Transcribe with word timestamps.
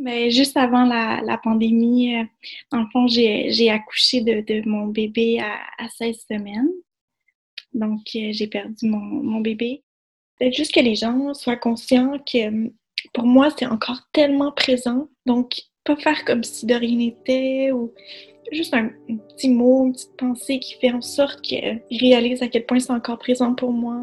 Mais 0.00 0.30
juste 0.30 0.56
avant 0.56 0.84
la, 0.84 1.38
pandémie, 1.42 2.16
euh, 2.16 2.24
dans 2.72 2.86
fond, 2.90 3.06
j'ai 3.06 3.70
accouché 3.70 4.22
de, 4.22 4.66
mon 4.68 4.86
bébé 4.86 5.40
à, 5.40 5.88
16 5.98 6.24
semaines. 6.30 6.70
Donc, 7.74 8.00
euh, 8.16 8.30
j'ai 8.32 8.46
perdu 8.46 8.88
mon, 8.88 9.40
bébé. 9.40 9.82
Peut-être 10.38 10.54
juste 10.54 10.74
que 10.74 10.80
les 10.80 10.94
gens 10.94 11.34
soient 11.34 11.56
conscients 11.56 12.18
que 12.18 12.70
pour 13.12 13.24
moi, 13.24 13.50
c'est 13.56 13.66
encore 13.66 14.00
tellement 14.12 14.52
présent. 14.52 15.08
Donc, 15.26 15.60
pas 15.84 15.96
faire 15.96 16.24
comme 16.24 16.44
si 16.44 16.66
de 16.66 16.74
rien 16.74 16.96
n'était 16.96 17.70
ou 17.72 17.92
juste 18.52 18.74
un, 18.74 18.90
petit 19.36 19.50
mot, 19.50 19.86
une 19.86 19.92
petite 19.92 20.16
pensée 20.16 20.58
qui 20.58 20.74
fait 20.74 20.92
en 20.92 21.02
sorte 21.02 21.42
qu'ils 21.42 21.80
réalisent 21.90 22.42
à 22.42 22.48
quel 22.48 22.64
point 22.64 22.80
c'est 22.80 22.92
encore 22.92 23.18
présent 23.18 23.54
pour 23.54 23.72
moi. 23.72 23.96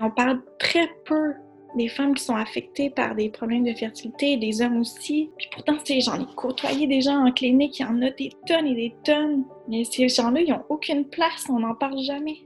On 0.00 0.10
parle 0.10 0.42
très 0.58 0.88
peu 1.06 1.32
des 1.76 1.88
femmes 1.88 2.14
qui 2.14 2.24
sont 2.24 2.36
affectées 2.36 2.90
par 2.90 3.14
des 3.14 3.28
problèmes 3.28 3.64
de 3.64 3.74
fertilité, 3.74 4.36
des 4.36 4.62
hommes 4.62 4.78
aussi. 4.78 5.30
Puis 5.36 5.48
pourtant, 5.52 5.76
j'en 6.00 6.20
ai 6.20 6.26
côtoyé 6.34 6.86
des 6.86 7.00
gens 7.00 7.26
en 7.26 7.32
clinique, 7.32 7.78
il 7.78 7.82
y 7.82 7.84
en 7.86 8.02
a 8.02 8.10
des 8.10 8.30
tonnes 8.46 8.66
et 8.66 8.74
des 8.74 8.94
tonnes. 9.04 9.44
Mais 9.68 9.84
ces 9.84 10.08
gens-là, 10.08 10.40
ils 10.40 10.50
n'ont 10.50 10.64
aucune 10.68 11.04
place, 11.04 11.46
on 11.48 11.60
n'en 11.60 11.74
parle 11.74 11.98
jamais. 12.00 12.36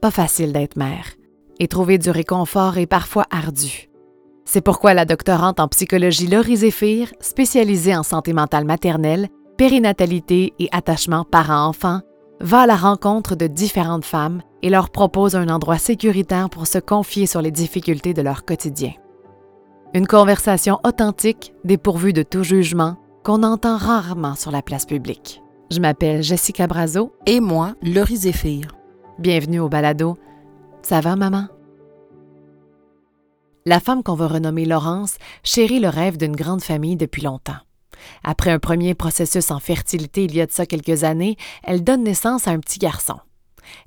Pas 0.00 0.10
facile 0.10 0.52
d'être 0.52 0.76
mère. 0.76 1.14
Et 1.58 1.68
trouver 1.68 1.98
du 1.98 2.10
réconfort 2.10 2.78
est 2.78 2.86
parfois 2.86 3.26
ardu. 3.30 3.90
C'est 4.46 4.62
pourquoi 4.62 4.94
la 4.94 5.04
doctorante 5.04 5.60
en 5.60 5.68
psychologie 5.68 6.26
Laurie 6.26 6.56
Zéphir, 6.56 7.12
spécialisée 7.20 7.94
en 7.94 8.02
santé 8.02 8.32
mentale 8.32 8.64
maternelle, 8.64 9.28
périnatalité 9.58 10.54
et 10.58 10.68
attachement 10.72 11.24
parent-enfant, 11.24 12.00
va 12.40 12.62
à 12.62 12.66
la 12.66 12.76
rencontre 12.76 13.36
de 13.36 13.46
différentes 13.46 14.04
femmes 14.04 14.42
et 14.62 14.70
leur 14.70 14.90
propose 14.90 15.36
un 15.36 15.48
endroit 15.48 15.78
sécuritaire 15.78 16.50
pour 16.50 16.66
se 16.66 16.78
confier 16.78 17.26
sur 17.26 17.42
les 17.42 17.50
difficultés 17.50 18.14
de 18.14 18.22
leur 18.22 18.44
quotidien. 18.44 18.92
Une 19.94 20.06
conversation 20.06 20.78
authentique, 20.84 21.52
dépourvue 21.64 22.12
de 22.12 22.22
tout 22.22 22.42
jugement, 22.42 22.96
qu'on 23.24 23.42
entend 23.42 23.76
rarement 23.76 24.34
sur 24.34 24.50
la 24.50 24.62
place 24.62 24.86
publique. 24.86 25.42
Je 25.70 25.80
m'appelle 25.80 26.22
Jessica 26.22 26.66
Brazo. 26.66 27.12
Et 27.26 27.40
moi, 27.40 27.74
Laurie 27.82 28.16
Zéphir. 28.16 28.68
Bienvenue 29.18 29.60
au 29.60 29.68
balado. 29.68 30.16
Ça 30.82 31.00
va, 31.00 31.16
maman? 31.16 31.46
La 33.66 33.78
femme 33.78 34.02
qu'on 34.02 34.14
va 34.14 34.26
renommer 34.26 34.64
Laurence 34.64 35.16
chérit 35.44 35.80
le 35.80 35.88
rêve 35.88 36.16
d'une 36.16 36.34
grande 36.34 36.62
famille 36.62 36.96
depuis 36.96 37.22
longtemps. 37.22 37.58
Après 38.24 38.50
un 38.50 38.58
premier 38.58 38.94
processus 38.94 39.50
en 39.50 39.58
fertilité 39.58 40.24
il 40.24 40.34
y 40.34 40.40
a 40.40 40.46
de 40.46 40.52
ça 40.52 40.66
quelques 40.66 41.04
années, 41.04 41.36
elle 41.62 41.84
donne 41.84 42.04
naissance 42.04 42.48
à 42.48 42.52
un 42.52 42.58
petit 42.58 42.78
garçon. 42.78 43.18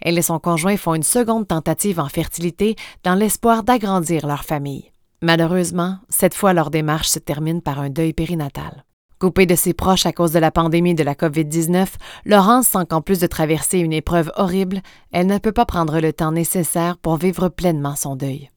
Elle 0.02 0.18
et 0.18 0.22
son 0.22 0.40
conjoint 0.40 0.78
font 0.78 0.96
une 0.96 1.04
seconde 1.04 1.48
tentative 1.48 2.00
en 2.00 2.10
fertilité 2.10 2.76
dans 3.04 3.16
l'espoir 3.16 3.64
d'agrandir 3.64 4.28
leur 4.28 4.44
famille. 4.44 4.92
Malheureusement, 5.22 5.98
cette 6.10 6.34
fois 6.34 6.54
leur 6.54 6.70
démarche 6.70 7.08
se 7.08 7.20
termine 7.20 7.62
par 7.62 7.80
un 7.80 7.90
deuil 7.90 8.14
périnatal. 8.14 8.84
Coupée 9.20 9.46
de 9.46 9.56
ses 9.56 9.74
proches 9.74 10.06
à 10.06 10.12
cause 10.12 10.34
de 10.34 10.40
la 10.40 10.52
pandémie 10.52 10.96
de 10.96 11.04
la 11.04 11.16
COVID-19, 11.16 11.88
Laurence 12.26 12.68
sent 12.68 12.86
qu'en 12.90 13.02
plus 13.02 13.20
de 13.20 13.28
traverser 13.28 13.80
une 13.80 13.94
épreuve 13.94 14.34
horrible, 14.36 14.82
elle 15.14 15.28
ne 15.28 15.38
peut 15.38 15.54
pas 15.54 15.66
prendre 15.66 16.02
le 16.02 16.12
temps 16.12 16.34
nécessaire 16.34 16.98
pour 16.98 17.16
vivre 17.16 17.48
pleinement 17.48 17.96
son 17.96 18.18
deuil. 18.18 18.50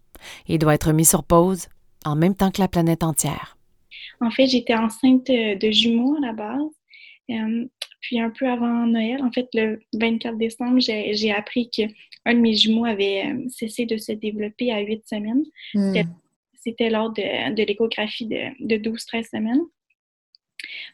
Il 0.48 0.58
doit 0.58 0.74
être 0.74 0.92
mis 0.92 1.04
sur 1.04 1.22
pause 1.22 1.66
en 2.04 2.16
même 2.16 2.34
temps 2.34 2.50
que 2.50 2.60
la 2.60 2.66
planète 2.66 3.04
entière. 3.04 3.55
En 4.20 4.30
fait, 4.30 4.46
j'étais 4.46 4.74
enceinte 4.74 5.26
de 5.26 5.70
jumeaux 5.70 6.16
à 6.16 6.26
la 6.26 6.32
base. 6.32 6.70
Euh, 7.30 7.66
puis 8.00 8.20
un 8.20 8.30
peu 8.30 8.48
avant 8.48 8.86
Noël, 8.86 9.22
en 9.22 9.32
fait, 9.32 9.48
le 9.54 9.80
24 9.94 10.36
décembre, 10.36 10.78
j'ai 10.78 11.32
appris 11.32 11.68
qu'un 11.70 12.34
de 12.34 12.38
mes 12.38 12.54
jumeaux 12.54 12.84
avait 12.84 13.26
euh, 13.26 13.48
cessé 13.48 13.84
de 13.84 13.96
se 13.96 14.12
développer 14.12 14.72
à 14.72 14.80
8 14.80 15.06
semaines. 15.08 15.44
Hmm. 15.74 15.94
C'était 16.54 16.90
lors 16.90 17.12
de, 17.12 17.62
l'échographie 17.62 18.26
de, 18.26 18.76
12-13 18.76 19.30
semaines. 19.30 19.62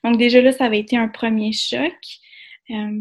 Donc 0.04 0.18
déjà 0.18 0.40
là, 0.40 0.52
ça 0.52 0.66
avait 0.66 0.80
été 0.80 0.96
un 0.96 1.08
premier 1.08 1.52
choc. 1.52 1.94
Euh, 2.70 3.00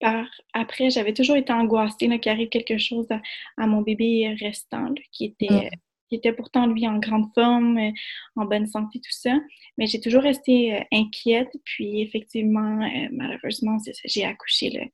par, 0.00 0.26
après, 0.52 0.90
j'avais 0.90 1.14
toujours 1.14 1.36
été 1.36 1.52
angoissée 1.52 2.18
qu'il 2.18 2.32
arrive 2.32 2.48
quelque 2.48 2.78
chose 2.78 3.08
à, 3.56 3.66
mon 3.66 3.82
bébé 3.82 4.34
restant, 4.38 4.92
qui 5.12 5.26
était 5.26 5.50
hmm 5.50 5.70
qui 6.08 6.16
était 6.16 6.32
pourtant 6.32 6.66
lui 6.66 6.86
en 6.86 6.98
grande 6.98 7.32
forme, 7.34 7.78
euh, 7.78 7.90
en 8.36 8.44
bonne 8.44 8.66
santé, 8.66 9.00
tout 9.00 9.12
ça. 9.12 9.38
Mais 9.78 9.86
j'ai 9.86 10.00
toujours 10.00 10.22
resté 10.22 10.74
euh, 10.74 10.80
inquiète. 10.92 11.50
Puis 11.64 12.00
effectivement, 12.02 12.82
euh, 12.82 13.08
malheureusement, 13.12 13.78
j'ai 14.04 14.24
accouché 14.24 14.92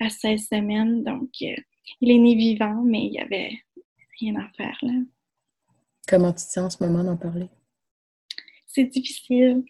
à 0.00 0.10
16 0.10 0.48
semaines. 0.48 1.04
Donc, 1.04 1.30
il 1.40 2.10
est 2.10 2.18
né 2.18 2.34
vivant, 2.34 2.82
mais 2.84 3.04
il 3.06 3.10
n'y 3.10 3.20
avait 3.20 3.52
rien 4.20 4.36
à 4.36 4.48
faire. 4.56 4.78
Là. 4.82 4.92
Comment 6.08 6.32
tu 6.32 6.44
te 6.44 6.50
sens 6.50 6.58
en 6.58 6.70
ce 6.70 6.84
moment 6.84 7.04
d'en 7.04 7.16
parler? 7.16 7.48
C'est 8.66 8.84
difficile. 8.84 9.64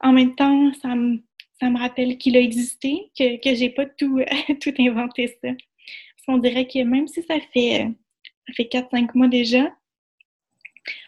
En 0.00 0.12
même 0.12 0.34
temps, 0.34 0.72
ça 0.74 0.94
me, 0.94 1.22
ça 1.60 1.68
me 1.68 1.78
rappelle 1.78 2.16
qu'il 2.18 2.36
a 2.36 2.40
existé, 2.40 3.10
que, 3.16 3.40
que 3.40 3.54
j'ai 3.54 3.70
pas 3.70 3.86
tout, 3.86 4.20
tout 4.60 4.74
inventé 4.78 5.28
ça. 5.42 5.50
Parce 5.50 6.26
qu'on 6.26 6.38
dirait 6.38 6.66
que 6.66 6.82
même 6.82 7.06
si 7.06 7.22
ça 7.22 7.38
fait 7.52 7.88
ça 8.50 8.54
fait 8.56 8.68
4-5 8.70 9.10
mois 9.14 9.28
déjà. 9.28 9.70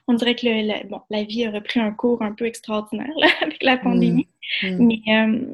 On 0.08 0.14
dirait 0.14 0.34
que 0.34 0.46
la, 0.46 0.82
bon, 0.84 1.00
la 1.10 1.24
vie 1.24 1.44
a 1.44 1.50
repris 1.50 1.80
un 1.80 1.92
cours 1.92 2.22
un 2.22 2.32
peu 2.32 2.46
extraordinaire 2.46 3.12
avec 3.40 3.62
la 3.62 3.76
pandémie. 3.76 4.28
Mm. 4.62 4.68
Mm. 4.68 4.86
Mais 4.86 5.00
euh, 5.08 5.46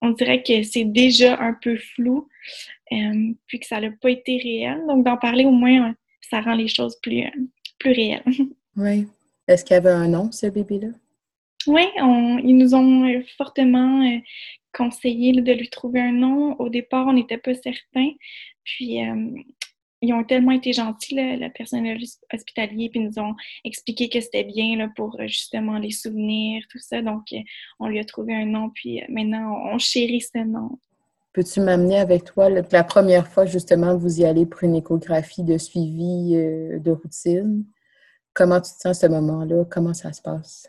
on 0.00 0.10
dirait 0.10 0.42
que 0.42 0.62
c'est 0.62 0.84
déjà 0.84 1.40
un 1.40 1.54
peu 1.54 1.76
flou, 1.76 2.28
euh, 2.92 3.32
puis 3.46 3.60
que 3.60 3.66
ça 3.66 3.80
n'a 3.80 3.90
pas 3.90 4.10
été 4.10 4.38
réel. 4.38 4.82
Donc, 4.88 5.04
d'en 5.04 5.16
parler 5.16 5.44
au 5.44 5.52
moins, 5.52 5.94
ça 6.28 6.40
rend 6.40 6.54
les 6.54 6.68
choses 6.68 6.96
plus, 7.00 7.24
euh, 7.24 7.30
plus 7.78 7.92
réelles. 7.92 8.24
Oui. 8.74 9.06
Est-ce 9.46 9.66
qu'il 9.66 9.74
y 9.74 9.76
avait 9.76 9.90
un 9.90 10.08
nom, 10.08 10.32
ce 10.32 10.46
bébé-là? 10.46 10.88
Oui, 11.66 11.82
ils 11.98 12.56
nous 12.56 12.74
ont 12.74 13.22
fortement 13.36 14.18
conseillé 14.72 15.32
de 15.32 15.52
lui 15.52 15.68
trouver 15.68 16.00
un 16.00 16.12
nom. 16.12 16.58
Au 16.58 16.70
départ, 16.70 17.06
on 17.06 17.12
n'était 17.12 17.36
pas 17.36 17.52
certain. 17.52 18.08
Puis, 18.64 18.98
ils 20.02 20.12
ont 20.12 20.24
tellement 20.24 20.50
été 20.50 20.72
gentils, 20.72 21.14
le 21.14 21.48
personnel 21.48 22.02
hospitalier, 22.32 22.90
puis 22.90 23.00
nous 23.00 23.18
ont 23.20 23.34
expliqué 23.64 24.08
que 24.08 24.20
c'était 24.20 24.42
bien 24.42 24.76
là, 24.76 24.88
pour 24.96 25.18
euh, 25.20 25.28
justement 25.28 25.78
les 25.78 25.92
souvenirs, 25.92 26.64
tout 26.68 26.80
ça. 26.80 27.00
Donc, 27.00 27.32
euh, 27.32 27.38
on 27.78 27.86
lui 27.86 28.00
a 28.00 28.04
trouvé 28.04 28.34
un 28.34 28.44
nom, 28.44 28.70
puis 28.70 29.00
euh, 29.00 29.06
maintenant, 29.08 29.56
on 29.72 29.78
chérit 29.78 30.20
ce 30.20 30.38
nom. 30.38 30.78
Peux-tu 31.32 31.60
m'amener 31.60 31.98
avec 31.98 32.24
toi 32.24 32.50
la 32.50 32.84
première 32.84 33.28
fois, 33.28 33.46
justement, 33.46 33.96
vous 33.96 34.20
y 34.20 34.24
allez 34.24 34.44
pour 34.44 34.64
une 34.64 34.74
échographie 34.74 35.44
de 35.44 35.56
suivi 35.56 36.32
de 36.34 36.90
routine? 36.90 37.64
Comment 38.34 38.60
tu 38.60 38.72
te 38.72 38.80
sens 38.80 38.86
à 38.86 38.94
ce 38.94 39.06
moment-là? 39.06 39.64
Comment 39.70 39.94
ça 39.94 40.12
se 40.12 40.20
passe? 40.20 40.68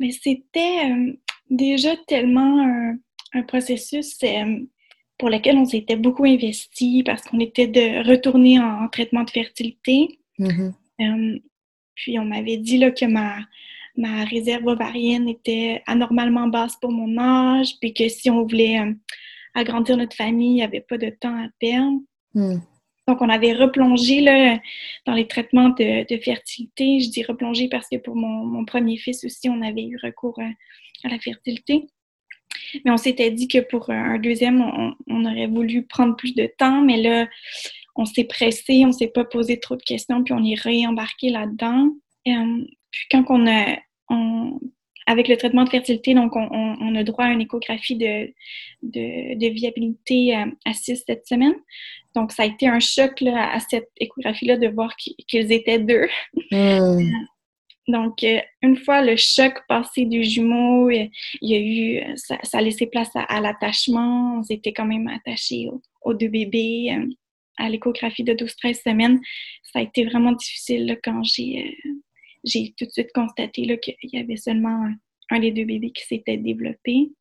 Mais 0.00 0.10
c'était 0.10 1.14
déjà 1.48 1.96
tellement 2.08 2.64
un, 2.64 2.96
un 3.34 3.42
processus 3.42 4.18
pour 5.22 5.30
lequel 5.30 5.56
on 5.56 5.64
s'était 5.64 5.94
beaucoup 5.94 6.24
investi 6.24 7.04
parce 7.04 7.22
qu'on 7.22 7.38
était 7.38 7.68
de 7.68 8.04
retourner 8.08 8.58
en, 8.58 8.88
traitement 8.88 9.22
de 9.22 9.30
fertilité. 9.30 10.18
Mm-hmm. 10.40 10.72
Euh, 11.00 11.38
puis 11.94 12.18
on 12.18 12.24
m'avait 12.24 12.56
dit 12.56 12.76
là, 12.76 12.90
que 12.90 13.04
ma, 13.04 13.36
ma 13.96 14.24
réserve 14.24 14.66
ovarienne 14.66 15.28
était 15.28 15.80
anormalement 15.86 16.48
basse 16.48 16.74
pour 16.80 16.90
mon 16.90 17.16
âge, 17.18 17.78
puis 17.80 17.94
que 17.94 18.08
si 18.08 18.30
on 18.30 18.42
voulait 18.42 18.80
euh, 18.80 18.92
agrandir 19.54 19.96
notre 19.96 20.16
famille, 20.16 20.50
il 20.50 20.54
n'y 20.54 20.64
avait 20.64 20.80
pas 20.80 20.98
de 20.98 21.10
temps 21.10 21.36
à 21.36 21.46
perdre. 21.60 22.00
Mm. 22.34 22.56
Donc, 23.06 23.22
on 23.22 23.28
avait 23.28 23.52
replongé 23.52 24.22
là, 24.22 24.58
dans 25.06 25.14
les 25.14 25.28
traitements 25.28 25.68
de, 25.68 26.04
fertilité. 26.20 26.98
Je 26.98 27.10
dis 27.10 27.22
replongé 27.22 27.68
parce 27.68 27.86
que 27.88 27.98
pour 27.98 28.16
mon, 28.16 28.44
mon, 28.44 28.64
premier 28.64 28.96
fils 28.96 29.22
aussi, 29.22 29.48
on 29.48 29.62
avait 29.62 29.84
eu 29.84 30.00
recours 30.02 30.40
à 31.04 31.08
la 31.08 31.20
fertilité. 31.20 31.86
Mais 32.84 32.90
on 32.90 32.96
s'était 32.96 33.30
dit 33.30 33.48
que 33.48 33.58
pour 33.58 33.90
un 33.90 34.18
deuxième, 34.18 34.62
on, 35.08 35.24
aurait 35.24 35.46
voulu 35.46 35.82
prendre 35.82 36.16
plus 36.16 36.34
de 36.34 36.50
temps, 36.58 36.82
mais 36.82 37.00
là, 37.00 37.28
on 37.96 38.04
s'est 38.04 38.24
pressé, 38.24 38.84
on 38.86 38.92
s'est 38.92 39.08
pas 39.08 39.24
posé 39.24 39.60
trop 39.60 39.76
de 39.76 39.82
questions, 39.82 40.22
puis 40.24 40.34
on 40.34 40.44
est 40.44 40.60
réembarqué 40.60 41.30
là-dedans. 41.30 41.90
Euh, 42.28 42.64
puis 42.90 43.06
quand 43.10 43.24
on 43.28 43.46
a, 43.46 43.76
avec 45.06 45.28
le 45.28 45.36
traitement 45.36 45.64
de 45.64 45.70
fertilité, 45.70 46.14
donc 46.14 46.34
on, 46.36 46.94
a 46.94 47.04
droit 47.04 47.24
à 47.24 47.32
une 47.32 47.40
échographie 47.40 47.96
de, 47.96 48.32
de, 48.82 49.52
viabilité 49.52 50.34
à, 50.34 50.70
6-7 50.70 51.26
semaines. 51.26 51.54
Donc, 52.14 52.32
ça 52.32 52.42
a 52.42 52.46
été 52.46 52.68
un 52.68 52.80
choc 52.80 53.22
à 53.22 53.58
cette 53.60 53.88
échographie-là 53.98 54.58
de 54.58 54.68
voir 54.68 54.94
qu'ils 54.96 55.52
étaient 55.52 55.78
deux. 55.78 56.08
Hmm. 56.50 56.98
Donc, 57.88 58.22
euh, 58.22 58.38
une 58.62 58.76
fois 58.76 59.02
le 59.02 59.16
choc 59.16 59.54
passé 59.68 60.04
du 60.04 60.22
jumeau, 60.22 60.88
euh, 60.88 61.06
il 61.40 61.50
y 61.50 61.54
a 61.54 61.58
eu, 62.10 62.16
ça, 62.16 62.36
a 62.52 62.62
laissé 62.62 62.86
place 62.86 63.10
à, 63.14 63.40
l'attachement. 63.40 64.38
On 64.38 64.42
s'était 64.42 64.72
quand 64.72 64.84
même 64.84 65.08
attachés 65.08 65.68
aux, 66.02 66.14
deux 66.14 66.28
bébés. 66.28 66.96
Euh, 66.96 67.06
à 67.58 67.68
l'échographie 67.68 68.24
de 68.24 68.32
12-13 68.32 68.82
semaines, 68.82 69.20
ça 69.62 69.80
a 69.80 69.82
été 69.82 70.06
vraiment 70.06 70.32
difficile 70.32 70.98
quand 71.04 71.22
j'ai 71.22 71.76
j'ai 72.44 72.74
tout 72.76 72.86
de 72.86 72.90
suite 72.90 73.12
constaté 73.14 73.78
qu'il 73.78 73.94
y 74.10 74.18
avait 74.18 74.36
seulement 74.36 74.88
un, 75.30 75.38
des 75.38 75.52
deux 75.52 75.64
bébés 75.64 75.92
qui 75.92 76.02
s'était 76.02 76.38
développé. 76.38 77.12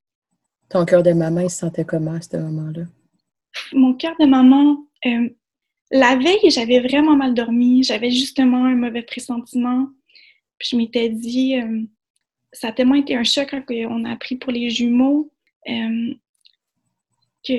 Ton 0.69 0.85
cœur 0.85 1.03
de 1.03 1.11
maman, 1.11 1.41
il 1.41 1.49
se 1.49 1.57
sentait 1.57 1.83
comment 1.83 2.13
à 2.13 2.21
ce 2.21 2.37
moment-là? 2.37 2.85
Mon 3.73 3.93
cœur 3.93 4.15
de 4.19 4.25
maman, 4.25 4.77
la 5.91 6.15
veille, 6.15 6.49
j'avais 6.49 6.79
vraiment 6.79 7.17
mal 7.17 7.33
dormi. 7.33 7.83
J'avais 7.83 8.09
justement 8.09 8.63
un 8.63 8.75
mauvais 8.75 9.03
pressentiment 9.03 9.89
je 10.63 10.75
m'étais 10.75 11.09
dit, 11.09 11.55
euh, 11.57 11.81
ça 12.51 12.69
a 12.69 12.71
tellement 12.71 12.95
été 12.95 13.15
un 13.15 13.23
choc 13.23 13.49
quand 13.49 13.63
on 13.69 14.05
a 14.05 14.11
appris 14.11 14.35
pour 14.35 14.51
les 14.51 14.69
jumeaux 14.69 15.31
euh, 15.69 16.13
que 17.47 17.53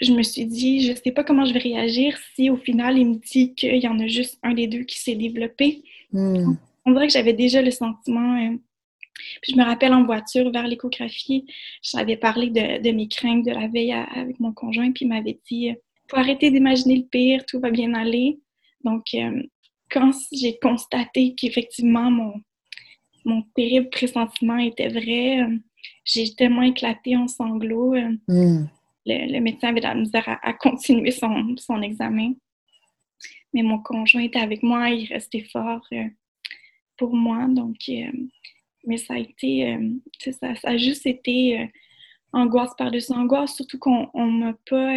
je 0.00 0.12
me 0.12 0.22
suis 0.22 0.46
dit, 0.46 0.86
je 0.86 0.92
sais 0.94 1.10
pas 1.12 1.24
comment 1.24 1.44
je 1.44 1.52
vais 1.52 1.58
réagir 1.58 2.16
si 2.34 2.50
au 2.50 2.56
final 2.56 2.96
il 2.98 3.06
me 3.06 3.14
dit 3.16 3.54
qu'il 3.54 3.76
y 3.76 3.88
en 3.88 3.98
a 3.98 4.06
juste 4.06 4.38
un 4.42 4.54
des 4.54 4.66
deux 4.66 4.84
qui 4.84 4.98
s'est 5.00 5.16
développé. 5.16 5.82
Hmm. 6.12 6.54
On 6.84 6.92
dirait 6.92 7.08
que 7.08 7.12
j'avais 7.12 7.32
déjà 7.32 7.60
le 7.62 7.70
sentiment. 7.70 8.36
euh, 8.40 8.56
puis 9.42 9.52
je 9.52 9.56
me 9.58 9.64
rappelle 9.64 9.92
en 9.92 10.04
voiture 10.04 10.50
vers 10.52 10.66
l'échographie, 10.68 11.44
j'avais 11.82 12.16
parlé 12.16 12.50
de, 12.50 12.80
de 12.80 12.90
mes 12.92 13.08
craintes 13.08 13.44
de 13.44 13.50
la 13.50 13.66
veille 13.66 13.92
à- 13.92 14.04
avec 14.04 14.38
mon 14.38 14.52
conjoint, 14.52 14.92
puis 14.92 15.04
il 15.04 15.08
m'avait 15.08 15.38
dit 15.50 15.72
faut 16.08 16.16
arrêter 16.16 16.50
d'imaginer 16.50 16.96
le 16.96 17.02
pire, 17.04 17.44
tout 17.46 17.60
va 17.60 17.70
bien 17.70 17.92
aller. 17.94 18.38
Donc, 18.84 19.04
euh, 19.14 19.42
quand 19.90 20.12
j'ai 20.32 20.58
constaté 20.58 21.34
qu'effectivement 21.34 22.10
mon, 22.10 22.34
mon 23.28 23.42
terrible 23.54 23.88
pressentiment 23.90 24.58
était 24.58 24.88
vrai, 24.88 25.42
euh, 25.42 25.56
j'ai 26.04 26.34
tellement 26.34 26.62
éclaté 26.62 27.16
en 27.16 27.28
sanglots. 27.28 27.94
euh, 27.94 28.12
Hmm. 28.28 28.66
le, 29.06 29.32
le 29.34 29.40
médecin 29.40 29.68
avait 29.68 29.80
de 29.80 29.86
la 29.86 29.94
misère 29.94 30.28
à, 30.28 30.36
à 30.48 30.52
continuer 30.52 31.12
son, 31.12 31.54
son 31.56 31.80
examen. 31.82 32.32
Mais 33.54 33.62
mon 33.62 33.78
conjoint 33.90 34.22
était 34.22 34.38
avec 34.48 34.62
moi, 34.62 34.90
il 34.90 35.06
restait 35.06 35.46
fort 35.52 35.86
euh, 35.92 36.04
pour 36.98 37.14
moi. 37.14 37.46
Donc, 37.48 37.76
euh, 37.88 38.10
mais 38.86 38.98
ça 38.98 39.14
a 39.14 39.18
été, 39.18 39.72
euh, 39.74 39.90
ça, 40.40 40.54
ça 40.56 40.68
a 40.70 40.76
juste 40.76 41.06
été 41.06 41.70
angoisse 42.32 42.74
par-dessus 42.76 43.12
angoisse, 43.12 43.54
surtout 43.56 43.78
qu'on 43.78 44.08
on 44.14 44.26
m'a 44.26 44.54
pas, 44.68 44.94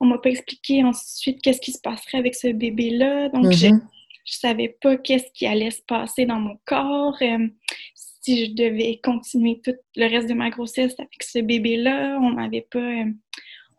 on 0.00 0.06
m'a 0.06 0.18
pas 0.18 0.30
expliqué 0.30 0.82
ensuite 0.84 1.42
qu'est-ce 1.42 1.60
qui 1.60 1.72
se 1.72 1.80
passerait 1.80 2.18
avec 2.18 2.34
ce 2.34 2.48
bébé-là. 2.48 3.28
Donc, 3.28 3.44
Mhm. 3.44 3.80
Je 4.26 4.38
savais 4.38 4.76
pas 4.80 4.96
qu'est-ce 4.96 5.30
qui 5.32 5.46
allait 5.46 5.70
se 5.70 5.82
passer 5.86 6.26
dans 6.26 6.40
mon 6.40 6.58
corps, 6.66 7.16
euh, 7.22 7.46
si 7.94 8.46
je 8.46 8.54
devais 8.54 9.00
continuer 9.02 9.60
tout 9.64 9.76
le 9.94 10.10
reste 10.10 10.28
de 10.28 10.34
ma 10.34 10.50
grossesse 10.50 10.94
avec 10.98 11.22
ce 11.22 11.38
bébé-là. 11.38 12.18
On 12.20 12.30
m'avait 12.32 12.66
pas, 12.68 12.78
euh, 12.78 13.04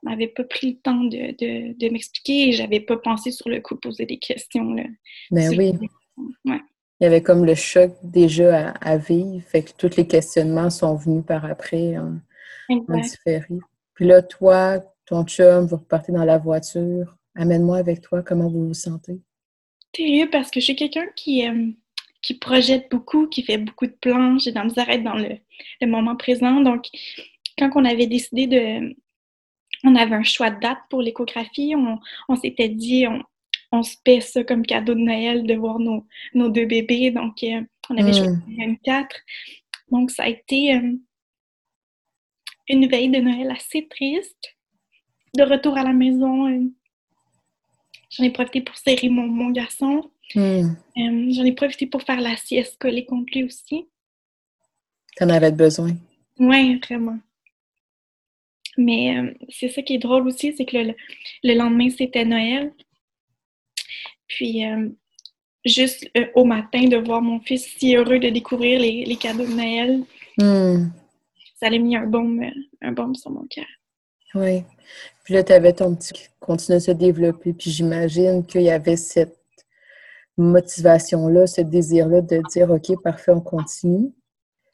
on 0.03 0.09
m'avait 0.09 0.29
pas 0.29 0.45
pris 0.45 0.71
le 0.71 0.77
temps 0.77 1.03
de, 1.03 1.35
de, 1.37 1.77
de 1.77 1.91
m'expliquer 1.91 2.49
et 2.49 2.51
j'avais 2.53 2.79
pas 2.79 2.97
pensé 2.97 3.31
sur 3.31 3.49
le 3.49 3.59
coup 3.59 3.75
de 3.75 3.81
poser 3.81 4.05
des 4.05 4.19
questions. 4.19 4.73
Là, 4.73 4.83
Ben 5.31 5.49
oui. 5.49 5.73
Ouais. 6.45 6.61
Il 6.99 7.03
y 7.03 7.05
avait 7.05 7.21
comme 7.21 7.45
le 7.45 7.53
choc 7.53 7.91
déjà 8.01 8.69
à, 8.69 8.93
à 8.93 8.97
vivre, 8.97 9.45
fait 9.45 9.63
que 9.63 9.71
tous 9.77 9.97
les 9.97 10.07
questionnements 10.07 10.69
sont 10.69 10.95
venus 10.95 11.23
par 11.25 11.45
après 11.45 11.97
en, 11.97 12.17
en 12.69 12.97
différé. 12.99 13.43
Puis 13.93 14.05
là, 14.05 14.21
toi, 14.21 14.79
ton 15.05 15.23
chum, 15.25 15.65
vous 15.65 15.75
repartez 15.77 16.11
dans 16.11 16.23
la 16.23 16.37
voiture. 16.37 17.17
Amène-moi 17.35 17.77
avec 17.77 18.01
toi, 18.01 18.23
comment 18.23 18.49
vous 18.49 18.67
vous 18.69 18.73
sentez? 18.73 19.19
Terrible 19.91 20.29
parce 20.29 20.51
que 20.51 20.59
je 20.59 20.65
suis 20.65 20.75
quelqu'un 20.75 21.07
qui, 21.15 21.47
euh, 21.47 21.71
qui 22.21 22.35
projette 22.35 22.89
beaucoup, 22.91 23.27
qui 23.27 23.43
fait 23.43 23.57
beaucoup 23.57 23.87
de 23.87 23.95
plans. 23.99 24.37
J'ai 24.37 24.51
dans 24.51 24.67
à 24.67 24.93
être 24.93 25.03
dans 25.03 25.15
le, 25.15 25.37
le 25.81 25.87
moment 25.87 26.15
présent. 26.15 26.61
Donc, 26.61 26.85
quand 27.57 27.69
on 27.75 27.85
avait 27.85 28.07
décidé 28.07 28.47
de. 28.47 28.95
On 29.83 29.95
avait 29.95 30.15
un 30.15 30.23
choix 30.23 30.49
de 30.49 30.59
date 30.59 30.79
pour 30.89 31.01
l'échographie, 31.03 31.75
on, 31.75 31.99
on 32.29 32.35
s'était 32.35 32.67
dit, 32.69 33.05
on, 33.07 33.21
on 33.71 33.83
se 33.83 33.95
paie 34.03 34.21
ça 34.21 34.43
comme 34.43 34.65
cadeau 34.65 34.95
de 34.95 34.99
Noël 34.99 35.45
de 35.45 35.53
voir 35.53 35.77
nos, 35.79 36.05
nos 36.33 36.49
deux 36.49 36.65
bébés. 36.65 37.11
Donc, 37.11 37.43
euh, 37.43 37.61
on 37.89 37.97
avait 37.97 38.09
Mm. 38.11 38.13
choisi 38.13 38.39
le 38.47 38.65
24. 38.65 39.15
Donc, 39.91 40.11
ça 40.11 40.23
a 40.23 40.27
été 40.29 40.75
euh, 40.75 40.93
une 42.69 42.87
veille 42.87 43.09
de 43.09 43.19
Noël 43.19 43.51
assez 43.51 43.87
triste. 43.87 44.55
De 45.35 45.43
retour 45.43 45.77
à 45.77 45.83
la 45.83 45.93
maison, 45.93 46.47
j'en 48.09 48.23
ai 48.23 48.29
profité 48.31 48.61
pour 48.61 48.75
serrer 48.77 49.09
mon, 49.09 49.27
mon 49.27 49.49
garçon. 49.51 50.09
Hmm. 50.35 50.41
Euh, 50.97 51.31
J'en 51.31 51.43
ai 51.45 51.53
profité 51.53 51.87
pour 51.87 52.01
faire 52.03 52.19
la 52.19 52.35
sieste 52.35 52.77
collée 52.79 53.05
contre 53.05 53.31
lui 53.33 53.43
aussi. 53.45 53.87
T'en 55.15 55.29
avais 55.29 55.51
besoin. 55.51 55.91
Oui, 56.39 56.79
vraiment. 56.85 57.17
Mais 58.77 59.17
euh, 59.17 59.33
c'est 59.49 59.69
ça 59.69 59.81
qui 59.81 59.95
est 59.95 59.99
drôle 59.99 60.27
aussi, 60.27 60.53
c'est 60.55 60.65
que 60.65 60.77
le, 60.77 60.95
le 61.43 61.53
lendemain, 61.55 61.89
c'était 61.89 62.25
Noël. 62.25 62.73
Puis, 64.27 64.65
euh, 64.65 64.89
juste 65.65 66.07
euh, 66.17 66.27
au 66.35 66.43
matin, 66.45 66.83
de 66.83 66.97
voir 66.97 67.21
mon 67.21 67.39
fils 67.39 67.65
si 67.77 67.95
heureux 67.95 68.19
de 68.19 68.29
découvrir 68.29 68.79
les, 68.79 69.05
les 69.05 69.15
cadeaux 69.15 69.45
de 69.45 69.53
Noël, 69.53 70.03
Hmm. 70.39 70.91
ça 71.59 71.65
a 71.65 71.69
mis 71.71 71.95
un 71.95 72.05
baume, 72.05 72.45
un 72.81 72.91
baume 72.91 73.15
sur 73.15 73.31
mon 73.31 73.47
cœur. 73.47 73.65
Oui. 74.35 74.63
Puis 75.23 75.33
là, 75.33 75.43
tu 75.43 75.51
avais 75.51 75.73
ton 75.73 75.95
petit 75.95 76.13
qui 76.13 76.27
continuait 76.39 76.79
de 76.79 76.83
se 76.83 76.91
développer. 76.91 77.53
Puis 77.53 77.71
j'imagine 77.71 78.45
qu'il 78.45 78.61
y 78.61 78.69
avait 78.69 78.95
cette 78.97 79.37
motivation-là, 80.37 81.47
ce 81.47 81.61
désir-là 81.61 82.21
de 82.21 82.41
dire 82.51 82.69
OK, 82.69 83.01
parfait, 83.01 83.31
on 83.31 83.41
continue. 83.41 84.11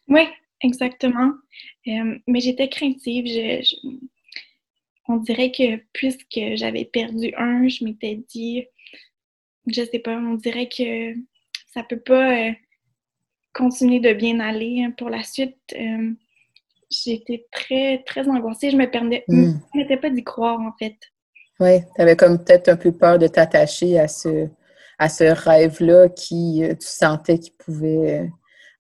Oui, 0.07 0.27
exactement. 0.61 1.31
Euh, 1.88 2.17
mais 2.27 2.39
j'étais 2.39 2.69
craintive. 2.69 3.25
On 5.07 5.17
dirait 5.17 5.51
que 5.51 5.77
puisque 5.94 6.56
j'avais 6.56 6.85
perdu 6.85 7.33
un, 7.38 7.67
je 7.67 7.83
m'étais 7.83 8.15
dit, 8.29 8.65
je 9.67 9.83
sais 9.83 9.99
pas, 9.99 10.17
on 10.17 10.35
dirait 10.35 10.67
que 10.69 11.13
ça 11.73 11.83
peut 11.83 11.99
pas 11.99 12.49
euh, 12.49 12.51
continuer 13.53 13.99
de 13.99 14.13
bien 14.13 14.39
aller 14.39 14.83
hein, 14.83 14.91
pour 14.91 15.09
la 15.09 15.23
suite. 15.23 15.57
euh, 15.75 16.11
j'étais 17.04 17.45
très, 17.51 18.04
très 18.06 18.28
angoissée. 18.28 18.69
Je 18.72 18.78
me 18.78 18.90
permettais, 18.90 19.25
Hmm. 19.28 19.54
me 19.54 19.72
permettais 19.72 19.98
pas 19.98 20.10
d'y 20.10 20.24
croire, 20.24 20.60
en 20.60 20.74
fait. 20.78 20.95
Oui, 21.60 21.81
tu 21.95 22.01
avais 22.01 22.16
comme 22.16 22.44
peut-être 22.44 22.69
un 22.69 22.78
peu 22.78 22.92
peur 22.92 23.19
de 23.19 23.28
t'attacher 23.28 24.00
à 24.00 24.07
ce, 24.07 24.48
à 25.00 25.10
ce 25.10 25.24
rêve-là 25.24 26.10
qui, 26.10 26.63
euh, 26.63 26.75
tu 26.75 26.88
sentais 26.88 27.40
qu'il 27.40 27.54
pouvait 27.54 28.22
euh, 28.22 28.28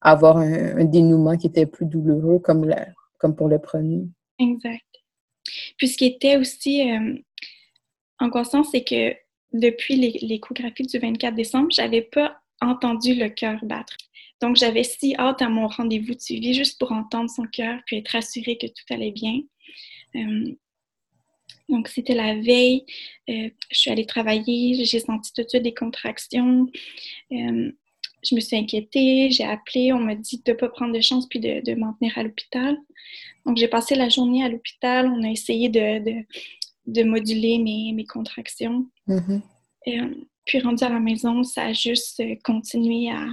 avoir 0.01 0.37
un, 0.37 0.77
un 0.77 0.83
dénouement 0.85 1.37
qui 1.37 1.47
était 1.47 1.65
plus 1.65 1.85
douloureux 1.85 2.39
comme, 2.39 2.65
la, 2.65 2.87
comme 3.19 3.35
pour 3.35 3.47
le 3.47 3.59
premier. 3.59 4.03
Exact. 4.39 4.81
Puis 5.77 5.87
ce 5.89 5.97
qui 5.97 6.05
était 6.05 6.37
aussi 6.37 6.89
euh, 6.91 7.15
angoissant, 8.19 8.63
c'est 8.63 8.83
que 8.83 9.13
depuis 9.51 9.95
l'é- 9.95 10.19
l'échographie 10.21 10.83
du 10.83 10.97
24 10.97 11.35
décembre, 11.35 11.67
j'avais 11.71 12.01
pas 12.01 12.37
entendu 12.61 13.13
le 13.15 13.29
cœur 13.29 13.59
battre. 13.63 13.95
Donc 14.41 14.55
j'avais 14.57 14.83
si 14.83 15.15
hâte 15.17 15.41
à 15.41 15.49
mon 15.49 15.67
rendez-vous 15.67 16.15
de 16.15 16.19
suivi 16.19 16.53
juste 16.53 16.79
pour 16.79 16.91
entendre 16.91 17.29
son 17.29 17.43
cœur 17.43 17.79
puis 17.85 17.97
être 17.97 18.15
assurée 18.15 18.57
que 18.57 18.67
tout 18.67 18.93
allait 18.93 19.11
bien. 19.11 19.39
Euh, 20.15 20.53
donc 21.69 21.87
c'était 21.87 22.15
la 22.15 22.35
veille, 22.35 22.85
euh, 23.29 23.49
je 23.71 23.79
suis 23.79 23.89
allée 23.89 24.05
travailler, 24.05 24.83
j'ai 24.85 24.99
senti 24.99 25.31
tout 25.33 25.43
de 25.43 25.49
suite 25.49 25.63
des 25.63 25.73
contractions. 25.73 26.67
Euh, 27.31 27.71
je 28.23 28.35
me 28.35 28.39
suis 28.39 28.55
inquiétée, 28.55 29.29
j'ai 29.31 29.43
appelé, 29.43 29.91
on 29.93 29.99
m'a 29.99 30.15
dit 30.15 30.41
de 30.45 30.51
ne 30.51 30.57
pas 30.57 30.69
prendre 30.69 30.93
de 30.93 31.01
chance 31.01 31.27
puis 31.27 31.39
de, 31.39 31.61
de 31.61 31.75
m'en 31.75 31.93
tenir 31.93 32.17
à 32.17 32.23
l'hôpital. 32.23 32.77
Donc, 33.45 33.57
j'ai 33.57 33.67
passé 33.67 33.95
la 33.95 34.07
journée 34.07 34.43
à 34.43 34.49
l'hôpital. 34.49 35.07
On 35.07 35.23
a 35.23 35.29
essayé 35.29 35.67
de, 35.67 35.99
de, 35.99 36.25
de 36.87 37.03
moduler 37.03 37.57
mes, 37.59 37.91
mes 37.91 38.05
contractions. 38.05 38.89
Mhm. 39.07 39.41
Euh, 39.87 40.15
puis, 40.45 40.59
rendu 40.59 40.83
à 40.83 40.89
la 40.89 40.99
maison, 40.99 41.43
ça 41.43 41.63
a 41.63 41.73
juste 41.73 42.23
continué 42.43 43.09
à, 43.09 43.27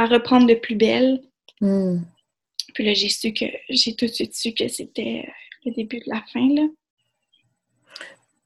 à 0.00 0.06
reprendre 0.06 0.46
de 0.46 0.54
plus 0.54 0.76
belle. 0.76 1.20
Hmm. 1.60 1.98
Puis 2.74 2.84
là, 2.84 2.94
j'ai 2.94 3.08
su 3.08 3.32
que 3.32 3.46
j'ai 3.68 3.94
tout 3.94 4.06
de 4.06 4.10
suite 4.10 4.34
su 4.34 4.52
que 4.52 4.68
c'était 4.68 5.24
euh, 5.26 5.30
le 5.66 5.72
début 5.72 5.98
de 5.98 6.08
la 6.08 6.22
fin. 6.32 6.48
Là. 6.54 6.68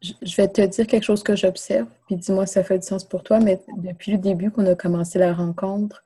Je 0.01 0.37
vais 0.37 0.49
te 0.49 0.61
dire 0.61 0.87
quelque 0.87 1.05
chose 1.05 1.23
que 1.23 1.35
j'observe, 1.35 1.89
puis 2.07 2.17
dis-moi 2.17 2.47
si 2.47 2.55
ça 2.55 2.65
fait 2.65 2.79
du 2.79 2.87
sens 2.87 3.05
pour 3.05 3.23
toi, 3.23 3.41
mais 3.41 3.61
depuis 3.79 4.13
le 4.13 4.19
début 4.19 4.51
qu'on 4.51 4.67
a 4.67 4.75
commencé 4.75 5.19
la 5.19 5.33
rencontre, 5.33 6.05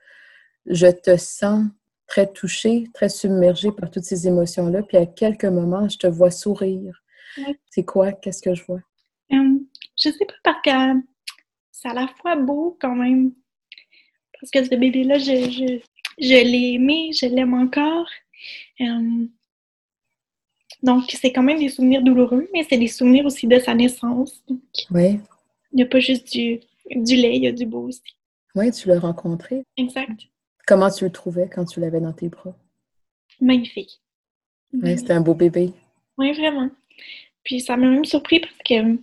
je 0.66 0.86
te 0.86 1.16
sens 1.16 1.64
très 2.06 2.30
touchée, 2.30 2.86
très 2.94 3.08
submergée 3.08 3.72
par 3.72 3.90
toutes 3.90 4.04
ces 4.04 4.28
émotions-là, 4.28 4.82
puis 4.82 4.96
à 4.96 5.06
quelques 5.06 5.44
moments, 5.44 5.88
je 5.88 5.98
te 5.98 6.06
vois 6.06 6.30
sourire. 6.30 7.02
Ouais. 7.38 7.58
C'est 7.70 7.84
quoi? 7.84 8.12
Qu'est-ce 8.12 8.42
que 8.42 8.54
je 8.54 8.64
vois? 8.64 8.80
Euh, 9.32 9.58
je 9.96 10.10
sais 10.10 10.26
pas 10.26 10.34
parce 10.44 10.62
que 10.64 11.00
c'est 11.72 11.88
à 11.88 11.94
la 11.94 12.08
fois 12.20 12.36
beau 12.36 12.76
quand 12.80 12.94
même. 12.94 13.32
Parce 14.40 14.50
que 14.50 14.64
ce 14.64 14.74
bébé-là, 14.74 15.18
je, 15.18 15.50
je, 15.50 15.78
je 16.18 16.34
l'ai 16.44 16.74
aimé, 16.74 17.10
je 17.12 17.26
l'aime 17.26 17.54
encore. 17.54 18.06
Euh, 18.80 19.26
donc, 20.82 21.04
c'est 21.10 21.32
quand 21.32 21.42
même 21.42 21.58
des 21.58 21.68
souvenirs 21.68 22.02
douloureux, 22.02 22.48
mais 22.52 22.64
c'est 22.68 22.78
des 22.78 22.86
souvenirs 22.88 23.26
aussi 23.26 23.46
de 23.46 23.58
sa 23.58 23.74
naissance. 23.74 24.42
Donc, 24.46 24.60
Oui, 24.90 25.18
il 25.72 25.76
n'y 25.76 25.82
a 25.82 25.86
pas 25.86 25.98
juste 26.00 26.30
du, 26.32 26.60
du 26.90 27.16
lait, 27.16 27.36
il 27.36 27.42
y 27.42 27.48
a 27.48 27.52
du 27.52 27.66
beau 27.66 27.88
aussi. 27.88 28.00
oui, 28.54 28.70
tu 28.70 28.88
l'as 28.88 29.00
rencontré. 29.00 29.64
Exact. 29.76 30.20
Comment 30.66 30.90
tu 30.90 31.04
le 31.04 31.10
trouvais 31.10 31.48
quand 31.52 31.64
tu 31.64 31.80
l'avais 31.80 32.00
dans 32.00 32.12
tes 32.12 32.28
bras? 32.28 32.54
Magnifique. 33.40 34.00
Oui, 34.72 34.96
c'était 34.98 35.14
un 35.14 35.20
beau 35.20 35.34
bébé. 35.34 35.72
Oui, 36.18 36.32
vraiment. 36.32 36.68
Puis 37.42 37.60
ça 37.60 37.76
m'a 37.76 37.88
même 37.88 38.04
surpris 38.04 38.40
parce 38.40 38.58
que 38.64 38.98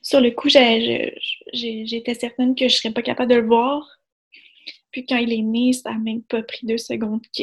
sur 0.00 0.20
le 0.20 0.30
coup, 0.30 0.48
j'étais 0.48 2.14
certaine 2.14 2.54
que 2.54 2.66
je 2.68 2.76
serais 2.76 2.92
pas 2.92 3.02
capable 3.02 3.30
de 3.30 3.36
le 3.36 3.46
voir. 3.46 3.86
Puis 4.92 5.06
quand 5.06 5.16
il 5.16 5.32
est 5.32 5.42
né, 5.42 5.72
ça 5.72 5.90
n'a 5.92 5.98
même 5.98 6.22
pas 6.22 6.42
pris 6.42 6.66
deux 6.66 6.78
secondes 6.78 7.22
que 7.36 7.42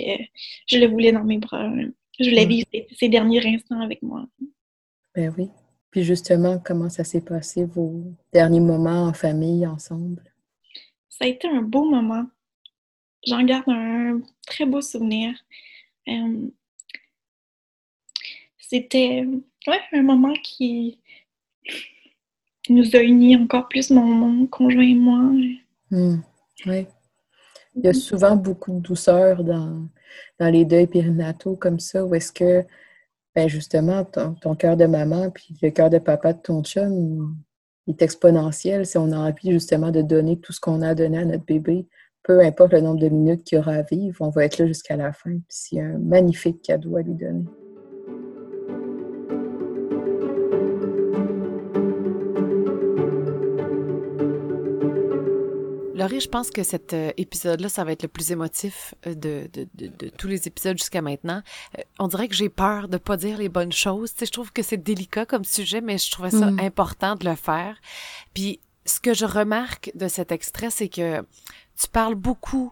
je 0.67 0.77
le 0.77 0.87
voulais 0.87 1.11
dans 1.11 1.23
mes 1.23 1.39
bras. 1.39 1.69
Je 2.19 2.29
voulais 2.29 2.45
Mm. 2.45 2.49
vivre 2.49 2.67
ces, 2.73 2.87
ces 2.95 3.09
derniers 3.09 3.45
instants 3.47 3.81
avec 3.81 4.01
moi. 4.01 4.27
Ben 5.15 5.33
oui. 5.37 5.49
Puis 5.91 6.03
justement, 6.03 6.59
comment 6.59 6.89
ça 6.89 7.03
s'est 7.03 7.21
passé, 7.21 7.65
vos 7.65 8.03
derniers 8.31 8.59
moments 8.59 9.05
en 9.05 9.13
famille, 9.13 9.65
ensemble? 9.65 10.23
Ça 11.09 11.25
a 11.25 11.27
été 11.27 11.47
un 11.47 11.61
beau 11.61 11.89
moment. 11.89 12.25
j'en 13.27 13.43
garde 13.43 13.67
un 13.67 14.21
très 14.45 14.65
beau 14.65 14.81
souvenir. 14.81 15.33
C'était 18.57 19.25
ouais, 19.67 19.81
un 19.91 20.03
moment 20.03 20.33
qui 20.43 20.99
nous 22.69 22.95
a 22.95 22.99
unis 23.01 23.35
encore 23.35 23.67
plus, 23.67 23.89
mon, 23.89 24.45
conjoint 24.47 24.83
et 24.83 24.93
moi. 24.93 25.19
Hmm. 25.91 26.21
oui. 26.67 26.85
Il 27.75 27.85
y 27.85 27.87
a 27.87 27.93
souvent 27.93 28.35
beaucoup 28.35 28.71
de 28.71 28.79
douceur 28.79 29.43
dans, 29.43 29.87
dans 30.39 30.49
les 30.49 30.65
deuils 30.65 30.87
périnataux 30.87 31.55
comme 31.55 31.79
ça, 31.79 32.05
où 32.05 32.15
est-ce 32.15 32.31
que, 32.31 32.65
ben 33.35 33.47
justement, 33.47 34.03
ton, 34.03 34.33
ton 34.33 34.55
cœur 34.55 34.75
de 34.75 34.85
maman 34.85 35.29
puis 35.29 35.55
le 35.61 35.69
cœur 35.69 35.89
de 35.89 35.99
papa 35.99 36.33
de 36.33 36.41
ton 36.41 36.63
chum 36.63 37.35
est 37.87 38.01
exponentiel 38.01 38.85
si 38.85 38.97
on 38.97 39.11
a 39.11 39.17
envie 39.17 39.51
justement 39.51 39.91
de 39.91 40.01
donner 40.01 40.39
tout 40.39 40.53
ce 40.53 40.59
qu'on 40.59 40.81
a 40.81 40.95
donné 40.95 41.19
à 41.19 41.25
notre 41.25 41.45
bébé. 41.45 41.87
Peu 42.23 42.41
importe 42.41 42.73
le 42.73 42.81
nombre 42.81 42.99
de 42.99 43.09
minutes 43.09 43.43
qu'il 43.43 43.59
aura 43.59 43.73
à 43.73 43.81
vivre, 43.83 44.17
on 44.19 44.29
va 44.29 44.45
être 44.45 44.57
là 44.57 44.67
jusqu'à 44.67 44.95
la 44.95 45.13
fin. 45.13 45.37
C'est 45.47 45.79
un 45.79 45.97
magnifique 45.97 46.61
cadeau 46.61 46.97
à 46.97 47.01
lui 47.01 47.13
donner. 47.13 47.45
Laurie, 55.99 56.21
je 56.21 56.29
pense 56.29 56.49
que 56.49 56.63
cet 56.63 56.93
euh, 56.93 57.11
épisode-là, 57.17 57.67
ça 57.67 57.83
va 57.83 57.91
être 57.91 58.03
le 58.03 58.07
plus 58.07 58.31
émotif 58.31 58.95
euh, 59.05 59.13
de, 59.15 59.49
tous 60.17 60.27
les 60.29 60.47
épisodes 60.47 60.77
jusqu'à 60.77 61.01
maintenant. 61.01 61.41
Euh, 61.77 61.81
on 61.99 62.07
dirait 62.07 62.29
que 62.29 62.35
j'ai 62.35 62.47
peur 62.47 62.87
de 62.87 62.95
pas 62.95 63.17
dire 63.17 63.37
les 63.37 63.49
bonnes 63.49 63.73
choses. 63.73 64.13
Tu 64.13 64.19
sais, 64.19 64.25
je 64.25 64.31
trouve 64.31 64.53
que 64.53 64.63
c'est 64.63 64.77
délicat 64.77 65.25
comme 65.25 65.43
sujet, 65.43 65.81
mais 65.81 65.97
je 65.97 66.09
trouvais 66.09 66.31
ça 66.31 66.51
mm. 66.51 66.59
important 66.61 67.15
de 67.15 67.27
le 67.27 67.35
faire. 67.35 67.75
Puis, 68.33 68.61
ce 68.85 69.01
que 69.01 69.13
je 69.13 69.25
remarque 69.25 69.91
de 69.93 70.07
cet 70.07 70.31
extrait, 70.31 70.69
c'est 70.69 70.87
que 70.87 71.19
tu 71.77 71.87
parles 71.91 72.15
beaucoup 72.15 72.71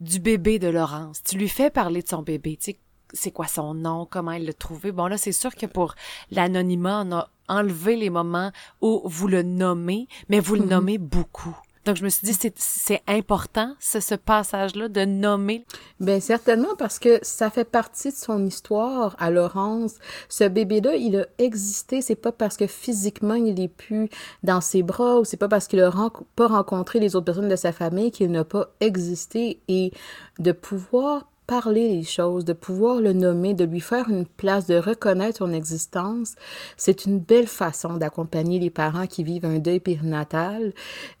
du 0.00 0.20
bébé 0.20 0.58
de 0.58 0.68
Laurence. 0.68 1.22
Tu 1.22 1.36
lui 1.36 1.50
fais 1.50 1.68
parler 1.68 2.00
de 2.00 2.08
son 2.08 2.22
bébé. 2.22 2.56
Tu 2.56 2.70
sais, 2.70 2.78
c'est 3.12 3.30
quoi 3.30 3.46
son 3.46 3.74
nom, 3.74 4.06
comment 4.06 4.30
elle 4.30 4.46
l'a 4.46 4.54
trouvé? 4.54 4.90
Bon, 4.90 5.06
là, 5.06 5.18
c'est 5.18 5.32
sûr 5.32 5.54
que 5.54 5.66
pour 5.66 5.96
l'anonymat, 6.30 7.02
on 7.04 7.12
a 7.12 7.28
enlevé 7.48 7.96
les 7.96 8.08
moments 8.08 8.52
où 8.80 9.02
vous 9.04 9.28
le 9.28 9.42
nommez, 9.42 10.08
mais 10.30 10.40
vous 10.40 10.54
le 10.54 10.62
mm-hmm. 10.62 10.68
nommez 10.68 10.96
beaucoup. 10.96 11.54
Donc, 11.84 11.96
je 11.96 12.04
me 12.04 12.08
suis 12.08 12.26
dit, 12.26 12.52
c'est 12.56 13.02
important, 13.06 13.74
ce, 13.78 14.00
ce 14.00 14.14
passage-là, 14.14 14.88
de 14.88 15.04
nommer. 15.04 15.64
Bien, 16.00 16.20
certainement, 16.20 16.74
parce 16.78 16.98
que 16.98 17.18
ça 17.22 17.50
fait 17.50 17.64
partie 17.64 18.10
de 18.10 18.16
son 18.16 18.44
histoire 18.46 19.16
à 19.18 19.30
Laurence. 19.30 19.94
Ce 20.28 20.44
bébé-là, 20.44 20.96
il 20.96 21.16
a 21.16 21.26
existé. 21.38 22.00
C'est 22.00 22.14
pas 22.14 22.32
parce 22.32 22.56
que 22.56 22.66
physiquement, 22.66 23.34
il 23.34 23.60
est 23.60 23.68
plus 23.68 24.08
dans 24.42 24.60
ses 24.60 24.82
bras 24.82 25.18
ou 25.18 25.24
c'est 25.24 25.36
pas 25.36 25.48
parce 25.48 25.66
qu'il 25.66 25.80
a 25.80 25.92
pas 26.36 26.46
rencontré 26.46 27.00
les 27.00 27.16
autres 27.16 27.26
personnes 27.26 27.48
de 27.48 27.56
sa 27.56 27.72
famille 27.72 28.10
qu'il 28.10 28.30
n'a 28.30 28.44
pas 28.44 28.68
existé. 28.80 29.60
Et 29.68 29.92
de 30.38 30.52
pouvoir 30.52 31.26
parler 31.46 31.88
les 31.88 32.02
choses, 32.02 32.44
de 32.44 32.52
pouvoir 32.52 33.00
le 33.00 33.12
nommer, 33.12 33.54
de 33.54 33.64
lui 33.64 33.80
faire 33.80 34.08
une 34.08 34.26
place, 34.26 34.66
de 34.66 34.76
reconnaître 34.76 35.38
son 35.38 35.52
existence, 35.52 36.34
c'est 36.76 37.04
une 37.04 37.18
belle 37.18 37.46
façon 37.46 37.94
d'accompagner 37.94 38.58
les 38.58 38.70
parents 38.70 39.06
qui 39.06 39.24
vivent 39.24 39.44
un 39.44 39.58
deuil 39.58 39.80
périnatal 39.80 40.72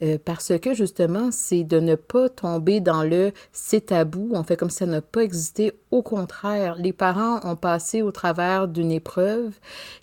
euh, 0.02 0.18
parce 0.24 0.52
que 0.58 0.74
justement, 0.74 1.30
c'est 1.30 1.64
de 1.64 1.80
ne 1.80 1.94
pas 1.94 2.28
tomber 2.28 2.80
dans 2.80 3.02
le 3.02 3.32
c'est 3.52 3.86
tabou, 3.86 4.30
on 4.32 4.42
fait 4.44 4.56
comme 4.56 4.70
ça 4.70 4.86
n'a 4.86 5.02
pas 5.02 5.22
existé. 5.22 5.72
Au 5.90 6.02
contraire, 6.02 6.76
les 6.76 6.92
parents 6.92 7.40
ont 7.44 7.56
passé 7.56 8.02
au 8.02 8.10
travers 8.10 8.68
d'une 8.68 8.90
épreuve 8.90 9.52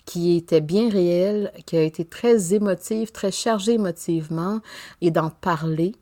qui 0.04 0.36
était 0.36 0.60
bien 0.60 0.88
réelle, 0.88 1.52
qui 1.66 1.76
a 1.76 1.82
été 1.82 2.04
très 2.04 2.54
émotive, 2.54 3.12
très 3.12 3.30
chargée 3.30 3.72
émotivement 3.72 4.60
et 5.00 5.10
d'en 5.10 5.30
parler 5.30 5.92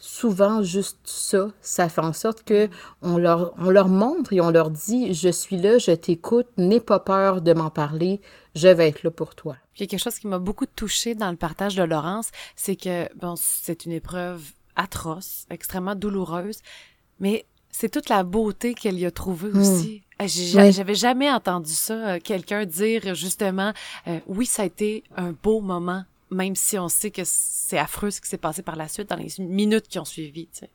souvent 0.00 0.62
juste 0.62 0.98
ça, 1.04 1.48
ça 1.60 1.88
fait 1.88 2.00
en 2.00 2.12
sorte 2.12 2.42
que 2.42 2.68
on 3.02 3.18
leur, 3.18 3.52
on 3.58 3.70
leur 3.70 3.88
montre 3.88 4.32
et 4.32 4.40
on 4.40 4.50
leur 4.50 4.70
dit 4.70 5.14
je 5.14 5.28
suis 5.28 5.58
là, 5.58 5.78
je 5.78 5.92
t'écoute, 5.92 6.48
n'aie 6.56 6.80
pas 6.80 6.98
peur 6.98 7.42
de 7.42 7.52
m'en 7.52 7.70
parler, 7.70 8.20
je 8.54 8.68
vais 8.68 8.88
être 8.88 9.02
là 9.02 9.10
pour 9.10 9.34
toi. 9.34 9.56
Il 9.76 9.82
y 9.82 9.84
a 9.84 9.86
quelque 9.86 10.02
chose 10.02 10.18
qui 10.18 10.26
m'a 10.26 10.38
beaucoup 10.38 10.66
touchée 10.66 11.14
dans 11.14 11.30
le 11.30 11.36
partage 11.36 11.76
de 11.76 11.82
Laurence, 11.82 12.30
c'est 12.56 12.76
que 12.76 13.08
bon, 13.16 13.34
c'est 13.36 13.84
une 13.84 13.92
épreuve 13.92 14.42
atroce, 14.74 15.46
extrêmement 15.50 15.94
douloureuse, 15.94 16.60
mais 17.20 17.44
c'est 17.70 17.90
toute 17.90 18.08
la 18.08 18.24
beauté 18.24 18.74
qu'elle 18.74 18.98
y 18.98 19.06
a 19.06 19.10
trouvée 19.10 19.50
hmm. 19.50 19.60
aussi. 19.60 20.02
J'avais 20.26 20.94
jamais 20.94 21.30
entendu 21.30 21.72
ça, 21.72 21.94
euh, 21.94 22.18
quelqu'un 22.22 22.66
dire 22.66 23.14
justement, 23.14 23.72
euh, 24.06 24.18
oui, 24.26 24.46
ça 24.46 24.62
a 24.62 24.66
été 24.66 25.04
un 25.16 25.32
beau 25.32 25.60
moment 25.60 26.04
même 26.30 26.54
si 26.54 26.78
on 26.78 26.88
sait 26.88 27.10
que 27.10 27.22
c'est 27.24 27.78
affreux 27.78 28.10
ce 28.10 28.20
qui 28.20 28.28
s'est 28.28 28.38
passé 28.38 28.62
par 28.62 28.76
la 28.76 28.88
suite 28.88 29.08
dans 29.10 29.16
les 29.16 29.28
minutes 29.38 29.88
qui 29.88 29.98
ont 29.98 30.04
suivi. 30.04 30.48
Tu 30.48 30.60
sais. 30.60 30.70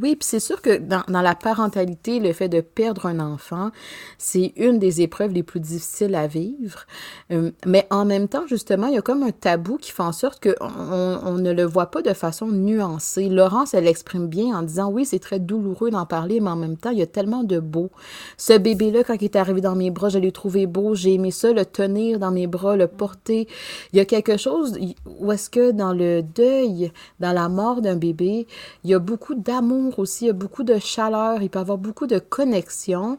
Oui, 0.00 0.14
puis 0.14 0.24
c'est 0.24 0.38
sûr 0.38 0.62
que 0.62 0.78
dans, 0.78 1.02
dans, 1.08 1.20
la 1.20 1.34
parentalité, 1.34 2.20
le 2.20 2.32
fait 2.32 2.48
de 2.48 2.60
perdre 2.60 3.06
un 3.06 3.18
enfant, 3.18 3.70
c'est 4.18 4.52
une 4.56 4.78
des 4.78 5.00
épreuves 5.00 5.32
les 5.32 5.42
plus 5.42 5.58
difficiles 5.58 6.14
à 6.14 6.28
vivre. 6.28 6.86
Euh, 7.32 7.50
mais 7.66 7.88
en 7.90 8.04
même 8.04 8.28
temps, 8.28 8.46
justement, 8.46 8.86
il 8.86 8.94
y 8.94 8.98
a 8.98 9.02
comme 9.02 9.24
un 9.24 9.32
tabou 9.32 9.78
qui 9.78 9.90
fait 9.90 10.04
en 10.04 10.12
sorte 10.12 10.40
qu'on 10.40 10.64
on 10.64 11.34
ne 11.38 11.52
le 11.52 11.64
voit 11.64 11.90
pas 11.90 12.02
de 12.02 12.12
façon 12.12 12.46
nuancée. 12.46 13.28
Laurence, 13.28 13.74
elle 13.74 13.84
l'exprime 13.84 14.28
bien 14.28 14.56
en 14.56 14.62
disant, 14.62 14.92
oui, 14.92 15.04
c'est 15.04 15.18
très 15.18 15.40
douloureux 15.40 15.90
d'en 15.90 16.06
parler, 16.06 16.38
mais 16.38 16.50
en 16.50 16.56
même 16.56 16.76
temps, 16.76 16.90
il 16.90 16.98
y 16.98 17.02
a 17.02 17.08
tellement 17.08 17.42
de 17.42 17.58
beau. 17.58 17.90
Ce 18.36 18.56
bébé-là, 18.56 19.02
quand 19.02 19.16
il 19.20 19.24
est 19.24 19.36
arrivé 19.36 19.60
dans 19.60 19.74
mes 19.74 19.90
bras, 19.90 20.08
je 20.08 20.20
l'ai 20.20 20.30
trouvé 20.30 20.66
beau, 20.66 20.94
j'ai 20.94 21.14
aimé 21.14 21.32
ça, 21.32 21.52
le 21.52 21.64
tenir 21.64 22.20
dans 22.20 22.30
mes 22.30 22.46
bras, 22.46 22.76
le 22.76 22.86
porter. 22.86 23.48
Il 23.92 23.96
y 23.96 24.00
a 24.00 24.04
quelque 24.04 24.36
chose 24.36 24.78
où 25.18 25.32
est-ce 25.32 25.50
que 25.50 25.72
dans 25.72 25.92
le 25.92 26.22
deuil, 26.22 26.92
dans 27.18 27.32
la 27.32 27.48
mort 27.48 27.82
d'un 27.82 27.96
bébé, 27.96 28.46
il 28.84 28.90
y 28.90 28.94
a 28.94 29.00
beaucoup 29.00 29.34
d'amour 29.34 29.79
aussi, 29.98 30.24
il 30.24 30.26
y 30.28 30.30
a 30.30 30.34
beaucoup 30.34 30.62
de 30.62 30.78
chaleur, 30.78 31.42
il 31.42 31.50
peut 31.50 31.58
y 31.58 31.62
avoir 31.62 31.78
beaucoup 31.78 32.06
de 32.06 32.18
connexion. 32.18 33.18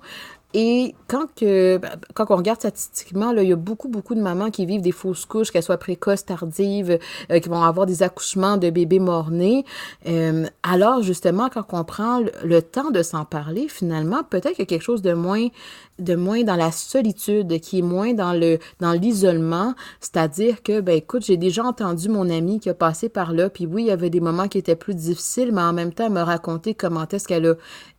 Et 0.53 0.95
quand, 1.07 1.27
ben, 1.41 1.79
quand 2.13 2.25
on 2.29 2.35
regarde 2.35 2.59
statistiquement, 2.59 3.31
là, 3.31 3.43
il 3.43 3.49
y 3.49 3.53
a 3.53 3.57
beaucoup, 3.57 3.87
beaucoup 3.87 4.15
de 4.15 4.21
mamans 4.21 4.51
qui 4.51 4.65
vivent 4.65 4.81
des 4.81 4.91
fausses 4.91 5.25
couches, 5.25 5.51
qu'elles 5.51 5.63
soient 5.63 5.77
précoces, 5.77 6.25
tardives, 6.25 6.99
euh, 7.31 7.39
qui 7.39 7.49
vont 7.49 7.61
avoir 7.61 7.85
des 7.85 8.03
accouchements 8.03 8.57
de 8.57 8.69
bébés 8.69 8.99
mort-nés. 8.99 9.65
Euh, 10.07 10.45
alors, 10.63 11.01
justement, 11.01 11.49
quand 11.49 11.65
on 11.71 11.83
prend 11.83 12.21
le, 12.43 12.61
temps 12.61 12.91
de 12.91 13.01
s'en 13.01 13.25
parler, 13.25 13.67
finalement, 13.67 14.23
peut-être 14.23 14.55
qu'il 14.55 14.59
y 14.59 14.61
a 14.63 14.65
quelque 14.65 14.83
chose 14.83 15.01
de 15.01 15.13
moins 15.13 15.47
de 15.99 16.15
moins 16.15 16.43
dans 16.43 16.55
la 16.55 16.71
solitude, 16.71 17.59
qui 17.59 17.79
est 17.79 17.83
moins 17.83 18.13
dans 18.13 18.33
le 18.33 18.57
dans 18.79 18.93
l'isolement, 18.93 19.75
c'est-à-dire 19.99 20.63
que 20.63 20.81
ben 20.81 20.95
écoute, 20.95 21.23
j'ai 21.23 21.37
déjà 21.37 21.63
entendu 21.63 22.09
mon 22.09 22.29
ami 22.29 22.59
qui 22.59 22.69
a 22.69 22.73
passé 22.73 23.07
par 23.07 23.33
là, 23.33 23.49
puis 23.49 23.67
oui, 23.67 23.83
il 23.83 23.87
y 23.87 23.91
avait 23.91 24.09
des 24.09 24.19
moments 24.19 24.47
qui 24.47 24.57
étaient 24.57 24.75
plus 24.75 24.95
difficiles, 24.95 25.51
mais 25.53 25.61
en 25.61 25.73
même 25.73 25.93
temps, 25.93 26.07
elle 26.07 26.13
me 26.13 26.21
racontait 26.21 26.73
comment 26.73 27.07
est-ce 27.07 27.27
qu'elle 27.27 27.45
a 27.45 27.53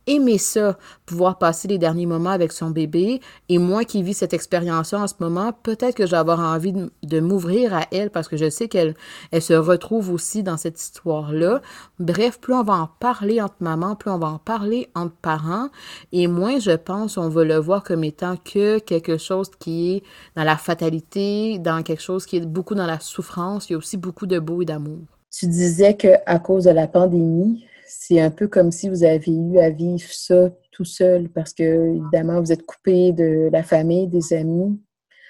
aimé 0.07 0.37
ça, 0.37 0.77
pouvoir 1.05 1.37
passer 1.37 1.67
les 1.67 1.77
derniers 1.77 2.05
moments 2.05 2.29
avec 2.29 2.51
son 2.51 2.69
bébé. 2.69 3.21
Et 3.49 3.57
moi 3.57 3.83
qui 3.83 4.03
vis 4.03 4.13
cette 4.15 4.33
expérience 4.33 4.93
en 4.93 5.07
ce 5.07 5.15
moment, 5.19 5.51
peut-être 5.63 5.95
que 5.95 6.05
je 6.05 6.15
avoir 6.15 6.39
envie 6.39 6.73
de, 7.03 7.19
m'ouvrir 7.19 7.73
à 7.73 7.85
elle 7.91 8.09
parce 8.09 8.27
que 8.27 8.37
je 8.37 8.49
sais 8.49 8.67
qu'elle 8.67 8.95
elle 9.31 9.41
se 9.41 9.53
retrouve 9.53 10.11
aussi 10.11 10.43
dans 10.43 10.57
cette 10.57 10.79
histoire-là. 10.79 11.61
Bref, 11.99 12.39
plus 12.39 12.53
on 12.53 12.63
va 12.63 12.73
en 12.73 12.89
parler 12.99 13.41
entre 13.41 13.55
mamans, 13.59 13.95
plus 13.95 14.11
on 14.11 14.17
va 14.17 14.27
en 14.27 14.39
parler 14.39 14.89
entre 14.95 15.15
parents. 15.15 15.69
Et 16.11 16.27
moins, 16.27 16.59
je 16.59 16.71
pense, 16.71 17.17
on 17.17 17.29
va 17.29 17.43
le 17.43 17.57
voir 17.57 17.83
comme 17.83 18.03
étant 18.03 18.35
que 18.37 18.79
quelque 18.79 19.17
chose 19.17 19.49
qui 19.59 19.95
est 19.95 20.03
dans 20.35 20.43
la 20.43 20.57
fatalité, 20.57 21.59
dans 21.59 21.83
quelque 21.83 22.01
chose 22.01 22.25
qui 22.25 22.37
est 22.37 22.45
beaucoup 22.45 22.75
dans 22.75 22.85
la 22.85 22.99
souffrance. 22.99 23.69
Il 23.69 23.73
y 23.73 23.75
a 23.75 23.77
aussi 23.77 23.97
beaucoup 23.97 24.27
de 24.27 24.39
beau 24.39 24.61
et 24.61 24.65
d'amour. 24.65 24.99
Tu 25.31 25.47
disais 25.47 25.95
qu'à 25.95 26.39
cause 26.39 26.65
de 26.65 26.69
la 26.69 26.87
pandémie, 26.87 27.65
c'est 27.99 28.19
un 28.19 28.31
peu 28.31 28.47
comme 28.47 28.71
si 28.71 28.89
vous 28.89 29.03
aviez 29.03 29.35
eu 29.35 29.59
à 29.59 29.69
vivre 29.69 30.11
ça 30.11 30.49
tout 30.71 30.85
seul 30.85 31.29
parce 31.29 31.53
que, 31.53 31.95
évidemment, 31.95 32.41
vous 32.41 32.51
êtes 32.51 32.65
coupé 32.65 33.11
de 33.11 33.49
la 33.51 33.63
famille, 33.63 34.07
des 34.07 34.33
amis. 34.33 34.79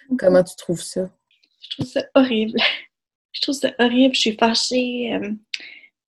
Mhm. 0.10 0.18
Comment 0.18 0.44
tu 0.44 0.56
trouves 0.56 0.82
ça? 0.82 1.10
Je 1.60 1.70
trouve 1.70 1.88
ça 1.88 2.06
horrible. 2.16 2.60
Je 3.34 3.42
trouve 3.42 3.56
ça 3.56 3.72
horrible. 3.80 4.16
Je 4.16 4.20
suis 4.20 4.38
fâchée. 4.38 5.14
Euh, 5.14 5.32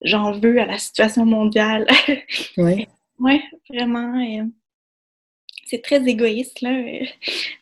j'en 0.01 0.31
veux 0.39 0.59
à 0.59 0.65
la 0.65 0.77
situation 0.77 1.25
mondiale. 1.25 1.87
oui. 2.57 2.87
Oui, 3.19 3.41
vraiment. 3.69 4.19
Euh, 4.19 4.45
c'est 5.65 5.81
très 5.81 6.03
égoïste, 6.07 6.61
là. 6.61 6.71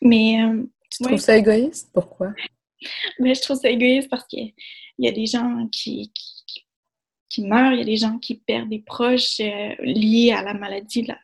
Mais. 0.02 0.42
Euh, 0.42 0.62
tu 0.90 1.02
trouves 1.02 1.18
ça 1.18 1.36
égoïste? 1.36 1.90
Pourquoi? 1.92 2.32
Mais 3.18 3.34
je 3.34 3.40
trouve 3.42 3.58
ça 3.58 3.70
égoïste 3.70 4.08
parce 4.08 4.26
qu'il 4.26 4.52
y 4.98 5.08
a 5.08 5.12
des 5.12 5.26
gens 5.26 5.66
qui, 5.72 6.12
qui 6.14 6.33
meurent, 7.38 7.72
il 7.72 7.78
y 7.78 7.82
a 7.82 7.84
des 7.84 7.96
gens 7.96 8.18
qui 8.18 8.36
perdent 8.36 8.68
des 8.68 8.80
proches 8.80 9.40
euh, 9.40 9.74
liés 9.80 10.32
à 10.32 10.42
la 10.42 10.54
maladie 10.54 11.02
de 11.02 11.14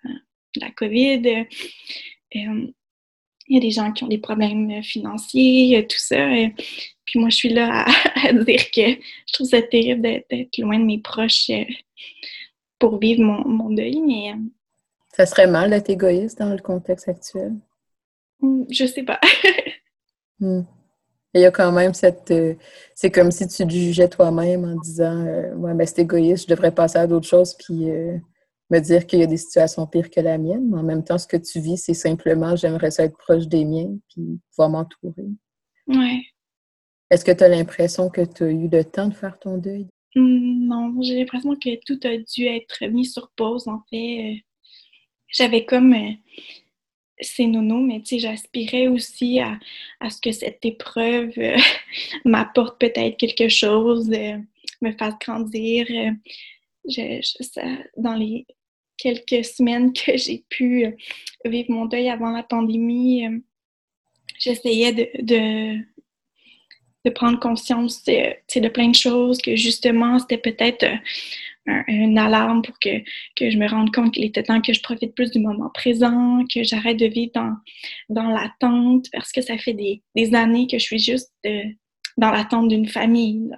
la, 0.56 0.70
COVID. 0.70 1.46
Euh, 2.36 2.66
il 3.48 3.54
y 3.54 3.56
a 3.56 3.60
des 3.60 3.70
gens 3.70 3.92
qui 3.92 4.04
ont 4.04 4.08
des 4.08 4.18
problèmes 4.18 4.82
financiers, 4.82 5.86
tout 5.88 5.98
ça. 5.98 6.28
puis 7.04 7.18
moi, 7.18 7.28
je 7.30 7.36
suis 7.36 7.48
là 7.48 7.84
à, 8.24 8.32
dire 8.32 8.70
que 8.70 8.92
je 8.92 9.32
trouve 9.32 9.48
ça 9.48 9.62
terrible 9.62 10.02
d'être 10.02 10.58
loin 10.58 10.78
de 10.78 10.84
mes 10.84 11.00
proches 11.00 11.50
euh, 11.50 11.64
pour 12.78 12.98
vivre 12.98 13.22
mon, 13.22 13.70
deuil. 13.70 14.00
Mais, 14.00 14.34
ça 15.12 15.26
serait 15.26 15.48
mal 15.48 15.70
d'être 15.70 15.90
égoïste 15.90 16.38
dans 16.38 16.50
le 16.50 16.60
contexte 16.60 17.08
actuel? 17.08 17.54
Je 18.70 18.86
sais 18.86 19.02
pas. 19.02 19.20
Hmm. 20.42 20.62
Il 21.34 21.40
y 21.40 21.44
a 21.44 21.50
quand 21.50 21.70
même 21.70 21.94
cette. 21.94 22.30
Euh, 22.30 22.54
c'est 22.94 23.10
comme 23.10 23.30
si 23.30 23.46
tu 23.46 23.64
te 23.64 23.72
jugeais 23.72 24.08
toi-même 24.08 24.64
en 24.64 24.76
disant 24.80 25.24
euh, 25.26 25.54
Ouais, 25.54 25.74
ben 25.74 25.86
c'est 25.86 26.00
égoïste, 26.00 26.48
je 26.48 26.54
devrais 26.54 26.74
passer 26.74 26.98
à 26.98 27.06
d'autres 27.06 27.28
choses, 27.28 27.54
puis 27.54 27.88
euh, 27.88 28.16
me 28.70 28.80
dire 28.80 29.06
qu'il 29.06 29.20
y 29.20 29.22
a 29.22 29.26
des 29.26 29.36
situations 29.36 29.86
pires 29.86 30.10
que 30.10 30.20
la 30.20 30.38
mienne, 30.38 30.68
mais 30.70 30.78
en 30.78 30.82
même 30.82 31.04
temps, 31.04 31.18
ce 31.18 31.28
que 31.28 31.36
tu 31.36 31.60
vis, 31.60 31.78
c'est 31.78 31.94
simplement 31.94 32.56
j'aimerais 32.56 32.90
ça 32.90 33.04
être 33.04 33.16
proche 33.16 33.46
des 33.46 33.64
miens 33.64 33.96
puis 34.08 34.40
pouvoir 34.50 34.70
m'entourer. 34.70 35.28
Ouais. 35.86 36.20
Est-ce 37.10 37.24
que 37.24 37.32
tu 37.32 37.44
as 37.44 37.48
l'impression 37.48 38.08
que 38.08 38.22
tu 38.22 38.44
as 38.44 38.50
eu 38.50 38.68
le 38.68 38.84
temps 38.84 39.08
de 39.08 39.14
faire 39.14 39.38
ton 39.38 39.56
deuil? 39.56 39.86
Hum, 40.16 40.66
non, 40.66 41.00
j'ai 41.00 41.16
l'impression 41.16 41.54
que 41.54 41.78
tout 41.86 42.00
a 42.04 42.16
dû 42.16 42.46
être 42.46 42.84
mis 42.86 43.06
sur 43.06 43.30
pause. 43.36 43.68
En 43.68 43.82
fait, 43.88 44.42
j'avais 45.28 45.64
comme 45.64 45.94
c'est 47.20 47.46
nono, 47.46 47.80
mais 47.80 48.00
tu 48.00 48.06
sais, 48.06 48.18
j'aspirais 48.18 48.88
aussi 48.88 49.40
à, 49.40 49.58
ce 50.08 50.20
que 50.20 50.32
cette 50.32 50.64
épreuve 50.64 51.32
euh, 51.38 51.56
m'apporte 52.24 52.80
peut-être 52.80 53.16
quelque 53.16 53.48
chose, 53.48 54.10
me 54.10 54.92
fasse 54.92 55.14
grandir. 55.20 55.86
dans 57.96 58.14
les 58.14 58.46
quelques 58.96 59.44
semaines 59.44 59.92
que 59.94 60.16
j'ai 60.16 60.44
pu 60.48 60.86
vivre 61.44 61.70
mon 61.70 61.86
deuil 61.86 62.08
avant 62.08 62.30
la 62.30 62.42
pandémie, 62.42 63.24
j'essayais 64.38 64.92
de 64.92 65.78
prendre 67.08 67.40
conscience 67.40 68.04
de, 68.04 68.60
de 68.60 68.68
plein 68.68 68.88
de 68.88 68.94
choses, 68.94 69.38
que 69.38 69.56
justement, 69.56 70.18
c'était 70.18 70.36
peut-être 70.36 70.84
euh, 71.68 71.82
une 71.88 72.18
alarme 72.18 72.62
pour 72.62 72.78
que, 72.78 72.98
que 73.36 73.50
je 73.50 73.56
me 73.56 73.68
rende 73.68 73.92
compte 73.92 74.12
qu'il 74.14 74.24
était 74.24 74.42
temps 74.42 74.60
que 74.60 74.72
je 74.72 74.82
profite 74.82 75.14
plus 75.14 75.30
du 75.30 75.40
moment 75.40 75.70
présent, 75.70 76.44
que 76.52 76.62
j'arrête 76.62 76.98
de 76.98 77.06
vivre 77.06 77.32
dans, 77.34 77.54
dans 78.08 78.28
l'attente, 78.28 79.06
parce 79.12 79.32
que 79.32 79.40
ça 79.40 79.56
fait 79.56 79.74
des, 79.74 80.02
des, 80.14 80.34
années 80.34 80.66
que 80.66 80.78
je 80.78 80.84
suis 80.84 80.98
juste 80.98 81.32
euh, 81.46 81.64
dans 82.16 82.30
l'attente 82.30 82.68
d'une 82.68 82.88
famille, 82.88 83.50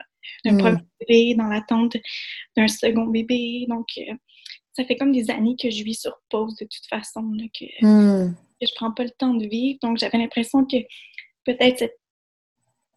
d'un 0.45 0.55
mm. 0.55 0.59
premier 0.59 0.79
bébé, 1.01 1.35
dans 1.35 1.49
l'attente 1.49 1.97
d'un 2.57 2.69
second 2.69 3.07
bébé. 3.07 3.67
Donc, 3.69 3.87
euh, 3.99 4.15
ça 4.73 4.85
fait 4.85 4.97
comme 4.97 5.13
des 5.13 5.31
années 5.31 5.57
que 5.61 5.71
je 5.71 5.83
vis 5.83 6.01
sur 6.01 6.17
pause 6.31 6.57
de 6.57 6.65
toute 6.65 6.87
façon, 6.89 7.23
que, 7.59 7.65
mm. 7.85 8.35
que 8.35 8.67
je 8.67 8.75
prends 8.77 8.93
pas 8.93 9.05
le 9.05 9.11
temps 9.11 9.35
de 9.35 9.47
vivre. 9.47 9.79
Donc, 9.83 9.99
j'avais 9.99 10.19
l'impression 10.19 10.65
que 10.65 10.79
peut-être 11.45 11.79
cette 11.79 12.02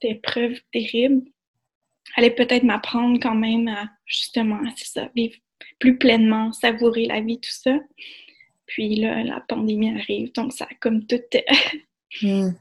épreuve 0.02 0.60
terrible 0.72 1.24
allait 2.16 2.32
peut-être 2.32 2.64
m'apprendre 2.64 3.20
quand 3.22 3.36
même 3.36 3.68
à, 3.68 3.90
justement, 4.06 4.62
c'est 4.75 4.88
ça, 4.88 5.10
vivre 5.16 5.36
plus 5.80 5.98
pleinement, 5.98 6.52
savourer 6.52 7.06
la 7.06 7.22
vie, 7.22 7.40
tout 7.40 7.52
ça. 7.52 7.78
Puis 8.68 8.96
là, 8.96 9.24
la 9.24 9.42
pandémie 9.42 9.98
arrive, 9.98 10.32
donc 10.34 10.54
ça 10.54 10.66
a 10.66 10.75
comme 10.80 11.06
tout... 11.06 11.22
Hmm. 12.22 12.52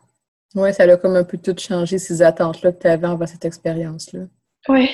Oui, 0.57 0.75
ça 0.75 0.83
a 0.83 0.97
comme 0.97 1.15
un 1.15 1.23
peu 1.23 1.39
tout 1.39 1.55
changé, 1.57 1.99
ces 1.99 2.23
attentes-là 2.23 2.73
que 2.73 2.81
tu 2.81 2.89
avais 2.89 3.07
envers 3.07 3.29
cette 3.29 3.45
expérience-là. 3.45 4.27
Oui. 4.69 4.91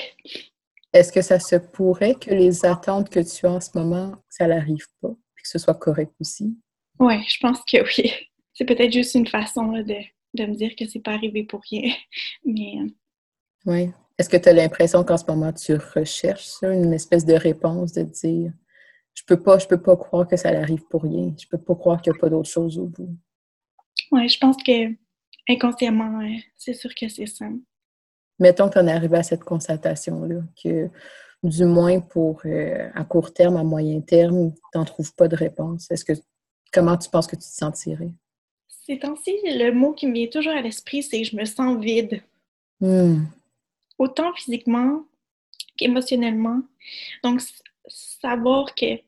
Est-ce 0.93 1.11
que 1.11 1.23
ça 1.23 1.39
se 1.39 1.55
pourrait 1.55 2.13
que 2.13 2.29
les 2.29 2.63
attentes 2.63 3.09
que 3.09 3.21
tu 3.21 3.47
as 3.47 3.51
en 3.53 3.59
ce 3.59 3.69
moment, 3.73 4.15
ça 4.29 4.45
n'arrive 4.45 4.85
pas, 5.01 5.09
puis 5.33 5.43
que 5.43 5.49
ce 5.49 5.57
soit 5.57 5.73
correct 5.73 6.11
aussi? 6.19 6.55
Oui, 6.99 7.23
je 7.27 7.37
pense 7.39 7.59
que 7.65 7.77
oui. 7.81 8.13
C'est 8.53 8.65
peut-être 8.65 8.93
juste 8.93 9.15
une 9.15 9.25
façon 9.25 9.71
de, 9.71 9.95
de 10.33 10.45
me 10.45 10.55
dire 10.55 10.75
que 10.75 10.87
c'est 10.87 10.99
pas 10.99 11.13
arrivé 11.13 11.43
pour 11.43 11.61
rien. 11.69 11.93
Mais. 12.45 12.77
Euh, 12.81 12.89
oui. 13.65 13.91
Est-ce 14.17 14.29
que 14.29 14.37
tu 14.37 14.49
as 14.49 14.53
l'impression 14.53 15.03
qu'en 15.03 15.17
ce 15.17 15.25
moment 15.27 15.51
tu 15.51 15.75
recherches 15.75 16.61
une 16.61 16.93
espèce 16.93 17.25
de 17.25 17.33
réponse 17.33 17.93
de 17.93 18.03
dire 18.03 18.53
je 19.13 19.23
peux 19.25 19.41
pas, 19.41 19.57
je 19.57 19.67
peux 19.67 19.81
pas 19.81 19.95
croire 19.97 20.27
que 20.27 20.37
ça 20.37 20.49
arrive 20.49 20.83
pour 20.89 21.03
rien. 21.03 21.33
Je 21.39 21.47
peux 21.47 21.57
pas 21.57 21.75
croire 21.75 22.01
qu'il 22.01 22.13
n'y 22.13 22.17
a 22.17 22.21
pas 22.21 22.29
d'autre 22.29 22.49
chose 22.49 22.77
au 22.77 22.85
bout? 22.85 23.17
Oui, 24.11 24.27
je 24.29 24.37
pense 24.39 24.57
que 24.63 24.93
inconsciemment, 25.49 26.21
c'est 26.55 26.73
sûr 26.73 26.93
que 26.95 27.07
c'est 27.09 27.25
ça. 27.25 27.45
Mettons 28.39 28.69
que 28.69 28.73
tu 28.73 28.79
en 28.79 28.87
es 28.87 28.91
arrivé 28.91 29.17
à 29.17 29.23
cette 29.23 29.43
constatation-là, 29.43 30.41
que 30.63 30.89
du 31.43 31.65
moins 31.65 31.99
pour 31.99 32.41
euh, 32.45 32.89
à 32.93 33.03
court 33.03 33.33
terme, 33.33 33.57
à 33.57 33.63
moyen 33.63 34.01
terme, 34.01 34.53
tu 34.53 34.77
n'en 34.77 34.85
trouves 34.85 35.13
pas 35.13 35.27
de 35.27 35.35
réponse. 35.35 35.89
Est-ce 35.91 36.05
que 36.05 36.13
comment 36.71 36.97
tu 36.97 37.09
penses 37.09 37.27
que 37.27 37.35
tu 37.35 37.41
te 37.41 37.55
sentirais? 37.55 38.13
Ces 38.85 38.97
temps-ci, 38.97 39.37
le 39.43 39.71
mot 39.71 39.93
qui 39.93 40.07
me 40.07 40.13
vient 40.13 40.27
toujours 40.27 40.53
à 40.53 40.61
l'esprit, 40.61 41.03
c'est 41.03 41.23
je 41.23 41.35
me 41.35 41.45
sens 41.45 41.79
vide. 41.79 42.23
Hmm. 42.79 43.25
Autant 43.99 44.33
physiquement 44.33 45.05
qu'émotionnellement. 45.77 46.61
Donc, 47.23 47.41
savoir 47.87 48.73
que 48.73 48.99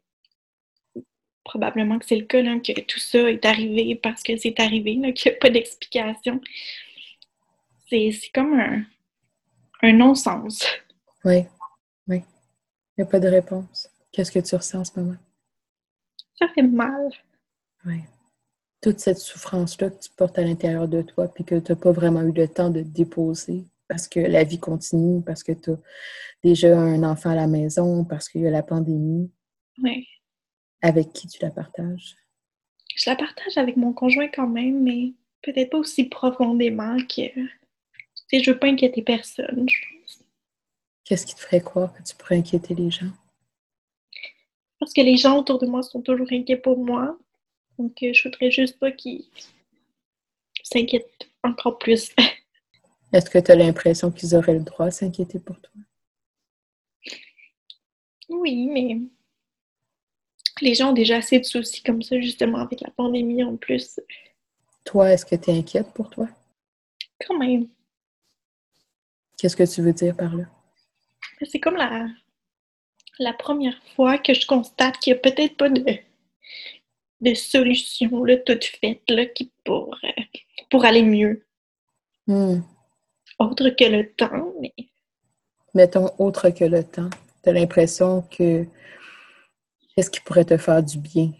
probablement 1.44 1.98
que 1.98 2.06
c'est 2.06 2.16
le 2.16 2.26
cas, 2.26 2.42
que 2.60 2.82
tout 2.82 3.00
ça 3.00 3.32
est 3.32 3.46
arrivé 3.46 3.96
parce 3.96 4.22
que 4.22 4.38
c'est 4.38 4.60
arrivé, 4.60 4.94
qu'il 5.14 5.32
n'y 5.32 5.38
a 5.38 5.40
pas 5.40 5.50
d'explication. 5.50 6.40
C'est 7.90 8.12
comme 8.34 8.54
un, 8.54 8.84
un 9.82 9.94
non-sens. 9.94 10.66
Oui, 11.26 11.46
oui. 12.08 12.22
Il 12.98 13.02
n'y 13.02 13.04
a 13.04 13.08
pas 13.08 13.20
de 13.20 13.28
réponse. 13.28 13.90
Qu'est-ce 14.12 14.32
que 14.32 14.40
tu 14.40 14.56
ressens 14.56 14.82
en 14.82 14.86
ce 14.86 15.00
moment? 15.00 15.18
Ça 16.38 16.48
fait 16.50 16.62
mal. 16.62 17.10
Oui 17.86 18.02
toute 18.84 19.00
cette 19.00 19.18
souffrance-là 19.18 19.90
que 19.90 20.00
tu 20.00 20.10
portes 20.12 20.38
à 20.38 20.44
l'intérieur 20.44 20.88
de 20.88 21.02
toi, 21.02 21.28
puis 21.28 21.46
que 21.46 21.58
tu 21.60 21.72
n'as 21.72 21.78
pas 21.78 21.92
vraiment 21.92 22.22
eu 22.22 22.34
le 22.34 22.48
temps 22.48 22.70
de 22.70 22.82
déposer 22.82 23.66
parce 23.88 24.08
que 24.08 24.20
la 24.20 24.44
vie 24.44 24.60
continue, 24.60 25.22
parce 25.22 25.44
que 25.44 25.52
tu 25.52 25.72
as 25.72 25.78
déjà 26.44 26.78
un 26.78 27.04
enfant 27.04 27.30
à 27.30 27.36
la 27.36 27.48
maison, 27.48 28.04
parce 28.04 28.28
qu'il 28.28 28.42
y 28.42 28.48
a 28.48 28.52
la 28.52 28.64
pandémie. 28.64 29.32
Oui. 29.82 30.08
Avec 30.82 31.14
qui 31.14 31.28
tu 31.28 31.42
la 31.42 31.52
partages? 31.52 32.16
Je 32.96 33.10
la 33.10 33.16
partage 33.16 33.58
avec 33.58 33.78
mon 33.78 33.94
conjoint 33.94 34.28
quand 34.28 34.48
même, 34.48 34.84
mais 34.84 35.14
peut-être 35.42 35.72
pas 35.72 35.78
aussi 35.78 36.06
profondément 36.06 36.98
que. 36.98 37.30
Tu 37.34 37.50
sais, 38.28 38.40
je 38.40 38.52
veux 38.52 38.60
pas 38.60 38.68
inquiéter 38.68 39.02
personne, 39.02 39.68
je 39.70 39.78
pense. 40.00 40.24
Qu'est-ce 41.06 41.26
qui 41.26 41.36
te 41.36 41.42
ferait 41.42 41.62
croire 41.62 41.94
que 41.94 42.02
tu 42.02 42.16
pourrais 42.16 42.38
inquiéter 42.38 42.74
les 42.74 42.90
gens? 42.90 43.12
Parce 44.80 44.94
que 44.94 45.02
les 45.02 45.18
gens 45.18 45.38
autour 45.38 45.60
de 45.60 45.68
moi 45.68 45.84
sont 45.84 46.02
toujours 46.02 46.28
inquiets 46.32 46.58
pour 46.58 46.78
moi. 46.78 47.18
Donc, 47.78 48.02
euh, 48.04 48.14
je 48.14 48.24
voudrais 48.28 48.52
juste 48.52 48.78
pas 48.80 48.92
qu'ils 48.92 49.26
s'inquiètent 50.64 51.30
encore 51.44 51.78
plus. 51.78 52.14
Est-ce 53.14 53.30
que 53.30 53.40
tu 53.40 53.52
as 53.52 53.56
l'impression 53.56 54.12
qu'ils 54.12 54.36
auraient 54.36 54.56
le 54.56 54.64
droit 54.64 54.88
de 54.88 54.94
s'inquiéter 54.94 55.40
pour 55.40 55.60
toi? 55.60 55.72
Oui, 58.30 58.68
mais 58.68 58.98
les 60.62 60.74
gens 60.74 60.90
ont 60.90 60.94
déjà 60.94 61.18
assez 61.18 61.40
de 61.40 61.46
soucis 61.46 61.84
comme 61.84 62.02
ça, 62.02 62.20
justement, 62.20 62.58
avec 62.58 62.82
la 62.82 62.90
pandémie 62.90 63.44
en 63.44 63.56
plus. 63.56 64.00
Toi, 64.86 65.12
est-ce 65.12 65.26
que 65.26 65.36
tu 65.36 65.52
es 65.52 65.58
inquiète 65.58 65.92
pour 65.94 66.10
toi? 66.10 66.28
Quand 67.26 67.38
même. 67.38 67.68
Qu'est-ce 69.38 69.56
que 69.56 69.72
tu 69.72 69.82
veux 69.82 69.94
dire 69.94 70.16
par 70.16 70.36
là? 70.36 70.46
C'est 71.42 71.60
comme 71.60 71.76
la, 71.76 72.08
la 73.20 73.34
première 73.34 73.78
fois 73.96 74.18
que 74.18 74.34
je 74.34 74.48
constate 74.48 74.98
qu'il 74.98 75.14
n'y 75.14 75.20
a 75.20 75.22
peut-être 75.22 75.58
pas 75.58 75.70
de 75.70 75.82
de 77.24 77.34
solutions 77.34 78.24
là, 78.24 78.38
toutes 78.38 78.66
faites 78.66 79.10
là, 79.10 79.26
qui 79.26 79.52
pour, 79.64 79.96
euh, 80.04 80.22
pour 80.70 80.86
aller 80.86 81.04
mieux. 81.04 81.46
Hmm. 82.28 82.62
Autre 83.40 83.70
que 83.70 83.86
le 83.86 84.14
temps, 84.14 84.54
mais. 84.62 84.74
Mettons 85.74 86.10
autre 86.20 86.50
que 86.50 86.66
le 86.66 86.84
temps. 86.84 87.10
Tu 87.44 87.50
as 87.50 87.54
l'impression 87.54 88.22
que 88.22 88.66
qu'est-ce 89.96 90.10
qui 90.10 90.22
pourrait 90.22 90.46
te 90.46 90.58
faire 90.58 90.84
du 90.84 91.00
bien 91.00 91.32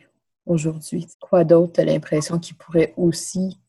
aujourd'hui? 0.46 1.08
Quoi 1.20 1.44
d'autre 1.44 1.74
tu 1.74 1.82
as 1.82 1.86
l'impression 1.86 2.40
qui 2.40 2.54
pourrait 2.54 2.94
aussi 2.98 3.60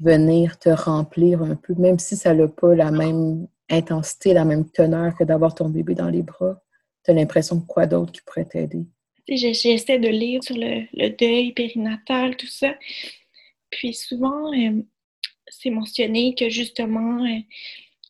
venir 0.00 0.58
te 0.58 0.70
remplir 0.70 1.42
un 1.42 1.56
peu, 1.56 1.74
même 1.74 1.98
si 1.98 2.16
ça 2.16 2.34
n'a 2.34 2.48
pas 2.48 2.74
la 2.74 2.90
même 2.90 3.46
intensité, 3.70 4.32
la 4.32 4.44
même 4.44 4.68
teneur 4.70 5.14
que 5.16 5.24
d'avoir 5.24 5.54
ton 5.54 5.68
bébé 5.68 5.94
dans 5.94 6.08
les 6.08 6.22
bras? 6.22 6.62
Tu 7.04 7.10
as 7.10 7.14
l'impression 7.14 7.60
quoi 7.60 7.86
d'autre 7.86 8.12
qui 8.12 8.20
pourrait 8.22 8.44
t'aider? 8.44 8.86
J'essaie 9.28 9.98
de 9.98 10.08
lire 10.08 10.42
sur 10.42 10.56
le, 10.56 11.08
deuil 11.10 11.52
périnatal, 11.52 12.36
tout 12.36 12.48
ça. 12.48 12.74
Puis 13.70 13.94
souvent, 13.94 14.52
euh, 14.52 14.82
c'est 15.48 15.70
mentionné 15.70 16.34
que 16.34 16.48
justement, 16.48 17.24
euh, 17.24 17.38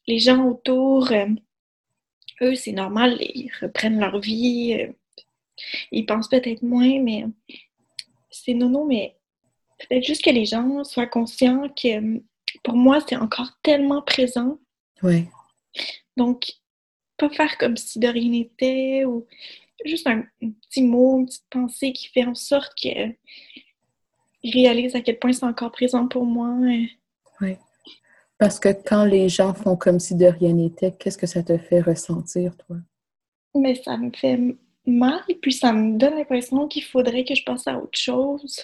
les 0.07 0.19
gens 0.19 0.47
autour, 0.47 1.13
euh, 1.13 1.27
eux, 2.41 2.55
c'est 2.55 2.73
normal, 2.73 3.19
ils 3.21 3.53
reprennent 3.61 4.01
leur 4.01 4.19
vie. 4.21 4.89
ils 5.93 6.07
pensent 6.07 6.29
peut-être 6.29 6.63
moins, 6.63 6.99
mais 7.01 7.25
c'est 8.31 8.55
non, 8.55 8.71
non, 8.71 8.87
mais 8.87 9.17
peut-être 9.79 10.05
juste 10.05 10.25
que 10.25 10.31
les 10.31 10.47
gens 10.47 10.83
soient 10.85 11.07
conscients 11.07 11.69
que 11.69 12.21
pour 12.63 12.75
moi, 12.75 13.01
c'est 13.07 13.17
encore 13.17 13.51
tellement 13.63 14.03
présent. 14.03 14.59
Oui. 15.03 15.27
Donc, 16.17 16.53
pas 17.17 17.31
faire 17.31 17.59
comme 17.59 17.77
si 17.77 17.99
de 17.99 18.09
rien 18.09 18.31
n'était 18.31 19.05
ou 19.05 19.27
juste 19.85 20.07
un, 20.07 20.25
petit 20.41 20.83
mot, 20.83 21.19
une 21.19 21.27
petite 21.27 21.47
pensée 21.51 21.93
qui 21.93 22.09
fait 22.09 22.25
en 22.25 22.35
sorte 22.35 22.75
qu'ils 22.75 23.17
réalisent 24.45 24.95
à 24.95 25.01
quel 25.01 25.19
point 25.19 25.33
c'est 25.33 25.47
encore 25.47 25.73
présent 25.73 26.09
pour 26.09 26.25
moi. 26.25 26.55
Oui. 27.41 27.57
Parce 28.39 28.59
que 28.59 28.71
quand 28.71 29.05
les 29.05 29.29
gens 29.29 29.55
font 29.55 29.77
comme 29.77 30.01
si 30.01 30.17
de 30.17 30.27
rien 30.27 30.53
n'était, 30.53 30.93
qu'est-ce 30.93 31.19
que 31.19 31.29
ça 31.29 31.43
te 31.43 31.57
fait 31.59 31.81
ressentir, 31.81 32.57
toi? 32.57 32.77
Mais 33.55 33.77
ça 33.77 33.97
me 33.97 34.11
fait 34.11 34.57
mal, 34.85 35.21
et 35.29 35.37
puis 35.37 35.53
ça 35.53 35.73
me 35.73 35.97
donne 35.97 36.17
l'impression 36.17 36.67
qu'il 36.67 36.83
faudrait 36.83 37.25
que 37.25 37.35
je 37.35 37.43
pense 37.45 37.69
à 37.69 37.79
autre 37.79 37.97
chose. 37.97 38.61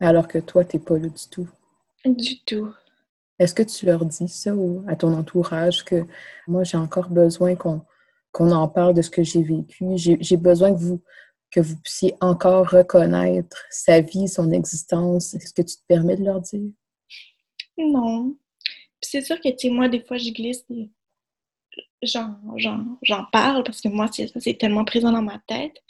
Alors 0.00 0.26
que 0.26 0.38
toi, 0.38 0.64
tu 0.64 0.76
n'es 0.76 0.82
pas 0.82 0.98
là 0.98 1.08
du 1.08 1.28
tout. 1.30 1.48
Du 2.04 2.40
tout. 2.44 2.72
Est-ce 3.38 3.54
que 3.54 3.62
tu 3.62 3.86
leur 3.86 4.04
dis 4.04 4.28
ça 4.28 4.52
à 4.86 4.96
ton 4.96 5.12
entourage 5.12 5.84
que 5.84 6.06
moi, 6.46 6.64
j'ai 6.64 6.76
encore 6.76 7.08
besoin 7.08 7.56
qu'on 7.56 7.82
qu'on 8.34 8.50
en 8.50 8.68
parle 8.68 8.94
de 8.94 9.00
ce 9.00 9.10
que 9.10 9.22
j'ai 9.22 9.44
vécu. 9.44 9.86
J'ai 9.94 10.36
besoin 10.36 10.74
que 10.74 10.80
vous, 10.80 11.00
que 11.52 11.60
vous 11.60 11.76
puissiez 11.76 12.14
encore 12.20 12.68
reconnaître 12.68 13.64
sa 13.70 14.00
vie, 14.00 14.26
son 14.26 14.50
existence. 14.50 15.34
Est-ce 15.34 15.54
que 15.54 15.62
tu 15.62 15.76
te 15.76 15.86
permets 15.86 16.16
de 16.16 16.24
leur 16.24 16.40
dire? 16.40 16.72
Non. 17.78 18.36
c'est 19.00 19.20
sûr 19.22 19.40
que, 19.40 19.54
tu 19.54 19.70
moi, 19.70 19.88
des 19.88 20.00
fois, 20.00 20.18
je 20.18 20.30
glisse 20.30 20.66
j'en 22.02 23.24
parle 23.32 23.62
parce 23.62 23.80
que 23.80 23.88
moi, 23.88 24.08
c'est 24.12 24.58
tellement 24.58 24.84
présent 24.84 25.12
dans 25.12 25.22
ma 25.22 25.38
tête. 25.46 25.80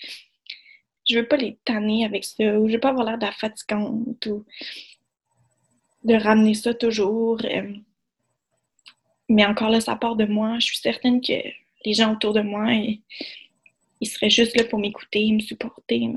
Je 1.08 1.18
veux 1.18 1.26
pas 1.26 1.36
les 1.38 1.58
tanner 1.64 2.04
avec 2.04 2.24
ça, 2.24 2.58
ou 2.60 2.68
je 2.68 2.74
veux 2.74 2.80
pas 2.80 2.90
avoir 2.90 3.06
l'air 3.06 3.18
de 3.18 3.24
la 3.24 3.32
fatigante, 3.32 4.26
ou 4.26 4.44
de 6.04 6.14
ramener 6.14 6.54
ça 6.54 6.74
toujours. 6.74 7.40
Euh. 7.44 7.72
Mais 9.30 9.46
encore 9.46 9.70
là, 9.70 9.80
ça 9.80 9.96
part 9.96 10.16
de 10.16 10.26
moi. 10.26 10.58
Je 10.58 10.66
suis 10.66 10.78
certaine 10.78 11.20
que 11.22 11.63
les 11.84 11.94
gens 11.94 12.12
autour 12.12 12.32
de 12.32 12.40
moi, 12.40 12.72
ils, 12.72 14.06
seraient 14.06 14.30
juste 14.30 14.56
là 14.56 14.64
pour 14.64 14.78
m'écouter, 14.78 15.30
me 15.32 15.40
supporter. 15.40 16.08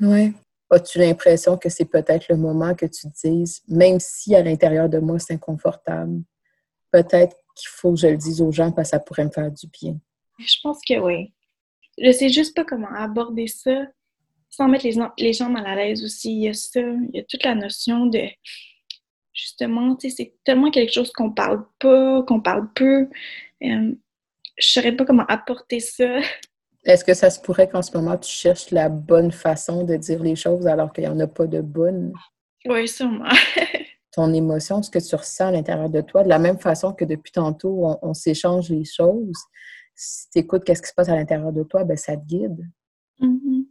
Oui. 0.00 0.32
As-tu 0.70 0.98
l'impression 0.98 1.56
que 1.56 1.68
c'est 1.68 1.86
peut-être 1.86 2.28
le 2.28 2.36
moment 2.36 2.74
que 2.74 2.86
tu 2.86 3.08
te 3.08 3.28
dises, 3.28 3.62
même 3.68 3.98
si 4.00 4.34
à 4.34 4.42
l'intérieur 4.42 4.88
de 4.88 4.98
moi 4.98 5.18
c'est 5.18 5.34
inconfortable, 5.34 6.22
peut-être 6.90 7.36
qu'il 7.54 7.68
faut 7.68 7.92
que 7.92 8.00
je 8.00 8.08
le 8.08 8.16
dise 8.16 8.42
aux 8.42 8.52
gens 8.52 8.70
parce 8.70 8.88
que 8.88 8.96
ça 8.96 9.00
pourrait 9.00 9.24
me 9.24 9.30
faire 9.30 9.50
du 9.50 9.66
bien? 9.68 9.98
Je 10.38 10.56
pense 10.62 10.80
que 10.86 10.98
oui. 10.98 11.32
Je 12.00 12.12
sais 12.12 12.28
juste 12.28 12.54
pas 12.54 12.64
comment 12.64 12.92
aborder 12.94 13.46
ça 13.46 13.86
sans 14.50 14.68
mettre 14.68 14.86
les, 14.86 14.96
les 15.18 15.32
gens 15.32 15.48
mal 15.48 15.66
à 15.66 15.74
l'aise 15.74 16.04
aussi. 16.04 16.32
Il 16.32 16.42
y 16.42 16.48
a 16.48 16.54
ça, 16.54 16.80
il 16.80 17.10
y 17.14 17.20
a 17.20 17.24
toute 17.24 17.44
la 17.44 17.54
notion 17.54 18.06
de 18.06 18.20
justement, 19.32 19.94
tu 19.96 20.10
sais, 20.10 20.16
c'est 20.16 20.34
tellement 20.44 20.70
quelque 20.70 20.92
chose 20.92 21.12
qu'on 21.12 21.30
parle 21.30 21.64
pas, 21.78 22.22
qu'on 22.24 22.40
parle 22.40 22.70
peu. 22.74 23.08
Euh, 23.62 23.92
je 24.58 24.68
saurais 24.68 24.92
pas 24.92 25.04
comment 25.04 25.26
apporter 25.26 25.80
ça. 25.80 26.20
Est-ce 26.84 27.04
que 27.04 27.14
ça 27.14 27.30
se 27.30 27.40
pourrait 27.40 27.68
qu'en 27.68 27.82
ce 27.82 27.96
moment, 27.96 28.16
tu 28.16 28.30
cherches 28.30 28.70
la 28.70 28.88
bonne 28.88 29.30
façon 29.30 29.84
de 29.84 29.96
dire 29.96 30.22
les 30.22 30.36
choses 30.36 30.66
alors 30.66 30.92
qu'il 30.92 31.04
n'y 31.04 31.10
en 31.10 31.20
a 31.20 31.26
pas 31.26 31.46
de 31.46 31.60
bonne? 31.60 32.12
Oui, 32.66 32.88
sûrement. 32.88 33.28
Ton 34.12 34.32
émotion, 34.32 34.82
ce 34.82 34.90
que 34.90 34.98
tu 34.98 35.14
ressens 35.14 35.48
à 35.48 35.50
l'intérieur 35.52 35.90
de 35.90 36.00
toi, 36.00 36.24
de 36.24 36.28
la 36.28 36.38
même 36.38 36.58
façon 36.58 36.92
que 36.92 37.04
depuis 37.04 37.32
tantôt, 37.32 37.98
on, 38.02 38.14
s'échange 38.14 38.70
les 38.70 38.84
choses. 38.84 39.38
Si 39.94 40.30
tu 40.30 40.38
écoutes 40.38 40.64
qu'est-ce 40.64 40.82
qui 40.82 40.88
se 40.88 40.94
passe 40.94 41.08
à 41.08 41.16
l'intérieur 41.16 41.52
de 41.52 41.62
toi, 41.62 41.84
ben 41.84 41.96
ça 41.96 42.16
te 42.16 42.24
guide. 42.24 42.58
Mm-hmm. 43.20 43.66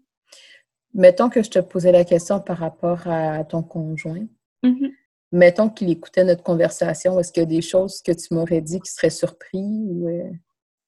Mettons 0.93 1.30
que 1.30 1.43
je 1.43 1.50
te 1.50 1.60
posais 1.60 1.91
la 1.91 2.06
question 2.06 2.39
par 2.39 2.58
rapport 2.58 3.08
à 3.08 3.43
ton 3.43 3.63
conjoint. 3.63 4.26
Mm-hmm 4.63 4.91
mettons 5.32 5.69
qu'il 5.69 5.89
écoutait 5.89 6.23
notre 6.23 6.43
conversation, 6.43 7.19
est-ce 7.19 7.32
qu'il 7.32 7.41
y 7.41 7.45
a 7.45 7.47
des 7.47 7.62
choses 7.62 8.02
que 8.02 8.12
tu 8.12 8.34
m'aurais 8.34 8.62
dit 8.62 8.80
qui 8.80 8.91
seraient 8.91 9.10
surpris 9.10 9.60
ou... 9.62 10.10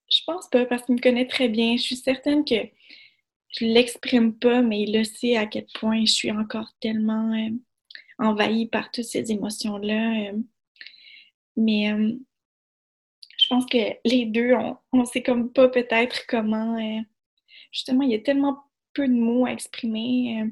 Euh? 0.10 0.15
Je 0.15 0.22
pense 0.26 0.50
pas, 0.50 0.65
parce 0.65 0.84
qu'il 0.84 0.95
me 0.95 1.02
connaît 1.02 1.28
très 1.28 1.50
bien. 1.50 1.78
Je 1.78 1.82
suis 1.84 1.95
certaine 1.95 2.43
que 2.45 2.56
je 3.50 3.65
l'exprime 3.65 4.34
pas, 4.34 4.62
mais 4.62 4.82
il 4.82 4.98
le 4.98 5.04
sait 5.04 5.38
à 5.38 5.45
quel 5.45 5.65
point 5.80 6.06
je 6.06 6.12
suis 6.12 6.32
encore 6.32 6.69
tellement 6.80 7.34
euh, 7.34 7.50
envahie 8.19 8.67
par 8.67 8.91
toutes 8.91 9.06
ces 9.06 9.32
émotions-là. 9.32 10.32
Euh. 10.32 10.38
mais 11.58 11.91
je 13.38 13.48
pense 13.48 13.65
que 13.65 13.78
les 14.06 14.26
deux, 14.26 14.54
on, 14.54 14.78
on 14.91 15.06
sait 15.06 15.24
comme 15.24 15.52
pas 15.52 15.69
peut-être 15.69 16.28
comment... 16.28 16.78
justement, 17.72 18.04
il 18.04 18.12
y 18.12 18.15
a 18.15 18.19
tellement 18.19 18.60
peu 18.93 19.08
de 19.08 19.13
mots 19.13 19.45
à 19.45 19.52
exprimer. 19.52 20.45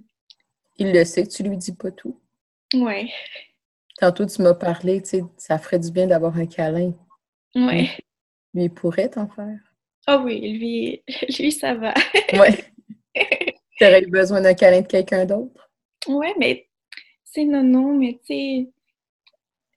Il 0.78 0.94
le 0.94 1.04
sait, 1.04 1.28
tu 1.28 1.44
lui 1.44 1.58
dis 1.58 1.76
pas 1.76 1.92
tout. 1.92 2.22
Ouais. 2.74 3.10
Tantôt, 4.00 4.26
tu 4.26 4.42
m'as 4.42 4.54
parlé, 4.54 5.02
tu 5.02 5.10
sais, 5.10 5.24
ça 5.38 5.58
ferait 5.58 5.80
du 5.80 5.92
bien 5.92 6.08
d'avoir 6.08 6.38
un 6.38 6.46
câlin. 6.46 6.94
Oui. 7.56 7.90
Il 8.60 8.74
pourrait 8.74 9.10
t'en 9.10 9.28
faire. 9.28 9.60
Ah 10.08 10.18
oui, 10.20 10.40
lui, 10.58 11.04
lui, 11.40 11.52
ça 11.52 11.74
va. 11.76 11.94
oui. 12.34 12.56
Tu 13.80 13.86
aurais 13.86 14.02
eu 14.02 14.10
besoin 14.10 14.42
d'un 14.42 14.56
câlin 14.56 14.82
de 14.82 14.88
quelqu'un 14.88 15.24
d'autre? 15.26 15.70
Oui, 16.08 16.28
mais 16.40 16.68
c'est 17.24 17.46
non, 17.46 17.62
non, 17.62 17.94
mais 17.96 18.20
tu 18.26 18.34
sais, 18.34 18.70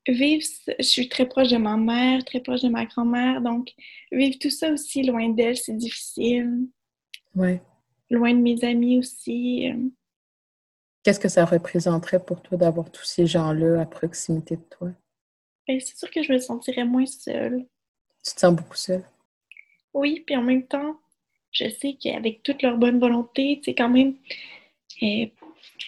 vivre, 0.09 0.43
je 0.79 0.83
suis 0.83 1.09
très 1.09 1.27
proche 1.29 1.49
de 1.51 1.59
ma 1.59 1.77
mère, 1.77 2.25
très 2.25 2.41
proche 2.41 2.63
de 2.63 2.71
ma 2.71 2.87
grand-mère, 2.87 3.43
donc 3.43 3.71
vivre 4.11 4.39
tout 4.41 4.49
ça 4.49 4.71
aussi 4.73 5.03
loin 5.03 5.29
d'elle, 5.29 5.57
c'est 5.59 5.77
difficile. 5.77 6.67
Oui. 7.35 7.59
Loin 8.09 8.33
de 8.33 8.39
mes 8.41 8.65
amis 8.65 8.99
aussi. 8.99 9.69
Euh, 9.71 9.89
Qu'est-ce 11.03 11.21
que 11.21 11.29
ça 11.29 11.45
représenterait 11.45 12.25
pour 12.25 12.41
toi 12.43 12.57
d'avoir 12.57 12.91
tous 12.91 13.05
ces 13.05 13.27
gens-là 13.27 13.83
à 13.83 13.85
proximité 13.87 14.57
de 14.57 14.63
toi? 14.63 14.89
Ben, 15.69 15.79
c'est 15.79 15.97
sûr 15.97 16.11
que 16.11 16.23
je 16.23 16.33
me 16.33 16.39
sentirais 16.39 16.85
moins 16.85 17.07
seule. 17.07 17.67
Tu 18.25 18.35
te 18.35 18.41
sens 18.41 18.55
beaucoup 18.55 18.77
seule? 18.77 19.05
Oui, 19.95 20.23
puis 20.27 20.37
en 20.37 20.43
même 20.43 20.67
temps, 20.67 21.01
je 21.53 21.69
sais 21.69 21.97
qu'avec 22.01 22.43
toute 22.43 22.63
leur 22.63 22.77
bonne 22.77 23.01
volonté, 23.01 23.59
tu 23.63 23.71
sais, 23.71 23.75
quand 23.75 23.89
même, 23.89 24.15
ils 25.01 25.33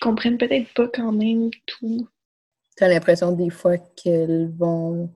comprennent 0.00 0.38
peut-être 0.38 0.72
pas 0.74 0.88
quand 0.88 1.12
même 1.12 1.50
tout. 1.66 2.08
Tu 2.76 2.84
as 2.84 2.88
l'impression 2.88 3.32
des 3.32 3.50
fois 3.50 3.78
qu'elles 3.78 4.50
vont 4.56 5.10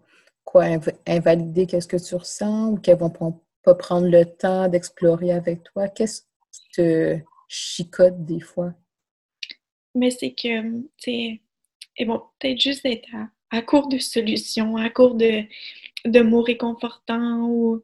quoi 0.44 0.66
invalider 1.06 1.66
qu'est-ce 1.66 1.88
que 1.88 1.96
tu 1.96 2.14
ressens 2.14 2.72
ou 2.72 2.76
qu'elles 2.76 2.98
vont 2.98 3.40
pas 3.62 3.74
prendre 3.74 4.08
le 4.08 4.24
temps 4.24 4.68
d'explorer 4.68 5.32
avec 5.32 5.64
toi? 5.64 5.88
Qu'est-ce 5.88 6.22
qui 6.52 6.62
te 6.74 7.18
chicote 7.48 8.24
des 8.24 8.40
fois? 8.40 8.74
mais 9.96 10.10
c'est 10.10 10.32
que, 10.32 10.62
tu 10.62 10.86
sais, 10.98 11.40
ils 11.98 12.06
vont 12.06 12.22
peut-être 12.38 12.60
juste 12.60 12.84
être 12.84 13.08
à, 13.50 13.62
court 13.62 13.88
de 13.88 13.98
solutions, 13.98 14.76
à 14.76 14.90
court 14.90 15.14
de, 15.14 15.42
de 16.06 16.20
mots 16.20 16.42
réconfortants 16.42 17.48
ou 17.48 17.82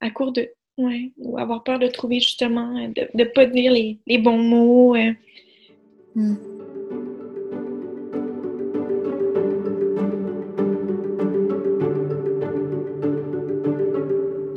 à 0.00 0.10
court 0.10 0.32
de. 0.32 0.50
Ouais, 0.76 1.12
ou 1.18 1.38
avoir 1.38 1.62
peur 1.62 1.78
de 1.78 1.86
trouver 1.86 2.18
justement, 2.18 2.88
de 2.88 3.08
ne 3.14 3.24
pas 3.24 3.46
dire 3.46 3.72
les, 3.72 4.18
bons 4.18 4.38
mots. 4.38 4.96
Euh. 4.96 5.12
Hmm. 6.16 6.34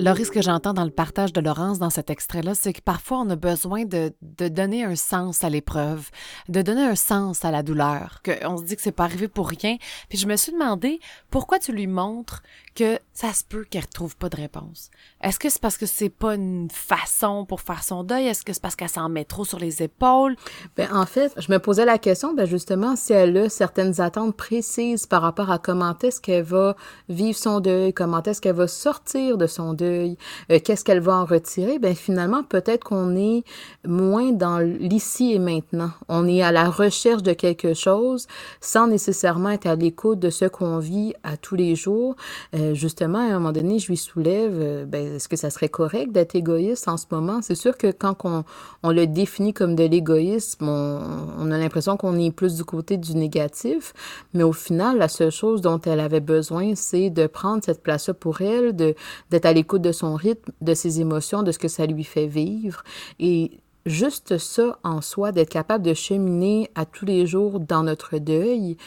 Laurie, 0.08 0.24
ce 0.24 0.32
que 0.32 0.42
j'entends 0.42 0.74
dans 0.74 0.86
le 0.86 0.90
partage 0.90 1.34
de 1.34 1.42
Laurence 1.42 1.80
dans 1.80 1.90
cet 1.90 2.10
extrait-là, 2.10 2.56
c'est 2.56 2.72
que 2.72 2.80
parfois 2.80 3.20
on 3.20 3.30
a 3.30 3.36
besoin 3.36 3.84
de, 3.84 4.14
de 4.22 4.48
donner 4.48 4.86
un 4.86 4.96
sens 4.96 5.44
à 5.44 5.50
l'épreuve, 5.50 6.12
de 6.48 6.62
donner 6.62 6.84
un 6.84 6.96
sens 6.96 7.44
à 7.44 7.52
la 7.52 7.62
douleur, 7.62 8.22
qu'on 8.24 8.56
se 8.56 8.64
dit 8.64 8.78
que 8.78 8.82
c'est 8.82 8.94
pas 8.94 9.04
arrivé 9.04 9.28
pour 9.28 9.50
rien. 9.50 9.76
Puis 10.08 10.18
je 10.18 10.26
me 10.26 10.38
suis 10.38 10.54
demandé 10.54 11.02
pourquoi 11.30 11.60
tu 11.60 11.74
lui 11.74 11.88
montres 11.88 12.42
que 12.74 13.00
ça 13.20 13.34
se 13.34 13.44
peut 13.44 13.66
qu'elle 13.68 13.82
retrouve 13.82 14.16
pas 14.16 14.30
de 14.30 14.36
réponse. 14.36 14.92
Est-ce 15.24 15.40
que 15.40 15.50
c'est 15.50 15.60
parce 15.60 15.80
que 15.80 15.88
c'est 15.88 16.10
pas 16.10 16.36
une 16.36 16.70
façon 16.72 17.46
pour 17.46 17.62
faire 17.62 17.82
son 17.82 18.04
deuil? 18.04 18.28
Est-ce 18.28 18.46
que 18.46 18.54
c'est 18.54 18.62
parce 18.62 18.76
qu'elle 18.76 18.90
s'en 18.90 19.10
met 19.10 19.26
trop 19.26 19.44
sur 19.44 19.58
les 19.58 19.82
épaules? 19.82 20.36
Ben, 20.76 20.88
en 20.94 21.08
fait, 21.08 21.34
je 21.36 21.52
me 21.52 21.58
posais 21.58 21.84
la 21.84 21.98
question, 21.98 22.36
ben, 22.36 22.46
justement, 22.46 22.96
si 22.96 23.14
elle 23.14 23.36
a 23.36 23.50
certaines 23.50 24.00
attentes 24.02 24.38
précises 24.38 25.08
par 25.08 25.24
rapport 25.24 25.50
à 25.50 25.58
comment 25.58 25.96
est-ce 26.04 26.22
qu'elle 26.22 26.44
va 26.44 26.76
vivre 27.10 27.36
son 27.36 27.60
deuil, 27.60 27.92
comment 27.92 28.22
est-ce 28.22 28.40
qu'elle 28.40 28.56
va 28.56 28.68
sortir 28.68 29.40
de 29.40 29.48
son 29.48 29.74
deuil, 29.74 30.16
euh, 30.52 30.60
qu'est-ce 30.64 30.86
qu'elle 30.86 31.00
va 31.00 31.16
en 31.16 31.26
retirer, 31.26 31.80
ben 31.80 31.96
finalement, 31.96 32.44
peut-être 32.44 32.84
qu'on 32.84 33.16
est 33.16 33.44
moins 33.84 34.32
dans 34.32 34.60
l'ici 34.60 35.34
et 35.34 35.40
maintenant. 35.40 35.90
On 36.08 36.28
est 36.28 36.44
à 36.44 36.52
la 36.52 36.70
recherche 36.70 37.24
de 37.24 37.34
quelque 37.34 37.74
chose 37.74 38.28
sans 38.62 38.86
nécessairement 38.86 39.50
être 39.50 39.66
à 39.66 39.76
l'écoute 39.76 40.20
de 40.20 40.30
ce 40.30 40.46
qu'on 40.46 40.78
vit 40.78 41.16
à 41.24 41.36
tous 41.36 41.56
les 41.56 41.76
jours. 41.76 42.16
Euh, 42.54 42.76
justement, 42.76 43.07
à 43.16 43.36
un 43.36 43.40
moment 43.40 43.52
donné, 43.52 43.80
je 43.80 43.88
lui 43.88 43.98
soulève, 43.98 44.54
euh, 44.60 44.86
ben, 44.86 45.16
est-ce 45.16 45.28
que 45.28 45.36
ça 45.36 45.50
serait 45.50 45.70
correct 45.70 46.12
d'être 46.12 46.36
égoïste 46.36 46.88
en 46.88 46.98
ce 46.98 47.06
moment? 47.12 47.42
C'est 47.42 47.56
sûr 47.56 47.78
que 47.78 47.92
quand 47.92 48.16
on, 48.24 48.44
on 48.84 48.92
le 48.92 49.08
définit 49.08 49.54
comme 49.54 49.76
de 49.76 49.84
l'égoïsme, 49.84 50.68
on, 50.68 51.52
a 51.52 51.58
l'impression 51.58 51.98
qu'on 51.98 52.18
est 52.18 52.32
plus 52.32 52.56
du 52.56 52.64
côté 52.64 52.98
du 52.98 53.16
négatif, 53.16 53.94
mais 54.34 54.44
au 54.44 54.54
final, 54.54 54.98
la 54.98 55.08
seule 55.08 55.32
chose 55.32 55.62
dont 55.62 55.80
elle 55.82 56.00
avait 56.00 56.20
besoin, 56.20 56.76
c'est 56.76 57.10
de 57.10 57.28
prendre 57.28 57.64
cette 57.64 57.82
place-là 57.84 58.14
pour 58.14 58.42
elle, 58.42 58.76
d'être 58.76 59.46
à 59.46 59.54
l'écoute 59.54 59.82
de 59.82 59.92
son 59.92 60.16
rythme, 60.16 60.52
de 60.62 60.74
ses 60.74 61.00
émotions, 61.02 61.44
de 61.44 61.52
ce 61.52 61.60
que 61.60 61.68
ça 61.68 61.86
lui 61.86 62.04
fait 62.04 62.28
vivre. 62.28 62.84
Et 63.20 63.60
juste 63.88 64.38
ça 64.38 64.78
en 64.84 65.02
soi, 65.02 65.32
d'être 65.32 65.50
capable 65.50 65.84
de 65.84 65.94
cheminer 65.94 66.70
à 66.76 66.86
tous 66.86 67.06
les 67.06 67.26
jours 67.26 67.60
dans 67.60 67.84
notre 67.84 68.18
deuil, 68.18 68.78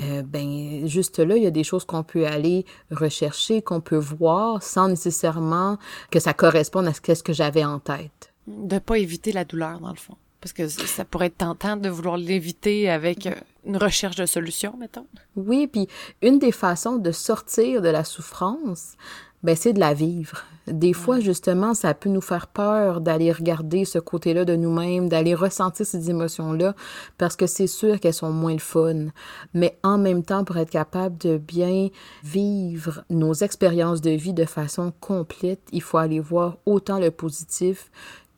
euh, 0.00 0.22
ben 0.22 0.86
juste 0.86 1.18
là, 1.18 1.36
il 1.36 1.42
y 1.42 1.46
a 1.46 1.50
des 1.50 1.64
choses 1.64 1.84
qu'on 1.84 2.02
peut 2.02 2.26
aller 2.26 2.64
rechercher, 2.90 3.62
qu'on 3.62 3.80
peut 3.80 3.96
voir 3.96 4.62
sans 4.62 4.88
nécessairement 4.88 5.78
que 6.10 6.20
ça 6.20 6.34
corresponde 6.34 6.86
à 6.86 6.92
ce 6.94 7.22
que 7.22 7.32
j'avais 7.32 7.64
en 7.64 7.78
tête. 7.78 8.32
De 8.46 8.78
pas 8.78 8.98
éviter 8.98 9.32
la 9.32 9.44
douleur 9.44 9.80
dans 9.80 9.90
le 9.90 9.96
fond. 9.96 10.16
Parce 10.40 10.54
que 10.54 10.68
ça 10.68 11.04
pourrait 11.04 11.26
être 11.26 11.36
tentant 11.36 11.76
de 11.76 11.90
vouloir 11.90 12.16
l'éviter 12.16 12.88
avec 12.88 13.26
euh, 13.26 13.34
une 13.66 13.76
recherche 13.76 14.16
de 14.16 14.24
solution, 14.24 14.74
mettons. 14.78 15.06
Oui, 15.36 15.66
puis 15.66 15.86
une 16.22 16.38
des 16.38 16.52
façons 16.52 16.96
de 16.96 17.12
sortir 17.12 17.82
de 17.82 17.88
la 17.90 18.04
souffrance, 18.04 18.96
ben, 19.42 19.56
c'est 19.56 19.72
de 19.72 19.80
la 19.80 19.94
vivre. 19.94 20.44
Des 20.66 20.92
fois, 20.92 21.18
justement, 21.18 21.74
ça 21.74 21.94
peut 21.94 22.10
nous 22.10 22.20
faire 22.20 22.46
peur 22.46 23.00
d'aller 23.00 23.32
regarder 23.32 23.84
ce 23.84 23.98
côté-là 23.98 24.44
de 24.44 24.54
nous-mêmes, 24.54 25.08
d'aller 25.08 25.34
ressentir 25.34 25.84
ces 25.84 26.10
émotions-là, 26.10 26.74
parce 27.18 27.34
que 27.34 27.46
c'est 27.46 27.66
sûr 27.66 27.98
qu'elles 27.98 28.14
sont 28.14 28.32
moins 28.32 28.52
le 28.52 28.58
fun. 28.58 29.06
Mais 29.54 29.78
en 29.82 29.98
même 29.98 30.22
temps, 30.22 30.44
pour 30.44 30.58
être 30.58 30.70
capable 30.70 31.18
de 31.18 31.38
bien 31.38 31.88
vivre 32.22 33.02
nos 33.08 33.32
expériences 33.32 34.00
de 34.00 34.10
vie 34.10 34.34
de 34.34 34.44
façon 34.44 34.92
complète, 35.00 35.62
il 35.72 35.82
faut 35.82 35.98
aller 35.98 36.20
voir 36.20 36.58
autant 36.66 36.98
le 36.98 37.10
positif 37.10 37.90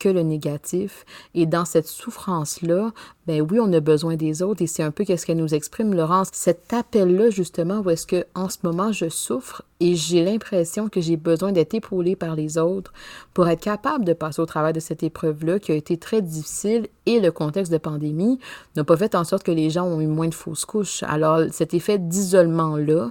que 0.03 0.09
le 0.09 0.23
négatif. 0.23 1.05
Et 1.35 1.47
dans 1.47 1.65
cette 1.65 1.87
souffrance-là, 1.87 2.93
ben 3.27 3.41
oui, 3.41 3.61
on 3.61 3.73
a 3.73 3.81
besoin 3.81 4.17
des 4.17 4.43
autres 4.43 4.63
et 4.63 4.67
c'est 4.67 4.83
un 4.83 4.91
peu 4.91 5.05
qu'est-ce 5.05 5.27
qu'elle 5.27 5.37
nous 5.37 5.55
exprime, 5.55 5.95
Laurence. 5.95 6.29
Cet 6.33 6.73
appel-là, 6.73 7.31
justement, 7.31 7.81
où 7.81 7.91
est-ce 7.91 8.07
que 8.07 8.27
en 8.35 8.49
ce 8.49 8.59
moment 8.65 8.91
je 8.91 9.09
souffre 9.09 9.63
et 9.83 9.97
j'ai 9.97 10.23
l'impression 10.23 10.89
que 10.89 11.01
j'ai 11.01 11.17
besoin 11.17 11.51
d'être 11.51 11.75
épaulée 11.75 12.15
par 12.15 12.37
les 12.37 12.57
autres 12.57 12.93
pour 13.35 13.49
être 13.49 13.61
capable 13.61 14.05
de 14.05 14.13
passer 14.13 14.41
au 14.41 14.47
travers 14.47 14.73
de 14.73 14.79
cette 14.79 15.03
épreuve-là 15.03 15.59
qui 15.59 15.73
a 15.73 15.75
été 15.75 15.97
très 15.97 16.23
difficile 16.23 16.87
et 17.05 17.19
le 17.19 17.33
contexte 17.33 17.73
de 17.73 17.79
pandémie 17.79 18.39
n'a 18.77 18.85
pas 18.85 18.97
fait 18.97 19.17
en 19.17 19.25
sorte 19.25 19.43
que 19.43 19.51
les 19.51 19.71
gens 19.71 19.85
ont 19.85 20.01
eu 20.01 20.07
moins 20.07 20.29
de 20.29 20.35
fausses 20.35 20.65
couches. 20.65 21.03
Alors, 21.03 21.41
cet 21.51 21.75
effet 21.75 21.99
d'isolement-là, 21.99 23.11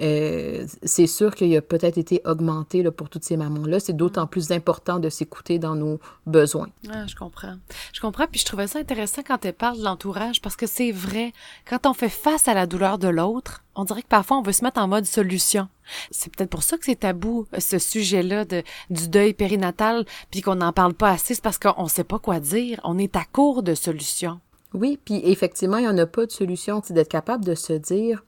euh, 0.00 0.64
c'est 0.84 1.08
sûr 1.08 1.34
qu'il 1.34 1.56
a 1.56 1.60
peut-être 1.60 1.98
été 1.98 2.22
augmenté 2.24 2.84
là, 2.84 2.92
pour 2.92 3.08
toutes 3.08 3.24
ces 3.24 3.36
mamans-là. 3.36 3.80
C'est 3.80 3.96
d'autant 3.96 4.28
plus 4.28 4.52
important 4.52 5.00
de 5.00 5.08
s'écouter 5.08 5.58
dans 5.58 5.74
nos 5.74 5.98
besoins. 6.24 6.68
Ah, 6.88 7.04
je 7.08 7.16
comprends. 7.16 7.56
Je 7.92 8.00
comprends. 8.00 8.28
Puis 8.30 8.38
je 8.38 8.46
trouvais 8.46 8.68
ça 8.68 8.78
intéressant 8.78 9.22
quand 9.26 9.44
elle 9.44 9.54
parle 9.54 9.78
de 9.78 9.82
l'entourage 9.82 10.40
parce 10.40 10.54
que 10.54 10.68
c'est 10.68 10.92
vrai. 10.92 11.32
Quand 11.68 11.84
on 11.86 11.94
fait 11.94 12.08
face 12.08 12.46
à 12.46 12.54
la 12.54 12.68
douleur 12.68 12.98
de 12.98 13.08
l'autre, 13.08 13.64
on 13.74 13.84
dirait 13.84 14.02
que 14.02 14.08
parfois 14.08 14.38
on 14.38 14.42
veut 14.42 14.52
se 14.52 14.64
mettre 14.64 14.80
en 14.80 14.88
mode 14.88 15.04
solution. 15.04 15.68
C'est 16.10 16.34
peut-être 16.34 16.50
pour 16.50 16.62
ça 16.62 16.76
que 16.76 16.84
c'est 16.84 17.00
tabou, 17.00 17.46
ce 17.58 17.78
sujet-là 17.78 18.44
de, 18.44 18.62
du 18.90 19.08
deuil 19.08 19.34
périnatal, 19.34 20.04
puis 20.30 20.42
qu'on 20.42 20.56
n'en 20.56 20.72
parle 20.72 20.94
pas 20.94 21.10
assez, 21.10 21.34
c'est 21.34 21.42
parce 21.42 21.58
qu'on 21.58 21.88
sait 21.88 22.04
pas 22.04 22.18
quoi 22.18 22.40
dire. 22.40 22.80
On 22.84 22.98
est 22.98 23.16
à 23.16 23.24
court 23.24 23.62
de 23.62 23.74
solutions. 23.74 24.40
Oui, 24.74 24.98
puis 25.04 25.20
effectivement, 25.24 25.78
il 25.78 25.82
n'y 25.82 25.88
en 25.88 25.98
a 25.98 26.06
pas 26.06 26.26
de 26.26 26.30
solution. 26.30 26.80
C'est 26.84 26.94
d'être 26.94 27.10
capable 27.10 27.44
de 27.44 27.54
se 27.54 27.74
dire, 27.74 28.24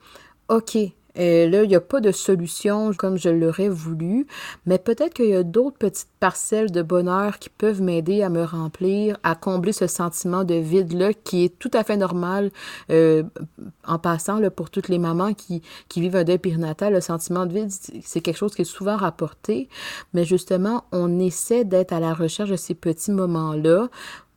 OK, 0.48 0.76
et 1.16 1.48
là, 1.48 1.62
il 1.62 1.68
n'y 1.68 1.76
a 1.76 1.80
pas 1.80 2.00
de 2.00 2.10
solution 2.10 2.92
comme 2.92 3.16
je 3.16 3.28
l'aurais 3.28 3.68
voulu, 3.68 4.26
mais 4.66 4.78
peut-être 4.78 5.14
qu'il 5.14 5.28
y 5.28 5.34
a 5.34 5.44
d'autres 5.44 5.78
petites 5.78 6.08
parcelles 6.18 6.72
de 6.72 6.82
bonheur 6.82 7.38
qui 7.38 7.50
peuvent 7.50 7.80
m'aider 7.80 8.22
à 8.22 8.30
me 8.30 8.42
remplir, 8.42 9.16
à 9.22 9.36
combler 9.36 9.72
ce 9.72 9.86
sentiment 9.86 10.42
de 10.42 10.54
vide-là 10.54 11.12
qui 11.12 11.44
est 11.44 11.58
tout 11.58 11.70
à 11.72 11.84
fait 11.84 11.96
normal 11.96 12.50
euh, 12.90 13.22
en 13.86 13.98
passant 13.98 14.40
là, 14.40 14.50
pour 14.50 14.70
toutes 14.70 14.88
les 14.88 14.98
mamans 14.98 15.34
qui, 15.34 15.62
qui 15.88 16.00
vivent 16.00 16.16
un 16.16 16.24
deuil 16.24 16.38
périnatal. 16.38 16.92
Le 16.92 17.00
sentiment 17.00 17.46
de 17.46 17.52
vide, 17.52 17.70
c'est 18.02 18.20
quelque 18.20 18.36
chose 18.36 18.54
qui 18.54 18.62
est 18.62 18.64
souvent 18.64 18.96
rapporté, 18.96 19.68
mais 20.14 20.24
justement, 20.24 20.84
on 20.90 21.20
essaie 21.20 21.64
d'être 21.64 21.92
à 21.92 22.00
la 22.00 22.12
recherche 22.12 22.50
de 22.50 22.56
ces 22.56 22.74
petits 22.74 23.12
moments-là 23.12 23.88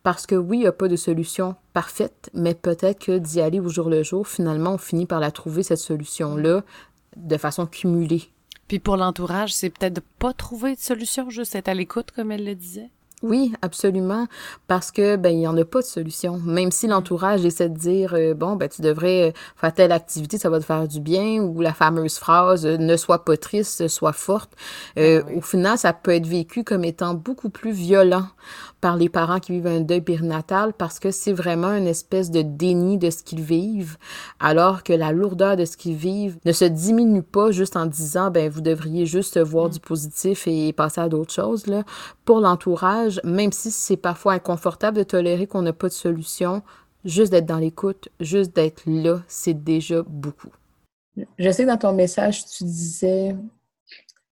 parce 0.08 0.26
que 0.26 0.36
oui, 0.36 0.60
il 0.60 0.62
n'y 0.62 0.68
a 0.68 0.72
pas 0.72 0.88
de 0.88 0.96
solution 0.96 1.58
parfaite, 1.74 2.30
mais 2.34 2.54
peut-être 2.54 3.08
que 3.08 3.18
d'y 3.18 3.42
aller 3.42 3.60
au 3.60 3.68
jour 3.68 3.90
le 3.90 4.04
jour, 4.04 4.26
finalement, 4.26 4.76
on 4.76 4.78
finit 4.78 5.06
par 5.06 5.20
la 5.20 5.32
trouver, 5.32 5.64
cette 5.64 5.80
solution-là, 5.80 6.64
de 7.18 7.36
façon 7.36 7.66
cumulée. 7.66 8.24
Puis 8.70 8.80
pour 8.80 8.96
l'entourage, 8.96 9.54
c'est 9.54 9.70
peut-être 9.70 9.96
de 9.96 10.02
pas 10.18 10.32
trouver 10.32 10.76
de 10.76 10.80
solution, 10.80 11.30
juste 11.30 11.56
être 11.56 11.68
à 11.68 11.74
l'écoute, 11.74 12.12
comme 12.12 12.32
elle 12.32 12.46
le 12.46 12.56
disait. 12.56 12.90
Oui, 13.24 13.52
absolument, 13.64 14.28
parce 14.68 14.92
que 14.92 15.16
ben 15.16 15.32
il 15.32 15.42
y 15.42 15.48
en 15.48 15.58
a 15.58 15.66
pas 15.66 15.82
de 15.82 15.86
solution. 15.88 16.38
Même 16.38 16.72
si 16.72 16.86
l'entourage 16.86 17.44
essaie 17.46 17.68
de 17.68 17.76
dire 17.76 18.14
euh, 18.14 18.36
bon 18.36 18.56
ben 18.56 18.70
tu 18.70 18.84
devrais 18.84 19.34
faire 19.56 19.74
telle 19.74 19.92
activité, 19.92 20.38
ça 20.38 20.52
va 20.52 20.60
te 20.60 20.66
faire 20.66 20.88
du 20.88 21.00
bien, 21.00 21.42
ou 21.42 21.60
la 21.60 21.74
fameuse 21.74 22.20
phrase 22.20 22.68
euh, 22.68 22.78
ne 22.78 22.96
sois 22.96 23.26
pas 23.26 23.36
triste, 23.36 23.88
sois 23.88 24.14
forte. 24.14 24.52
Euh, 25.00 25.24
ah 25.26 25.32
Au 25.36 25.42
final, 25.42 25.80
ça 25.80 25.94
peut 25.94 26.12
être 26.12 26.28
vécu 26.28 26.64
comme 26.64 26.84
étant 26.84 27.16
beaucoup 27.16 27.50
plus 27.50 27.72
violent 27.72 28.28
par 28.82 28.98
les 28.98 29.10
parents 29.10 29.40
qui 29.40 29.54
vivent 29.54 29.68
un 29.68 29.82
deuil 29.82 30.02
périnatal 30.02 30.74
parce 30.74 31.00
que 31.00 31.12
c'est 31.12 31.34
vraiment 31.34 31.74
une 31.74 31.88
espèce 31.88 32.32
de 32.32 32.42
déni 32.42 32.98
de 32.98 33.10
ce 33.10 33.24
qu'ils 33.24 33.42
vivent, 33.42 33.98
alors 34.40 34.84
que 34.84 34.94
la 34.94 35.12
lourdeur 35.12 35.56
de 35.56 35.66
ce 35.66 35.78
qu'ils 35.78 35.96
vivent 35.96 36.38
ne 36.46 36.52
se 36.52 36.66
diminue 36.66 37.24
pas 37.24 37.52
juste 37.52 37.76
en 37.76 37.86
disant 37.86 38.32
ben 38.32 38.50
vous 38.50 38.62
devriez 38.62 39.06
juste 39.06 39.40
voir 39.40 39.68
mm. 39.68 39.72
du 39.72 39.80
positif 39.80 40.48
et 40.48 40.74
passer 40.74 41.02
à 41.02 41.10
d'autres 41.10 41.34
choses 41.34 41.68
là. 41.68 41.84
Pour 42.26 42.40
l'entourage 42.40 43.20
même 43.24 43.52
si 43.52 43.72
c'est 43.72 43.98
parfois 43.98 44.34
inconfortable 44.34 44.98
de 44.98 45.04
tolérer 45.04 45.48
qu'on 45.48 45.62
n'a 45.62 45.74
pas 45.74 45.88
de 45.88 45.94
solution, 45.94 46.62
juste 47.06 47.32
d'être 47.32 47.46
dans 47.46 47.58
l'écoute, 47.58 48.10
juste 48.20 48.56
d'être 48.56 48.84
là, 48.86 49.22
c'est 49.28 49.54
déjà 49.54 50.04
beaucoup. 50.08 50.52
Je 51.40 51.50
sais 51.50 51.64
que 51.64 51.70
dans 51.70 51.78
ton 51.78 51.94
message, 51.94 52.46
tu 52.46 52.64
disais, 52.64 53.36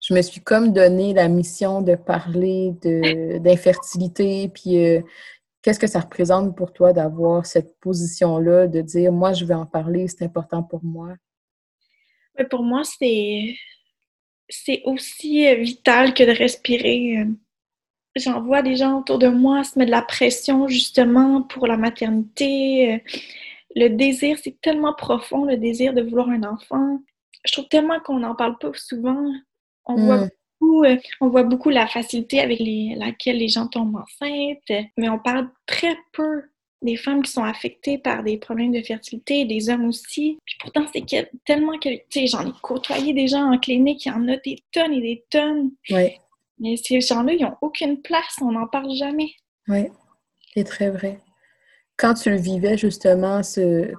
je 0.03 0.15
me 0.15 0.21
suis 0.21 0.41
comme 0.41 0.73
donné 0.73 1.15
la 1.15 1.29
mission 1.29 1.81
de 1.81 1.95
parler 1.95 2.73
d'infertilité, 3.41 4.49
puis 4.49 4.85
euh, 4.85 5.01
qu'est-ce 5.63 5.79
que 5.79 5.87
ça 5.87 6.01
représente 6.01 6.57
pour 6.57 6.73
toi 6.73 6.93
d'avoir 6.93 7.47
cette 7.47 7.79
position-là, 7.79 8.67
de 8.67 8.81
dire, 8.81 9.13
moi, 9.13 9.33
je 9.33 9.45
vais 9.45 9.55
en 9.55 9.65
parler, 9.65 10.09
c'est 10.09 10.25
important 10.25 10.63
pour 10.63 10.85
moi? 10.85 11.15
pour 12.51 12.63
moi, 12.63 12.83
c'est 12.83 13.55
c'est 14.49 14.83
aussi 14.85 15.47
euh, 15.47 15.57
vital 15.57 16.15
que 16.15 16.25
de 16.25 16.37
respirer. 16.37 17.19
Euh, 17.19 17.27
j'en 18.17 18.43
vois 18.43 18.63
des 18.63 18.75
gens 18.77 18.99
autour 19.01 19.19
de 19.19 19.29
moi 19.29 19.63
se 19.65 19.79
mettre 19.79 19.91
de 19.91 19.97
la 19.97 20.03
pression 20.03 20.67
justement 20.67 21.43
pour 21.43 21.67
la 21.67 21.77
maternité. 21.77 23.03
Le 23.77 23.89
désir, 23.89 24.39
c'est 24.43 24.61
tellement 24.61 24.95
profond, 24.95 25.45
le 25.45 25.57
désir 25.57 25.95
de 25.95 26.03
vouloir 26.03 26.29
un 26.29 26.43
enfant. 26.43 27.01
Je 27.45 27.53
trouve 27.53 27.69
tellement 27.69 28.01
qu'on 28.01 28.19
n'en 28.19 28.35
parle 28.35 28.59
pas 28.59 28.73
souvent. 28.75 29.33
On, 29.87 29.97
voit 29.97 30.19
hmm. 30.19 30.29
beaucoup, 30.61 30.85
euh, 30.85 30.97
on 31.21 31.29
voit 31.29 31.43
beaucoup 31.43 31.71
la 31.71 31.87
facilité 31.87 32.41
avec 32.41 32.61
laquelle 32.97 33.39
les 33.39 33.49
gens 33.49 33.67
tombent 33.67 33.97
enceintes, 33.97 34.87
mais 34.97 35.09
on 35.09 35.19
parle 35.19 35.49
très 35.67 35.97
peu 36.13 36.43
des 36.83 36.97
femmes 36.97 37.23
qui 37.23 37.31
sont 37.31 37.45
affectées 37.45 37.99
par 37.99 38.23
des 38.23 38.37
problèmes 38.37 38.73
de 38.73 38.83
fertilité, 38.83 39.45
des 39.45 39.71
hommes 39.71 39.87
aussi. 39.87 40.39
Puis 40.45 40.57
pourtant, 40.61 40.85
c'est 40.93 41.31
tellement 41.45 41.79
que, 41.79 41.89
tu 41.89 42.05
sais, 42.11 42.27
j'en 42.27 42.47
ai 42.47 42.53
côtoyé 42.61 43.15
des 43.15 43.29
gens 43.29 43.53
en 43.53 43.59
clinique, 43.59 44.05
il 44.05 44.09
y 44.09 44.13
en 44.13 44.29
a 44.29 44.37
des 44.37 44.59
tonnes 44.73 44.93
et 44.93 45.01
des 45.01 45.25
tonnes. 45.31 45.71
Oui. 45.91 46.13
Mais 46.59 46.77
ces 46.77 47.01
gens-là, 47.01 47.33
ils 47.33 47.43
n'ont 47.43 47.57
aucune 47.61 48.03
place, 48.03 48.37
on 48.41 48.53
n'en 48.53 48.67
parle 48.67 48.93
jamais. 48.95 49.31
Oui, 49.69 49.87
c'est 50.55 50.65
très 50.65 50.91
vrai. 50.91 51.19
Quand 51.97 52.15
tu 52.15 52.31
le 52.31 52.37
vivais, 52.37 52.77
justement, 52.77 53.41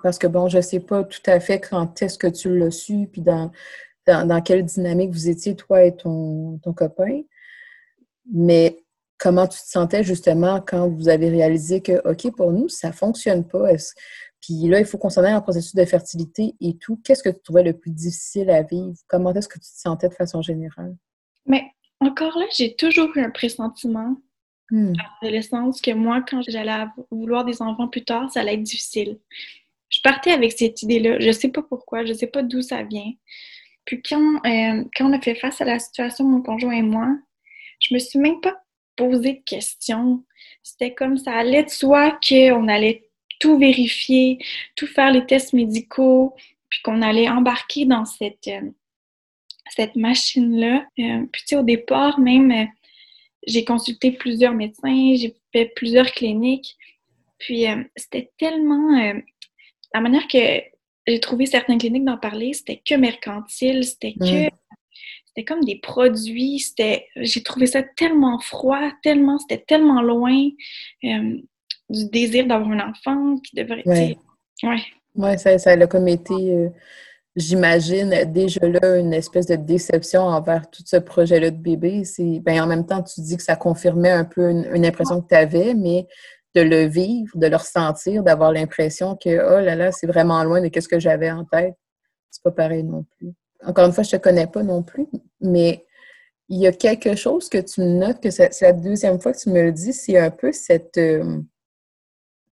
parce 0.02 0.18
que, 0.18 0.28
bon, 0.28 0.50
je 0.50 0.58
ne 0.58 0.62
sais 0.62 0.80
pas 0.80 1.04
tout 1.04 1.22
à 1.26 1.40
fait 1.40 1.60
quand 1.60 2.02
est-ce 2.02 2.18
que 2.18 2.28
tu 2.28 2.58
l'as 2.58 2.72
su, 2.72 3.08
puis 3.12 3.22
dans, 3.22 3.52
dans, 4.06 4.42
quelle 4.42 4.64
dynamique 4.64 5.12
vous 5.12 5.30
étiez, 5.30 5.56
toi 5.56 5.84
et 5.84 5.96
ton, 5.96 6.60
ton 6.60 6.74
copain, 6.74 7.22
mais 8.32 8.84
comment 9.18 9.48
tu 9.48 9.60
te 9.60 9.68
sentais, 9.68 10.04
justement, 10.04 10.62
quand 10.62 10.90
vous 10.90 11.08
avez 11.10 11.30
réalisé 11.30 11.82
que, 11.82 12.02
OK, 12.10 12.36
pour 12.36 12.52
nous, 12.52 12.68
ça 12.68 12.90
ne 12.90 12.94
fonctionne 12.94 13.48
pas? 13.48 13.70
Puis 14.42 14.68
là, 14.68 14.80
il 14.80 14.86
faut 14.86 14.98
qu'on 14.98 15.10
s'en 15.10 15.24
aille 15.24 15.34
en 15.34 15.42
processus 15.42 15.76
de 15.76 15.86
fertilité 15.86 16.56
et 16.60 16.78
tout. 16.78 17.00
Qu'est-ce 17.04 17.24
que 17.24 17.30
tu 17.30 17.40
trouvais 17.42 17.64
le 17.64 17.72
plus 17.78 17.92
difficile 17.92 18.50
à 18.50 18.64
vivre? 18.64 18.98
Comment 19.08 19.34
est-ce 19.34 19.48
que 19.48 19.60
tu 19.60 19.72
te 19.72 19.80
sentais 19.80 20.10
de 20.10 20.14
façon 20.14 20.42
générale? 20.42 20.96
Mais 21.46 21.64
encore 22.02 22.38
là, 22.38 22.46
j'ai 22.56 22.76
toujours 22.76 23.16
eu 23.16 23.22
un 23.22 23.30
pressentiment 23.30 24.18
hmm. 24.72 24.94
à 25.00 25.04
l'adolescence 25.22 25.80
que 25.80 25.92
moi, 25.92 26.22
quand 26.28 26.42
j'allais 26.42 26.86
vouloir 27.10 27.46
des 27.46 27.62
enfants 27.62 27.88
plus 27.88 28.04
tard, 28.04 28.30
ça 28.30 28.42
allait 28.42 28.56
être 28.56 28.64
difficile. 28.64 29.20
Je 29.88 30.00
partais 30.04 30.32
avec 30.32 30.52
cette 30.52 30.82
idée-là. 30.82 31.20
Je 31.20 31.32
sais 31.32 31.50
pas 31.50 31.62
pourquoi, 31.62 32.04
je 32.04 32.12
sais 32.12 32.28
pas 32.28 32.44
d'où 32.44 32.62
ça 32.62 32.84
vient. 32.84 33.12
Puis 33.86 34.02
quand, 34.02 34.36
euh, 34.46 34.84
quand 34.96 35.10
on 35.10 35.14
a 35.14 35.22
fait 35.22 35.36
face 35.36 35.62
à 35.62 35.66
la 35.66 35.80
situation, 35.80 36.26
mon 36.26 36.42
conjoint 36.42 36.74
et 36.74 36.82
moi, 36.82 37.18
je 37.80 37.94
me 37.94 38.00
suis 38.00 38.20
même 38.20 38.40
pas 38.42 38.56
posé 38.96 39.34
de 39.34 39.44
questions. 39.44 40.24
C'était 40.62 40.94
comme 40.94 41.18
ça 41.18 41.34
allait 41.34 41.64
de 41.64 41.70
soi 41.70 42.18
qu'on 42.28 42.68
allait 42.68 43.10
tout 43.40 43.58
vérifier, 43.58 44.38
tout 44.76 44.88
faire 44.88 45.12
les 45.12 45.26
tests 45.26 45.54
médicaux, 45.54 46.34
puis 46.70 46.82
qu'on 46.82 47.02
allait 47.02 47.30
embarquer 47.30 47.86
dans 47.86 48.06
cette, 48.06 48.48
euh, 48.48 48.72
cette 49.76 49.96
machine-là. 49.96 50.86
Euh, 51.00 51.26
puis, 51.32 51.42
tu 51.42 51.48
sais, 51.48 51.56
au 51.56 51.64
départ, 51.64 52.20
même, 52.20 52.52
euh, 52.52 52.66
j'ai 53.46 53.66
consulté 53.66 54.12
plusieurs 54.12 54.54
médecins, 54.54 55.16
j'ai 55.16 55.36
fait 55.52 55.72
plusieurs 55.76 56.12
cliniques. 56.12 56.78
Puis, 57.40 57.68
euh, 57.68 57.84
c'était 57.96 58.32
tellement. 58.38 59.14
la 59.94 60.02
manière 60.02 60.28
que 60.28 60.64
j'ai 61.08 61.20
trouvé 61.20 61.46
certaines 61.46 61.78
cliniques 61.78 62.06
d'en 62.06 62.18
parler, 62.18 62.54
c'était 62.54 62.82
que 62.86 62.96
mercantile, 62.96 63.84
c'était 63.84 64.14
que. 64.14 64.50
C'était 65.36 65.46
comme 65.46 65.64
des 65.64 65.80
produits, 65.80 66.60
c'était. 66.60 67.08
J'ai 67.16 67.42
trouvé 67.42 67.66
ça 67.66 67.82
tellement 67.82 68.40
froid, 68.40 68.92
tellement. 69.02 69.40
C'était 69.40 69.64
tellement 69.66 70.02
loin 70.02 70.50
du 71.02 72.10
désir 72.10 72.46
d'avoir 72.46 72.70
un 72.70 72.92
enfant 72.92 73.38
qui 73.40 73.56
devrait. 73.56 73.84
Ouais. 73.86 74.18
Ouais. 74.62 74.84
Ouais, 75.16 75.38
ça, 75.38 75.58
ça 75.58 75.72
a 75.72 75.88
comme 75.88 76.08
été 76.08 76.70
j'imagine 77.36 78.32
déjà 78.32 78.68
là 78.68 78.98
une 78.98 79.14
espèce 79.14 79.48
de 79.48 79.56
déception 79.56 80.22
envers 80.22 80.70
tout 80.70 80.84
ce 80.86 80.98
projet-là 80.98 81.52
de 81.52 81.58
bébé. 81.58 82.04
Ben, 82.42 82.62
en 82.62 82.68
même 82.68 82.86
temps, 82.86 83.02
tu 83.02 83.22
dis 83.22 83.38
que 83.38 83.44
ça 83.44 83.56
confirmait 83.56 84.12
un 84.12 84.26
peu 84.26 84.50
une, 84.50 84.86
impression 84.86 85.22
que 85.22 85.28
tu 85.28 85.36
avais, 85.36 85.74
mais 85.74 86.08
de 86.56 86.62
le 86.62 86.86
vivre, 86.86 87.38
de 87.38 87.48
le 87.48 87.56
ressentir, 87.56 88.24
d'avoir 88.24 88.52
l'impression 88.52 89.16
que, 89.16 89.30
oh 89.30 89.62
là 89.64 89.76
là, 89.76 89.92
c'est 89.92 90.08
vraiment 90.08 90.44
loin 90.44 90.62
de 90.62 90.70
ce 90.80 90.88
que 90.88 91.00
j'avais 91.00 91.32
en 91.32 91.46
tête. 91.46 91.76
C'est 92.30 92.44
pas 92.44 92.52
pareil 92.52 92.84
non 92.84 93.06
plus. 93.18 93.34
Encore 93.66 93.86
une 93.86 93.94
fois, 93.94 94.04
je 94.04 94.12
te 94.12 94.18
connais 94.18 94.48
pas 94.48 94.64
non 94.64 94.84
plus, 94.84 95.08
mais 95.42 95.86
il 96.50 96.60
y 96.60 96.68
a 96.68 96.72
quelque 96.72 97.16
chose 97.16 97.50
que 97.50 97.58
tu 97.58 97.82
notes, 97.82 98.22
que 98.22 98.30
c'est 98.30 98.62
la 98.62 98.74
deuxième 98.74 99.20
fois 99.20 99.34
que 99.34 99.40
tu 99.40 99.50
me 99.50 99.64
le 99.64 99.72
dis, 99.72 99.94
c'est 99.94 100.18
un 100.18 100.30
peu 100.30 100.52
cette 100.52 100.98
euh, 100.98 101.42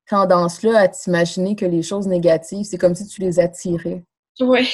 tendance-là 0.09 0.79
à 0.79 0.87
t'imaginer 0.87 1.55
que 1.55 1.65
les 1.65 1.83
choses 1.83 2.07
négatives, 2.07 2.65
c'est 2.65 2.77
comme 2.77 2.95
si 2.95 3.07
tu 3.07 3.21
les 3.21 3.39
attirais. 3.39 4.03
Oui. 4.39 4.69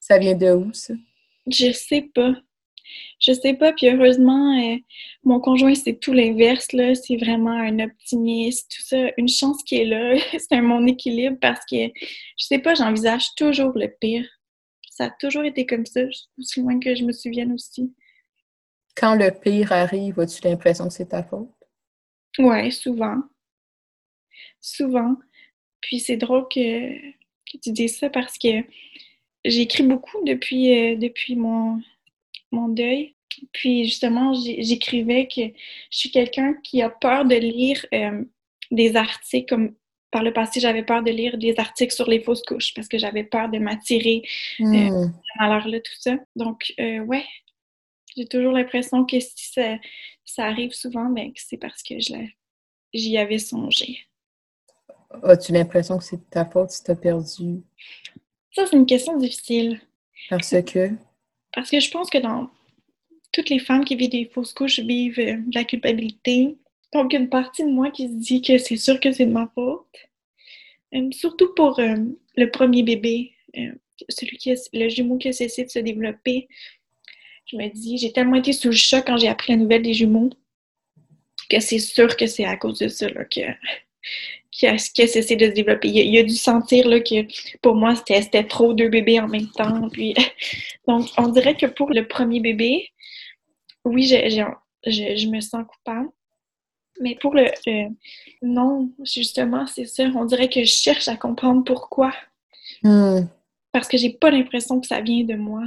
Ça 0.00 0.18
vient 0.18 0.34
de 0.34 0.52
où, 0.52 0.72
ça? 0.72 0.94
Je 1.46 1.72
sais 1.72 2.10
pas. 2.14 2.34
Je 3.20 3.32
sais 3.32 3.54
pas, 3.54 3.72
puis 3.72 3.88
heureusement, 3.88 4.58
euh, 4.58 4.76
mon 5.24 5.40
conjoint, 5.40 5.74
c'est 5.74 6.00
tout 6.00 6.12
l'inverse, 6.12 6.72
là. 6.72 6.94
C'est 6.94 7.16
vraiment 7.16 7.52
un 7.52 7.78
optimiste, 7.80 8.70
tout 8.74 8.82
ça. 8.82 9.10
Une 9.18 9.28
chance 9.28 9.62
qui 9.62 9.76
est 9.76 9.84
là. 9.84 10.14
c'est 10.32 10.52
un 10.52 10.62
mon 10.62 10.86
équilibre 10.86 11.36
parce 11.40 11.60
que, 11.70 11.76
je 11.76 12.44
sais 12.44 12.58
pas, 12.58 12.74
j'envisage 12.74 13.34
toujours 13.36 13.72
le 13.74 13.88
pire. 14.00 14.26
Ça 14.90 15.06
a 15.06 15.10
toujours 15.10 15.44
été 15.44 15.66
comme 15.66 15.86
ça, 15.86 16.00
aussi 16.38 16.60
loin 16.60 16.80
que 16.80 16.94
je 16.94 17.04
me 17.04 17.12
souvienne 17.12 17.52
aussi. 17.52 17.92
Quand 18.96 19.14
le 19.14 19.30
pire 19.30 19.72
arrive, 19.72 20.18
as-tu 20.20 20.46
l'impression 20.46 20.88
que 20.88 20.92
c'est 20.92 21.08
ta 21.08 21.22
faute? 21.22 21.50
Ouais, 22.38 22.70
souvent. 22.70 23.18
Souvent. 24.60 25.16
Puis 25.80 26.00
c'est 26.00 26.16
drôle 26.16 26.46
que, 26.48 26.98
que 26.98 27.58
tu 27.62 27.72
dises 27.72 27.98
ça 27.98 28.10
parce 28.10 28.38
que 28.38 28.48
j'écris 29.44 29.82
beaucoup 29.82 30.22
depuis, 30.24 30.74
euh, 30.74 30.96
depuis 30.96 31.36
mon, 31.36 31.80
mon 32.50 32.68
deuil. 32.68 33.14
Puis 33.52 33.84
justement, 33.84 34.34
j'écrivais 34.34 35.26
que 35.28 35.42
je 35.90 35.98
suis 35.98 36.10
quelqu'un 36.10 36.54
qui 36.62 36.82
a 36.82 36.90
peur 36.90 37.24
de 37.24 37.36
lire 37.36 37.84
euh, 37.94 38.24
des 38.70 38.96
articles 38.96 39.48
comme 39.48 39.74
par 40.10 40.22
le 40.22 40.32
passé, 40.32 40.60
j'avais 40.60 40.82
peur 40.82 41.02
de 41.02 41.10
lire 41.10 41.38
des 41.38 41.54
articles 41.58 41.94
sur 41.94 42.08
les 42.08 42.20
fausses 42.20 42.42
couches 42.42 42.74
parce 42.74 42.88
que 42.88 42.98
j'avais 42.98 43.24
peur 43.24 43.48
de 43.48 43.58
m'attirer 43.58 44.22
euh, 44.60 44.64
hmm. 44.64 45.12
malheur-là, 45.38 45.78
tout 45.80 45.92
ça. 46.00 46.16
Donc, 46.34 46.74
euh, 46.80 46.98
ouais, 47.00 47.24
j'ai 48.16 48.26
toujours 48.26 48.52
l'impression 48.52 49.04
que 49.04 49.20
si 49.20 49.52
ça, 49.52 49.76
ça 50.24 50.46
arrive 50.46 50.72
souvent, 50.72 51.08
ben, 51.10 51.30
c'est 51.36 51.56
parce 51.56 51.82
que 51.82 51.94
j'y 52.92 53.18
avais 53.18 53.38
songé. 53.38 54.00
As-tu 55.22 55.52
l'impression 55.52 55.98
que 55.98 56.04
c'est 56.04 56.30
ta 56.30 56.44
faute 56.44 56.70
si 56.70 56.84
tu 56.84 56.90
as 56.90 56.96
perdu? 56.96 57.62
Ça, 58.52 58.66
c'est 58.66 58.76
une 58.76 58.86
question 58.86 59.16
difficile. 59.16 59.80
Parce 60.28 60.54
que? 60.62 60.90
Parce 61.52 61.70
que 61.70 61.80
je 61.80 61.90
pense 61.90 62.10
que 62.10 62.18
dans 62.18 62.50
toutes 63.32 63.50
les 63.50 63.58
femmes 63.58 63.84
qui 63.84 63.96
vivent 63.96 64.10
des 64.10 64.26
fausses 64.26 64.52
couches 64.52 64.80
vivent 64.80 65.20
euh, 65.20 65.36
de 65.36 65.54
la 65.54 65.64
culpabilité. 65.64 66.56
Donc, 66.92 67.12
une 67.12 67.28
partie 67.28 67.62
de 67.62 67.70
moi 67.70 67.90
qui 67.90 68.08
se 68.08 68.14
dit 68.14 68.42
que 68.42 68.58
c'est 68.58 68.76
sûr 68.76 68.98
que 68.98 69.12
c'est 69.12 69.26
de 69.26 69.32
ma 69.32 69.50
faute. 69.54 69.86
Euh, 70.94 71.08
surtout 71.12 71.54
pour 71.54 71.78
euh, 71.78 71.96
le 72.36 72.50
premier 72.50 72.82
bébé, 72.82 73.32
celui 74.08 74.36
qui 74.38 74.50
a, 74.52 74.54
le 74.72 74.88
jumeau 74.88 75.18
qui 75.18 75.28
a 75.28 75.32
cessé 75.32 75.64
de 75.64 75.70
se 75.70 75.78
développer. 75.78 76.48
Je 77.46 77.56
me 77.56 77.68
dis, 77.68 77.98
j'ai 77.98 78.12
tellement 78.12 78.36
été 78.36 78.52
sous 78.52 78.68
le 78.68 78.74
choc 78.74 79.04
quand 79.06 79.16
j'ai 79.16 79.28
appris 79.28 79.52
la 79.52 79.58
nouvelle 79.58 79.82
des 79.82 79.94
jumeaux 79.94 80.30
que 81.50 81.60
c'est 81.60 81.80
sûr 81.80 82.16
que 82.16 82.26
c'est 82.26 82.44
à 82.44 82.56
cause 82.56 82.78
de 82.78 82.88
ça 82.88 83.10
que, 83.10 83.40
qui 84.50 84.66
a, 84.66 84.78
cessé 84.78 85.36
de 85.36 85.46
se 85.46 85.52
développer. 85.52 85.88
Il, 85.88 86.18
a, 86.18 86.22
dû 86.22 86.34
sentir 86.34 86.88
là, 86.88 87.00
que 87.00 87.26
pour 87.62 87.74
moi, 87.74 87.94
c'était 87.94 88.44
trop 88.44 88.74
deux 88.74 88.88
bébés 88.88 89.20
en 89.20 89.28
même 89.28 89.50
temps. 89.50 89.88
Puis, 89.90 90.14
donc, 90.88 91.08
on 91.16 91.28
dirait 91.28 91.56
que 91.56 91.66
pour 91.66 91.90
le 91.90 92.06
premier 92.06 92.40
bébé, 92.40 92.88
oui, 93.84 94.06
je, 94.06 95.28
me 95.28 95.40
sens 95.40 95.64
coupable. 95.66 96.08
Mais 97.00 97.14
pour 97.14 97.34
le, 97.34 97.46
non, 98.42 98.90
justement, 99.04 99.66
c'est 99.66 99.86
ça. 99.86 100.04
On 100.14 100.24
dirait 100.24 100.48
que 100.48 100.60
je 100.60 100.72
cherche 100.72 101.08
à 101.08 101.16
comprendre 101.16 101.64
pourquoi. 101.64 102.12
Hmm. 102.82 103.20
Parce 103.72 103.88
que 103.88 103.96
j'ai 103.96 104.10
pas 104.10 104.30
l'impression 104.30 104.80
que 104.80 104.86
ça 104.86 105.00
vient 105.00 105.24
de 105.24 105.34
moi. 105.34 105.62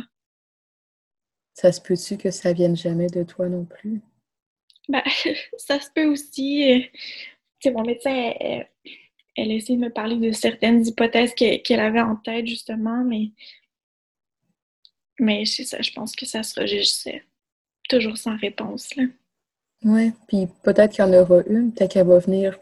Ça 1.54 1.72
se 1.72 1.80
peut-tu 1.80 2.18
que 2.18 2.32
ça 2.32 2.52
vienne 2.54 2.76
jamais 2.76 3.08
de 3.08 3.24
toi 3.24 3.48
non 3.48 3.66
plus? 3.66 4.02
Ben, 4.90 5.04
ça 5.58 5.80
se 5.80 5.90
peut 5.94 6.06
aussi. 6.06 6.90
Mon 7.72 7.84
médecin, 7.84 8.34
elle, 8.40 8.68
elle, 9.36 9.48
de 9.48 9.76
me 9.76 9.90
parler 9.90 10.16
de 10.18 10.32
certaines 10.32 10.86
hypothèses 10.86 11.34
qu'elle 11.34 11.80
avait 11.80 12.02
en 12.02 12.16
tête, 12.16 12.48
justement, 12.48 13.04
mais, 13.04 13.32
mais 15.20 15.46
c'est 15.46 15.64
ça, 15.64 15.82
je 15.82 15.92
pense 15.92 16.16
que 16.16 16.26
ça 16.26 16.44
sera 16.44 16.66
juste 16.66 17.10
toujours 17.90 18.18
sans 18.18 18.38
réponse. 18.38 18.96
Là. 18.96 19.04
Oui, 19.84 20.14
puis 20.28 20.48
peut-être 20.64 20.94
qu'il 20.94 21.04
y 21.04 21.08
en 21.08 21.14
aura 21.14 21.42
une, 21.48 21.74
peut-être 21.74 21.94
qu'elle 21.94 22.08
va 22.08 22.20
venir 22.20 22.58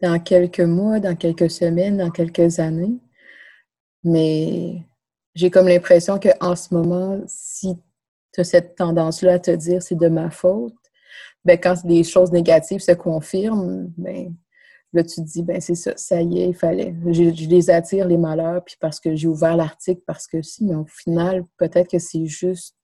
dans 0.00 0.18
quelques 0.20 0.60
mois, 0.60 1.00
dans 1.00 1.16
quelques 1.16 1.50
semaines, 1.50 1.96
dans 1.96 2.10
quelques 2.10 2.58
années. 2.60 2.98
Mais 4.04 4.82
j'ai 5.34 5.50
comme 5.50 5.68
l'impression 5.68 6.20
qu'en 6.20 6.54
ce 6.54 6.72
moment, 6.72 7.20
si 7.26 7.76
tu 8.32 8.40
as 8.40 8.44
cette 8.44 8.76
tendance-là 8.76 9.34
à 9.34 9.38
te 9.38 9.50
dire 9.50 9.82
c'est 9.82 9.96
de 9.98 10.08
ma 10.08 10.30
faute, 10.30 10.74
ben, 11.46 11.58
quand 11.60 11.86
des 11.86 12.02
choses 12.02 12.32
négatives 12.32 12.80
se 12.80 12.90
confirment, 12.90 13.92
ben, 13.96 14.34
là, 14.92 15.04
tu 15.04 15.16
te 15.16 15.20
dis, 15.20 15.44
ben, 15.44 15.60
c'est 15.60 15.76
ça, 15.76 15.96
ça 15.96 16.20
y 16.20 16.42
est, 16.42 16.48
il 16.48 16.56
fallait. 16.56 16.92
Je, 17.06 17.22
les 17.46 17.70
attire, 17.70 18.08
les 18.08 18.16
malheurs, 18.16 18.64
puis 18.64 18.76
parce 18.80 18.98
que 18.98 19.14
j'ai 19.14 19.28
ouvert 19.28 19.56
l'article, 19.56 20.02
parce 20.06 20.26
que 20.26 20.42
si, 20.42 20.64
mais 20.64 20.74
au 20.74 20.86
final, 20.86 21.44
peut-être 21.56 21.88
que 21.88 22.00
c'est 22.00 22.26
juste 22.26 22.74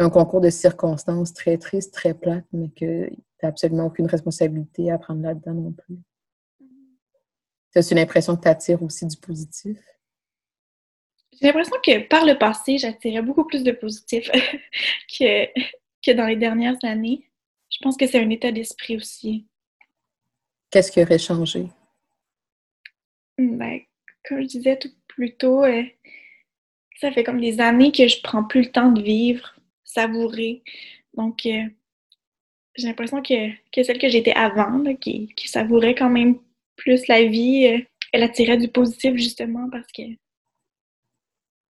un 0.00 0.10
concours 0.10 0.40
de 0.40 0.50
circonstances 0.50 1.32
très 1.32 1.56
triste, 1.56 1.94
très 1.94 2.12
plate, 2.12 2.44
mais 2.52 2.70
que 2.70 3.08
tu 3.08 3.22
n'as 3.44 3.50
absolument 3.50 3.86
aucune 3.86 4.06
responsabilité 4.06 4.90
à 4.90 4.98
prendre 4.98 5.22
là-dedans 5.22 5.54
non 5.54 5.72
plus. 5.72 5.98
As-tu 7.76 7.94
l'impression 7.94 8.34
que 8.36 8.42
tu 8.42 8.48
attires 8.48 8.82
aussi 8.82 9.06
du 9.06 9.16
positif? 9.16 9.78
J'ai 11.40 11.46
l'impression 11.46 11.76
que 11.84 12.08
par 12.08 12.24
le 12.24 12.36
passé, 12.36 12.78
j'attirais 12.78 13.22
beaucoup 13.22 13.44
plus 13.44 13.62
de 13.62 13.70
positif 13.70 14.28
que, 15.18 15.46
que 16.04 16.12
dans 16.12 16.26
les 16.26 16.36
dernières 16.36 16.78
années. 16.82 17.28
Je 17.74 17.78
pense 17.82 17.96
que 17.96 18.06
c'est 18.06 18.20
un 18.20 18.30
état 18.30 18.52
d'esprit 18.52 18.96
aussi. 18.96 19.46
Qu'est-ce 20.70 20.92
qui 20.92 21.02
aurait 21.02 21.18
changé? 21.18 21.66
Ben, 23.36 23.80
comme 24.24 24.42
je 24.42 24.46
disais 24.46 24.78
tout 24.78 24.90
plus 25.08 25.36
tôt, 25.36 25.64
euh, 25.64 25.82
ça 27.00 27.10
fait 27.10 27.24
comme 27.24 27.40
des 27.40 27.60
années 27.60 27.90
que 27.90 28.06
je 28.06 28.20
prends 28.22 28.44
plus 28.44 28.62
le 28.62 28.70
temps 28.70 28.92
de 28.92 29.02
vivre, 29.02 29.56
savourer. 29.82 30.62
Donc, 31.14 31.46
euh, 31.46 31.64
j'ai 32.76 32.86
l'impression 32.86 33.22
que, 33.22 33.50
celle 33.82 33.98
que 33.98 34.08
j'étais 34.08 34.32
avant, 34.32 34.82
qui, 34.94 35.34
savourait 35.46 35.96
quand 35.96 36.10
même 36.10 36.38
plus 36.76 37.08
la 37.08 37.24
vie, 37.24 37.66
euh, 37.66 37.80
elle 38.12 38.22
attirait 38.22 38.56
du 38.56 38.68
positif 38.68 39.16
justement 39.16 39.68
parce 39.68 39.90
que. 39.90 40.02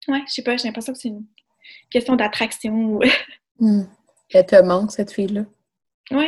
Ouais, 0.09 0.21
je 0.27 0.33
sais 0.33 0.43
pas, 0.43 0.57
j'ai 0.57 0.67
l'impression 0.67 0.91
que 0.91 0.99
c'est 0.99 1.07
une 1.07 1.25
question 1.89 2.17
d'attraction. 2.17 2.99
Hmm. 3.59 3.83
Elle 4.31 4.45
te 4.45 4.61
manque, 4.61 4.91
cette 4.91 5.11
fille-là? 5.11 5.45
Oui. 6.11 6.27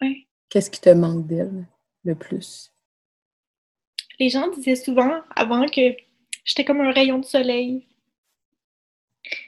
Ouais. 0.00 0.26
Qu'est-ce 0.48 0.70
qui 0.70 0.80
te 0.80 0.90
manque 0.90 1.26
d'elle 1.26 1.66
le 2.04 2.14
plus? 2.14 2.72
Les 4.18 4.30
gens 4.30 4.48
disaient 4.48 4.76
souvent 4.76 5.22
avant 5.36 5.66
que 5.66 5.94
j'étais 6.44 6.64
comme 6.64 6.80
un 6.80 6.92
rayon 6.92 7.18
de 7.18 7.24
soleil. 7.24 7.86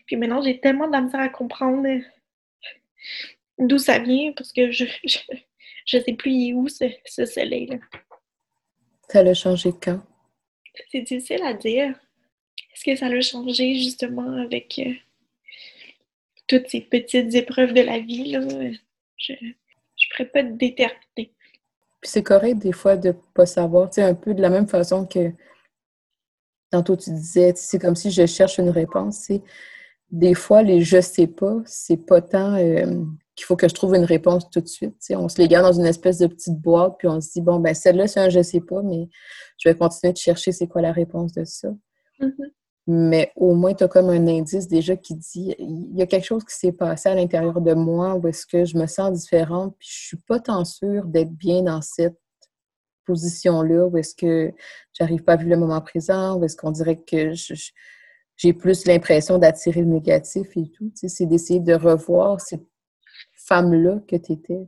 Puis 0.06 0.16
maintenant, 0.16 0.42
j'ai 0.42 0.60
tellement 0.60 0.86
de 0.86 0.92
la 0.92 1.00
misère 1.00 1.20
à 1.20 1.28
comprendre 1.28 1.88
d'où 3.58 3.78
ça 3.78 3.98
vient 3.98 4.32
parce 4.32 4.52
que 4.52 4.70
je, 4.70 4.84
je, 5.04 5.98
sais 5.98 6.12
plus 6.12 6.52
où 6.54 6.68
ce, 6.68 6.84
ce 7.04 7.24
soleil-là. 7.24 7.76
Ça 9.08 9.22
l'a 9.22 9.34
changé 9.34 9.70
quand? 9.80 10.00
C'est 10.90 11.02
difficile 11.02 11.42
à 11.42 11.54
dire. 11.54 11.98
Est-ce 12.72 12.84
que 12.84 12.96
ça 12.96 13.08
l'a 13.08 13.20
changé 13.20 13.74
justement 13.74 14.36
avec 14.40 14.78
euh, 14.78 14.92
toutes 16.46 16.68
ces 16.68 16.80
petites 16.80 17.34
épreuves 17.34 17.72
de 17.72 17.80
la 17.80 17.98
vie? 17.98 18.32
Là? 18.32 18.40
Je 19.20 19.32
ne 19.32 19.52
pourrais 20.10 20.28
pas 20.28 20.42
déterminer. 20.42 20.96
Puis 21.16 22.10
c'est 22.10 22.22
correct 22.22 22.58
des 22.58 22.72
fois 22.72 22.96
de 22.96 23.08
ne 23.08 23.14
pas 23.34 23.46
savoir, 23.46 23.90
tu 23.90 24.00
un 24.00 24.14
peu 24.14 24.34
de 24.34 24.40
la 24.40 24.50
même 24.50 24.66
façon 24.66 25.06
que 25.06 25.32
tantôt 26.70 26.96
tu 26.96 27.10
disais, 27.10 27.52
c'est 27.56 27.78
comme 27.78 27.96
si 27.96 28.10
je 28.10 28.26
cherche 28.26 28.58
une 28.58 28.70
réponse. 28.70 29.30
Des 30.10 30.34
fois, 30.34 30.62
les 30.62 30.80
je 30.80 31.00
sais 31.00 31.26
pas, 31.26 31.58
c'est 31.66 31.98
pas 31.98 32.22
tant 32.22 32.54
euh, 32.54 33.04
qu'il 33.36 33.44
faut 33.44 33.56
que 33.56 33.68
je 33.68 33.74
trouve 33.74 33.94
une 33.94 34.04
réponse 34.04 34.48
tout 34.50 34.60
de 34.60 34.68
suite. 34.68 34.96
On 35.10 35.28
se 35.28 35.38
les 35.40 35.48
garde 35.48 35.66
dans 35.66 35.78
une 35.78 35.86
espèce 35.86 36.18
de 36.18 36.26
petite 36.26 36.58
boîte, 36.58 36.96
puis 36.98 37.08
on 37.08 37.20
se 37.20 37.32
dit, 37.32 37.42
bon, 37.42 37.60
ben 37.60 37.74
celle-là, 37.74 38.08
c'est 38.08 38.20
un 38.20 38.30
je 38.30 38.42
sais 38.42 38.60
pas, 38.60 38.82
mais 38.82 39.08
je 39.58 39.68
vais 39.68 39.74
continuer 39.76 40.12
de 40.12 40.18
chercher 40.18 40.52
c'est 40.52 40.66
quoi 40.66 40.80
la 40.82 40.92
réponse 40.92 41.32
de 41.32 41.44
ça. 41.44 41.68
Mm-hmm 42.20 42.50
mais 42.86 43.32
au 43.36 43.54
moins, 43.54 43.74
tu 43.74 43.84
as 43.84 43.88
comme 43.88 44.08
un 44.08 44.26
indice 44.26 44.66
déjà 44.66 44.96
qui 44.96 45.14
dit 45.14 45.54
il 45.58 45.96
y 45.96 46.02
a 46.02 46.06
quelque 46.06 46.26
chose 46.26 46.44
qui 46.44 46.54
s'est 46.54 46.72
passé 46.72 47.08
à 47.08 47.14
l'intérieur 47.14 47.60
de 47.60 47.74
moi 47.74 48.14
où 48.14 48.26
est-ce 48.26 48.46
que 48.46 48.64
je 48.64 48.76
me 48.76 48.86
sens 48.86 49.12
différente, 49.12 49.76
puis 49.78 49.88
je 49.90 50.06
suis 50.08 50.16
pas 50.16 50.40
tant 50.40 50.64
sûre 50.64 51.04
d'être 51.06 51.32
bien 51.32 51.62
dans 51.62 51.82
cette 51.82 52.18
position-là, 53.06 53.86
où 53.86 53.96
est-ce 53.96 54.14
que 54.14 54.52
j'arrive 54.92 55.22
pas 55.22 55.34
à 55.34 55.36
vivre 55.36 55.50
le 55.50 55.56
moment 55.56 55.80
présent, 55.80 56.38
où 56.38 56.44
est-ce 56.44 56.56
qu'on 56.56 56.70
dirait 56.70 56.96
que 56.96 57.32
j'ai 58.36 58.52
plus 58.52 58.86
l'impression 58.86 59.38
d'attirer 59.38 59.80
le 59.80 59.88
négatif 59.88 60.56
et 60.56 60.70
tout. 60.70 60.90
Tu 60.90 60.96
sais, 60.96 61.08
c'est 61.08 61.26
d'essayer 61.26 61.60
de 61.60 61.74
revoir 61.74 62.40
cette 62.40 62.66
femme-là 63.34 64.00
que 64.08 64.16
tu 64.16 64.32
étais. 64.32 64.66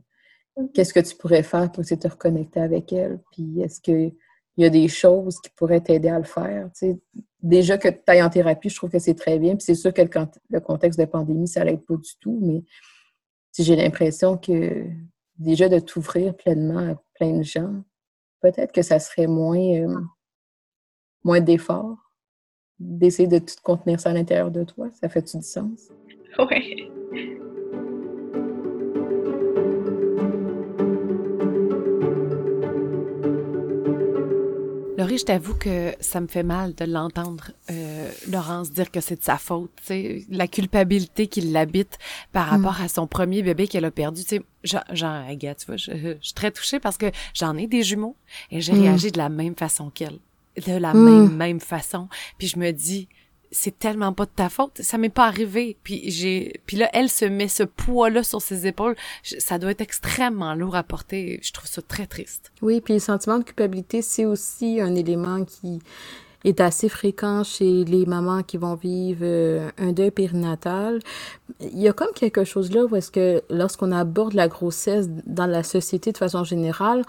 Mm-hmm. 0.57 0.71
Qu'est-ce 0.73 0.93
que 0.93 0.99
tu 0.99 1.15
pourrais 1.15 1.43
faire 1.43 1.71
pour 1.71 1.81
essayer 1.81 1.97
de 1.97 2.03
te 2.03 2.07
reconnecter 2.07 2.59
avec 2.59 2.93
elle? 2.93 3.19
Puis 3.31 3.61
est-ce 3.61 3.81
qu'il 3.81 4.13
y 4.57 4.65
a 4.65 4.69
des 4.69 4.87
choses 4.87 5.39
qui 5.39 5.49
pourraient 5.55 5.81
t'aider 5.81 6.09
à 6.09 6.19
le 6.19 6.25
faire? 6.25 6.69
Tu 6.77 6.91
sais, 6.91 6.99
déjà 7.43 7.77
que 7.77 7.89
tu 7.89 8.01
ailles 8.07 8.23
en 8.23 8.29
thérapie, 8.29 8.69
je 8.69 8.75
trouve 8.75 8.89
que 8.89 8.99
c'est 8.99 9.13
très 9.13 9.37
bien. 9.37 9.55
Puis 9.55 9.65
c'est 9.65 9.75
sûr 9.75 9.93
que 9.93 10.01
le, 10.01 10.59
contexte 10.59 10.99
de 10.99 11.05
pandémie, 11.05 11.47
ça 11.47 11.63
l'aide 11.63 11.85
pas 11.85 11.95
du 11.95 12.11
tout, 12.19 12.39
mais 12.41 12.63
j'ai 13.57 13.75
l'impression 13.75 14.37
que 14.37 14.87
déjà 15.37 15.69
de 15.69 15.79
t'ouvrir 15.79 16.35
pleinement 16.35 16.91
à 16.91 16.95
plein 17.13 17.37
de 17.37 17.43
gens, 17.43 17.83
peut-être 18.41 18.71
que 18.71 18.81
ça 18.81 18.97
serait 18.97 19.27
moins, 19.27 19.59
euh, 19.59 19.99
moins 21.23 21.41
d'efforts 21.41 21.97
d'essayer 22.79 23.27
de 23.27 23.39
tout 23.39 23.55
contenir 23.63 23.99
ça 23.99 24.09
à 24.09 24.13
l'intérieur 24.13 24.51
de 24.51 24.63
toi. 24.63 24.89
Ça 24.99 25.07
fait-tu 25.07 25.37
du 25.37 25.43
sens? 25.43 25.89
Oui. 26.39 26.91
Je 35.17 35.25
t'avoue 35.25 35.53
que 35.53 35.93
ça 35.99 36.21
me 36.21 36.27
fait 36.27 36.43
mal 36.43 36.73
de 36.73 36.85
l'entendre, 36.85 37.51
euh, 37.69 38.11
Laurence, 38.29 38.71
dire 38.71 38.89
que 38.89 38.99
c'est 38.99 39.17
de 39.17 39.23
sa 39.23 39.37
faute. 39.37 39.71
sais, 39.83 40.23
La 40.29 40.47
culpabilité 40.47 41.27
qui 41.27 41.41
l'habite 41.41 41.97
par 42.31 42.47
mm. 42.47 42.49
rapport 42.49 42.81
à 42.81 42.87
son 42.87 43.07
premier 43.07 43.43
bébé 43.43 43.67
qu'elle 43.67 43.85
a 43.85 43.91
perdu. 43.91 44.23
Tu 44.23 44.37
sais, 44.37 44.41
genre, 44.63 44.83
tu 45.29 45.65
vois, 45.67 45.77
je, 45.77 46.17
suis 46.21 46.33
très 46.33 46.51
touchée 46.51 46.79
parce 46.79 46.97
que 46.97 47.11
j'en 47.33 47.55
ai 47.57 47.67
des 47.67 47.83
jumeaux 47.83 48.15
et 48.49 48.61
j'ai 48.61 48.73
mm. 48.73 48.81
réagi 48.81 49.11
de 49.11 49.17
la 49.17 49.29
même 49.29 49.55
façon 49.55 49.89
qu'elle. 49.89 50.19
De 50.65 50.73
la 50.73 50.93
mm. 50.93 51.05
même, 51.05 51.35
même 51.35 51.59
façon. 51.59 52.07
Puis 52.37 52.47
je 52.47 52.57
me 52.57 52.71
dis, 52.71 53.07
c'est 53.53 53.77
tellement 53.77 54.11
pas 54.11 54.25
de 54.25 54.31
ta 54.35 54.49
faute, 54.49 54.81
ça 54.81 54.97
m'est 54.97 55.09
pas 55.09 55.25
arrivé. 55.25 55.77
Puis 55.83 56.09
j'ai 56.11 56.61
puis 56.65 56.77
là 56.77 56.89
elle 56.93 57.09
se 57.09 57.25
met 57.25 57.47
ce 57.47 57.63
poids 57.63 58.09
là 58.09 58.23
sur 58.23 58.41
ses 58.41 58.67
épaules, 58.67 58.95
ça 59.23 59.57
doit 59.59 59.71
être 59.71 59.81
extrêmement 59.81 60.55
lourd 60.55 60.75
à 60.75 60.83
porter, 60.83 61.39
je 61.41 61.53
trouve 61.53 61.69
ça 61.69 61.81
très 61.81 62.07
triste. 62.07 62.51
Oui, 62.61 62.81
puis 62.81 62.95
le 62.95 62.99
sentiment 62.99 63.39
de 63.39 63.43
culpabilité, 63.43 64.01
c'est 64.01 64.25
aussi 64.25 64.81
un 64.81 64.95
élément 64.95 65.45
qui 65.45 65.79
est 66.43 66.59
assez 66.59 66.89
fréquent 66.89 67.43
chez 67.43 67.85
les 67.85 68.05
mamans 68.05 68.43
qui 68.43 68.57
vont 68.57 68.75
vivre 68.75 69.21
euh, 69.23 69.69
un 69.77 69.93
deuil 69.93 70.11
périnatal. 70.11 70.99
Il 71.61 71.79
y 71.79 71.87
a 71.87 71.93
comme 71.93 72.11
quelque 72.13 72.43
chose 72.43 72.71
là 72.71 72.83
où 72.83 72.95
est-ce 72.95 73.11
que 73.11 73.41
lorsqu'on 73.49 73.91
aborde 73.91 74.33
la 74.33 74.47
grossesse 74.47 75.07
dans 75.25 75.45
la 75.45 75.63
société 75.63 76.11
de 76.11 76.17
façon 76.17 76.43
générale, 76.43 77.03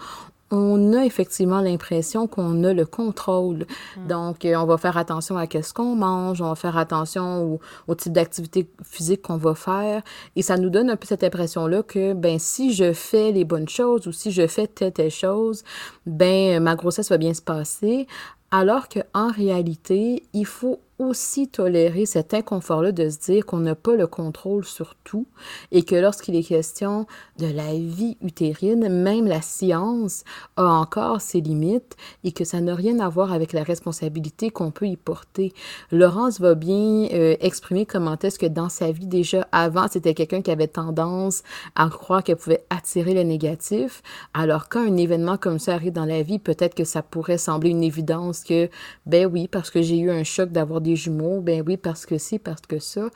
on 0.51 0.93
a 0.93 1.05
effectivement 1.05 1.59
l'impression 1.59 2.27
qu'on 2.27 2.63
a 2.63 2.73
le 2.73 2.85
contrôle. 2.85 3.65
Mm. 3.97 4.07
Donc, 4.07 4.45
euh, 4.45 4.55
on 4.55 4.65
va 4.65 4.77
faire 4.77 4.97
attention 4.97 5.37
à 5.37 5.47
qu'est-ce 5.47 5.73
qu'on 5.73 5.95
mange, 5.95 6.41
on 6.41 6.49
va 6.49 6.55
faire 6.55 6.77
attention 6.77 7.59
au, 7.87 7.95
type 7.95 8.13
d'activité 8.13 8.69
physique 8.83 9.23
qu'on 9.23 9.37
va 9.37 9.55
faire. 9.55 10.03
Et 10.35 10.41
ça 10.41 10.57
nous 10.57 10.69
donne 10.69 10.89
un 10.89 10.95
peu 10.95 11.07
cette 11.07 11.23
impression-là 11.23 11.83
que, 11.83 12.13
ben, 12.13 12.37
si 12.39 12.73
je 12.73 12.93
fais 12.93 13.31
les 13.31 13.43
bonnes 13.43 13.69
choses 13.69 14.07
ou 14.07 14.11
si 14.11 14.31
je 14.31 14.45
fais 14.47 14.67
telle, 14.67 14.93
telle 14.93 15.11
chose, 15.11 15.63
ben, 16.05 16.61
ma 16.61 16.75
grossesse 16.75 17.09
va 17.09 17.17
bien 17.17 17.33
se 17.33 17.41
passer. 17.41 18.07
Alors 18.51 18.87
qu'en 18.87 19.31
réalité, 19.31 20.23
il 20.33 20.45
faut 20.45 20.79
aussi 20.97 21.47
tolérer 21.47 22.05
cet 22.05 22.33
inconfort-là 22.33 22.91
de 22.91 23.09
se 23.09 23.19
dire 23.19 23.45
qu'on 23.45 23.59
n'a 23.59 23.75
pas 23.75 23.95
le 23.95 24.07
contrôle 24.07 24.63
sur 24.63 24.95
tout 25.03 25.27
et 25.71 25.83
que 25.83 25.95
lorsqu'il 25.95 26.35
est 26.35 26.43
question 26.43 27.05
de 27.37 27.47
la 27.47 27.73
vie 27.73 28.17
utérine, 28.21 28.87
même 28.87 29.27
la 29.27 29.41
science 29.41 30.23
a 30.55 30.65
encore 30.65 31.19
ses 31.19 31.41
limites 31.41 31.97
et 32.23 32.31
que 32.31 32.45
ça 32.45 32.61
n'a 32.61 32.75
rien 32.75 32.99
à 32.99 33.09
voir 33.09 33.33
avec 33.33 33.51
la 33.51 33.63
responsabilité 33.63 34.49
qu'on 34.49 34.71
peut 34.71 34.87
y 34.87 34.95
porter. 34.95 35.53
Laurence 35.91 36.39
va 36.39 36.55
bien 36.55 37.07
euh, 37.11 37.35
exprimer 37.41 37.85
comment 37.85 38.17
est-ce 38.21 38.39
que 38.39 38.45
dans 38.45 38.69
sa 38.69 38.91
vie 38.91 39.07
déjà 39.07 39.47
avant, 39.51 39.87
c'était 39.89 40.13
quelqu'un 40.13 40.41
qui 40.41 40.51
avait 40.51 40.67
tendance 40.67 41.43
à 41.75 41.89
croire 41.89 42.23
qu'elle 42.23 42.37
pouvait 42.37 42.65
attirer 42.69 43.13
le 43.13 43.23
négatif, 43.23 44.01
alors 44.33 44.69
quand 44.69 44.85
un 44.85 44.97
événement 44.97 45.37
comme 45.37 45.59
ça 45.59 45.73
arrive 45.73 45.93
dans 45.93 46.05
la 46.05 46.21
vie, 46.21 46.39
peut-être 46.39 46.75
que 46.75 46.83
ça 46.83 47.01
pourrait 47.01 47.37
sembler 47.37 47.71
une 47.71 47.83
évidence 47.83 48.43
que, 48.43 48.69
ben 49.05 49.25
oui, 49.25 49.47
parce 49.47 49.69
que 49.69 49.81
j'ai 49.81 49.97
eu 49.97 50.11
un 50.11 50.23
choc 50.23 50.51
d'avoir 50.51 50.81
des 50.85 50.95
jumeaux, 50.95 51.41
ben 51.41 51.63
oui, 51.65 51.75
parce 51.77 52.05
que 52.05 52.17
si, 52.17 52.39
parce 52.39 52.61
que 52.61 52.79
ça. 52.79 53.09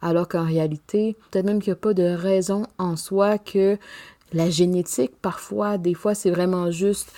Alors 0.00 0.28
qu'en 0.28 0.44
réalité, 0.44 1.16
peut-être 1.30 1.44
même 1.44 1.60
qu'il 1.60 1.72
n'y 1.72 1.78
a 1.78 1.80
pas 1.80 1.94
de 1.94 2.04
raison 2.04 2.64
en 2.78 2.96
soi 2.96 3.38
que 3.38 3.78
la 4.32 4.50
génétique, 4.50 5.12
parfois, 5.20 5.78
des 5.78 5.94
fois, 5.94 6.14
c'est 6.14 6.30
vraiment 6.30 6.70
juste 6.70 7.12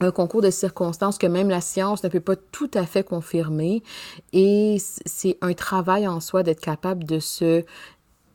un 0.00 0.10
concours 0.10 0.42
de 0.42 0.50
circonstances 0.50 1.18
que 1.18 1.26
même 1.26 1.48
la 1.48 1.60
science 1.60 2.02
ne 2.04 2.08
peut 2.08 2.20
pas 2.20 2.36
tout 2.36 2.70
à 2.74 2.86
fait 2.86 3.04
confirmer. 3.04 3.82
Et 4.32 4.76
c'est 5.06 5.38
un 5.40 5.54
travail 5.54 6.06
en 6.06 6.20
soi 6.20 6.42
d'être 6.42 6.60
capable 6.60 7.04
de 7.04 7.18
se 7.18 7.64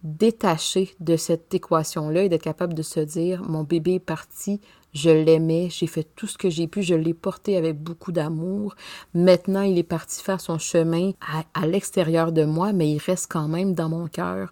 détacher 0.03 0.95
de 0.99 1.17
cette 1.17 1.53
équation-là 1.53 2.23
et 2.23 2.29
d'être 2.29 2.43
capable 2.43 2.73
de 2.73 2.81
se 2.81 3.01
dire, 3.01 3.43
mon 3.43 3.63
bébé 3.63 3.95
est 3.95 3.99
parti, 3.99 4.61
je 4.93 5.09
l'aimais, 5.09 5.67
j'ai 5.69 5.87
fait 5.87 6.07
tout 6.15 6.25
ce 6.25 6.37
que 6.37 6.49
j'ai 6.49 6.67
pu, 6.67 6.81
je 6.81 6.95
l'ai 6.95 7.13
porté 7.13 7.57
avec 7.57 7.81
beaucoup 7.81 8.11
d'amour. 8.11 8.75
Maintenant, 9.13 9.61
il 9.61 9.77
est 9.77 9.83
parti 9.83 10.21
faire 10.21 10.41
son 10.41 10.57
chemin 10.57 11.11
à, 11.53 11.67
l'extérieur 11.67 12.31
de 12.31 12.43
moi, 12.43 12.73
mais 12.73 12.89
il 12.89 12.97
reste 12.97 13.31
quand 13.31 13.47
même 13.47 13.73
dans 13.73 13.89
mon 13.89 14.07
cœur. 14.07 14.51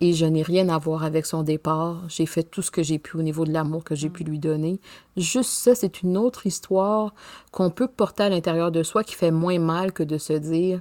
Et 0.00 0.12
je 0.12 0.26
n'ai 0.26 0.42
rien 0.42 0.68
à 0.68 0.78
voir 0.78 1.04
avec 1.04 1.26
son 1.26 1.42
départ. 1.42 2.02
J'ai 2.08 2.26
fait 2.26 2.42
tout 2.42 2.62
ce 2.62 2.70
que 2.70 2.82
j'ai 2.82 2.98
pu 2.98 3.16
au 3.16 3.22
niveau 3.22 3.44
de 3.44 3.52
l'amour 3.52 3.82
que 3.82 3.94
j'ai 3.94 4.10
pu 4.10 4.24
lui 4.24 4.38
donner. 4.38 4.78
Juste 5.16 5.50
ça, 5.50 5.74
c'est 5.74 6.02
une 6.02 6.16
autre 6.16 6.46
histoire 6.46 7.14
qu'on 7.50 7.70
peut 7.70 7.88
porter 7.88 8.24
à 8.24 8.28
l'intérieur 8.28 8.70
de 8.70 8.82
soi 8.82 9.04
qui 9.04 9.14
fait 9.14 9.30
moins 9.30 9.58
mal 9.58 9.92
que 9.92 10.02
de 10.02 10.18
se 10.18 10.34
dire 10.34 10.80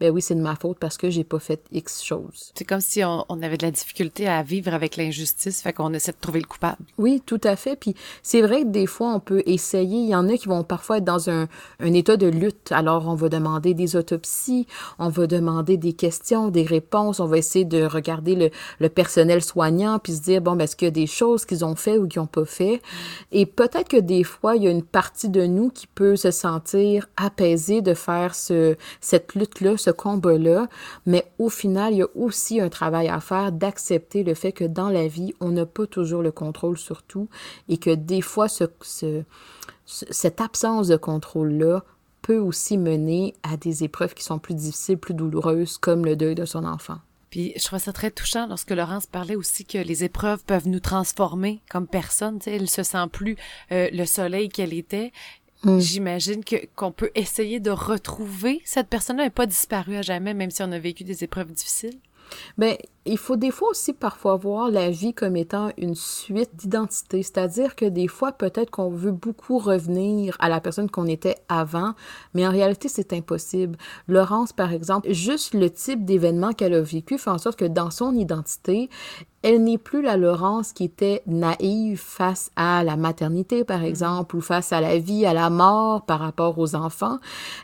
ben 0.00 0.10
oui, 0.10 0.22
c'est 0.22 0.34
de 0.34 0.40
ma 0.40 0.56
faute 0.56 0.78
parce 0.78 0.96
que 0.96 1.10
j'ai 1.10 1.24
pas 1.24 1.38
fait 1.38 1.62
X 1.72 2.02
choses. 2.02 2.52
C'est 2.54 2.64
comme 2.64 2.80
si 2.80 3.04
on, 3.04 3.24
avait 3.42 3.58
de 3.58 3.66
la 3.66 3.70
difficulté 3.70 4.26
à 4.26 4.42
vivre 4.42 4.72
avec 4.72 4.96
l'injustice, 4.96 5.60
fait 5.60 5.74
qu'on 5.74 5.92
essaie 5.92 6.12
de 6.12 6.16
trouver 6.20 6.40
le 6.40 6.46
coupable. 6.46 6.82
Oui, 6.96 7.22
tout 7.24 7.40
à 7.44 7.54
fait. 7.54 7.76
Puis 7.76 7.94
c'est 8.22 8.40
vrai 8.40 8.62
que 8.62 8.68
des 8.68 8.86
fois, 8.86 9.14
on 9.14 9.20
peut 9.20 9.42
essayer. 9.44 9.98
Il 9.98 10.08
y 10.08 10.14
en 10.14 10.28
a 10.28 10.36
qui 10.36 10.48
vont 10.48 10.64
parfois 10.64 10.98
être 10.98 11.04
dans 11.04 11.28
un, 11.28 11.48
un 11.80 11.92
état 11.92 12.16
de 12.16 12.26
lutte. 12.26 12.72
Alors, 12.72 13.08
on 13.08 13.14
va 13.14 13.28
demander 13.28 13.74
des 13.74 13.94
autopsies, 13.94 14.66
on 14.98 15.10
va 15.10 15.26
demander 15.26 15.76
des 15.76 15.92
questions, 15.92 16.48
des 16.48 16.64
réponses, 16.64 17.20
on 17.20 17.26
va 17.26 17.38
essayer 17.38 17.64
de 17.64 17.84
regarder 17.84 18.34
le, 18.34 18.50
le 18.78 18.88
personnel 18.88 19.42
soignant 19.42 19.98
puis 19.98 20.14
se 20.14 20.22
dire, 20.22 20.40
bon, 20.40 20.56
ben, 20.56 20.64
est-ce 20.64 20.76
qu'il 20.76 20.86
y 20.86 20.88
a 20.88 20.92
des 20.92 21.06
choses 21.06 21.44
qu'ils 21.44 21.64
ont 21.64 21.76
fait 21.76 21.98
ou 21.98 22.08
qu'ils 22.08 22.22
n'ont 22.22 22.26
pas 22.26 22.44
fait? 22.44 22.80
Et 23.32 23.44
peut-être 23.46 23.88
que 23.88 23.96
des 23.98 24.24
fois, 24.24 24.56
il 24.56 24.64
y 24.64 24.68
a 24.68 24.70
une 24.70 24.82
partie 24.82 25.28
de 25.28 25.44
nous 25.44 25.68
qui 25.70 25.86
peut 25.86 26.16
se 26.16 26.30
sentir 26.30 27.08
apaisée 27.16 27.82
de 27.82 27.94
faire 27.94 28.34
ce, 28.34 28.76
cette 29.00 29.34
lutte-là, 29.34 29.76
ce 29.76 29.89
combat-là, 29.92 30.68
mais 31.06 31.30
au 31.38 31.48
final, 31.48 31.92
il 31.92 31.98
y 31.98 32.02
a 32.02 32.08
aussi 32.14 32.60
un 32.60 32.68
travail 32.68 33.08
à 33.08 33.20
faire 33.20 33.52
d'accepter 33.52 34.22
le 34.22 34.34
fait 34.34 34.52
que 34.52 34.64
dans 34.64 34.88
la 34.88 35.08
vie, 35.08 35.34
on 35.40 35.50
n'a 35.50 35.66
pas 35.66 35.86
toujours 35.86 36.22
le 36.22 36.32
contrôle 36.32 36.78
sur 36.78 37.02
tout 37.02 37.28
et 37.68 37.78
que 37.78 37.94
des 37.94 38.22
fois, 38.22 38.48
ce, 38.48 38.64
cette 39.84 40.40
absence 40.40 40.88
de 40.88 40.96
contrôle-là 40.96 41.84
peut 42.22 42.38
aussi 42.38 42.78
mener 42.78 43.34
à 43.42 43.56
des 43.56 43.84
épreuves 43.84 44.14
qui 44.14 44.24
sont 44.24 44.38
plus 44.38 44.54
difficiles, 44.54 44.98
plus 44.98 45.14
douloureuses, 45.14 45.78
comme 45.78 46.04
le 46.04 46.16
deuil 46.16 46.34
de 46.34 46.44
son 46.44 46.64
enfant. 46.64 46.98
Puis 47.30 47.52
je 47.56 47.64
trouve 47.64 47.78
ça 47.78 47.92
très 47.92 48.10
touchant 48.10 48.46
lorsque 48.48 48.70
Laurence 48.70 49.06
parlait 49.06 49.36
aussi 49.36 49.64
que 49.64 49.78
les 49.78 50.02
épreuves 50.02 50.44
peuvent 50.44 50.66
nous 50.66 50.80
transformer 50.80 51.62
comme 51.70 51.86
personne. 51.86 52.40
Elle 52.44 52.68
se 52.68 52.82
sent 52.82 53.06
plus 53.12 53.36
euh, 53.70 53.88
le 53.92 54.04
soleil 54.04 54.48
qu'elle 54.48 54.74
était. 54.74 55.12
Mm. 55.64 55.78
J'imagine 55.78 56.44
que 56.44 56.56
qu'on 56.74 56.92
peut 56.92 57.10
essayer 57.14 57.60
de 57.60 57.70
retrouver 57.70 58.62
cette 58.64 58.88
personne-là 58.88 59.24
n'est 59.24 59.30
pas 59.30 59.46
disparue 59.46 59.96
à 59.96 60.02
jamais, 60.02 60.34
même 60.34 60.50
si 60.50 60.62
on 60.62 60.72
a 60.72 60.78
vécu 60.78 61.04
des 61.04 61.24
épreuves 61.24 61.52
difficiles. 61.52 61.98
Ben, 62.58 62.76
il 63.06 63.18
faut 63.18 63.36
des 63.36 63.50
fois 63.50 63.70
aussi 63.70 63.92
parfois 63.92 64.36
voir 64.36 64.70
la 64.70 64.90
vie 64.90 65.14
comme 65.14 65.36
étant 65.36 65.70
une 65.78 65.94
suite 65.94 66.54
d'identités, 66.54 67.22
c'est-à-dire 67.22 67.74
que 67.74 67.86
des 67.86 68.08
fois 68.08 68.32
peut-être 68.32 68.70
qu'on 68.70 68.90
veut 68.90 69.12
beaucoup 69.12 69.58
revenir 69.58 70.36
à 70.38 70.48
la 70.48 70.60
personne 70.60 70.90
qu'on 70.90 71.06
était 71.06 71.36
avant, 71.48 71.94
mais 72.34 72.46
en 72.46 72.50
réalité 72.50 72.88
c'est 72.88 73.12
impossible. 73.12 73.76
Laurence 74.06 74.52
par 74.52 74.72
exemple, 74.72 75.12
juste 75.12 75.54
le 75.54 75.70
type 75.70 76.04
d'événement 76.04 76.52
qu'elle 76.52 76.74
a 76.74 76.82
vécu 76.82 77.18
fait 77.18 77.30
en 77.30 77.38
sorte 77.38 77.58
que 77.58 77.64
dans 77.64 77.90
son 77.90 78.14
identité, 78.14 78.90
elle 79.42 79.64
n'est 79.64 79.78
plus 79.78 80.02
la 80.02 80.16
Laurence 80.16 80.72
qui 80.72 80.84
était 80.84 81.22
naïve 81.26 81.98
face 81.98 82.50
à 82.56 82.84
la 82.84 82.96
maternité, 82.96 83.64
par 83.64 83.80
mm-hmm. 83.80 83.88
exemple, 83.88 84.36
ou 84.36 84.40
face 84.40 84.72
à 84.72 84.80
la 84.80 84.98
vie, 84.98 85.24
à 85.24 85.32
la 85.32 85.48
mort 85.48 86.04
par 86.04 86.20
rapport 86.20 86.58
aux 86.58 86.74
enfants. 86.74 87.18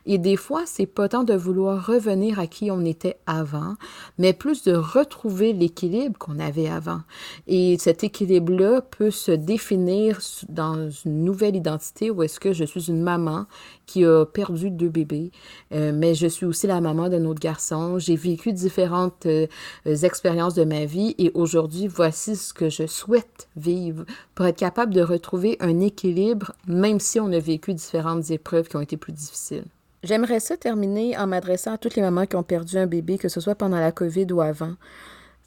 Et 0.07 0.19
des 0.19 0.37
fois, 0.37 0.63
c'est 0.65 0.87
pas 0.87 1.09
tant 1.09 1.25
de 1.25 1.35
vouloir 1.35 1.87
revenir 1.87 2.41
à 2.41 2.47
qui 2.47 2.71
on 2.71 2.85
était 2.85 3.19
avant, 3.27 3.75
mais 4.19 4.33
plus 4.33 4.63
de 4.63 4.75
retrouver 4.75 5.53
l'équilibre 5.53 6.19
qu'on 6.19 6.39
avait 6.39 6.69
avant. 6.69 7.01
Et 7.47 7.77
cet 7.79 8.05
équilibre-là 8.05 8.81
peut 8.81 9.11
se 9.11 9.33
définir 9.33 10.21
dans 10.49 10.91
une 11.05 11.25
nouvelle 11.25 11.57
identité 11.57 12.11
où 12.11 12.23
est-ce 12.23 12.41
que 12.41 12.53
je 12.53 12.65
suis 12.65 12.89
une 12.89 13.03
maman 13.03 13.47
qui 13.87 14.05
a 14.05 14.27
perdu 14.27 14.71
deux 14.71 14.89
bébés, 14.89 15.31
euh, 15.73 15.93
mais 15.95 16.15
je 16.15 16.27
suis 16.27 16.45
aussi 16.45 16.67
la 16.67 16.81
maman 16.81 17.09
d'un 17.09 17.25
autre 17.25 17.41
garçon. 17.41 17.99
J'ai 17.99 18.17
vécu 18.17 18.53
différentes 18.53 19.27
euh, 19.27 19.47
expériences 19.85 20.55
de 20.55 20.65
ma 20.65 20.85
vie 20.85 21.15
et 21.19 21.31
aujourd'hui, 21.35 21.87
voici 21.87 22.37
ce 22.37 22.53
que 22.53 22.69
je 22.69 22.87
souhaite 22.87 23.49
vivre 23.57 24.05
pour 24.35 24.47
être 24.47 24.59
capable 24.59 24.93
de 24.93 25.03
retrouver 25.03 25.57
un 25.61 25.81
équilibre, 25.81 26.53
même 26.67 27.01
si 27.01 27.21
on 27.21 27.33
a 27.33 27.39
vécu 27.39 27.75
différentes 27.75 28.31
épreuves 28.31 28.69
qui 28.69 28.77
ont 28.77 28.81
été 28.81 28.97
plus 28.97 29.13
difficiles. 29.13 29.65
J'aimerais 30.03 30.41
ça 30.41 30.57
terminer 30.57 31.17
en 31.17 31.27
m'adressant 31.27 31.73
à 31.73 31.79
toutes 31.79 31.97
les 31.97 32.03
mamans 32.03 32.27
qui 32.27 32.37
ont 32.37 32.43
perdu 32.43 32.79
un 32.79 32.87
bébé, 32.87 33.19
que 33.19 33.29
ce 33.29 33.41
soit 33.41 33.55
pendant 33.55 33.81
la 33.81 33.93
COVID 33.93 34.27
ou 34.33 34.41
avant. 34.41 34.75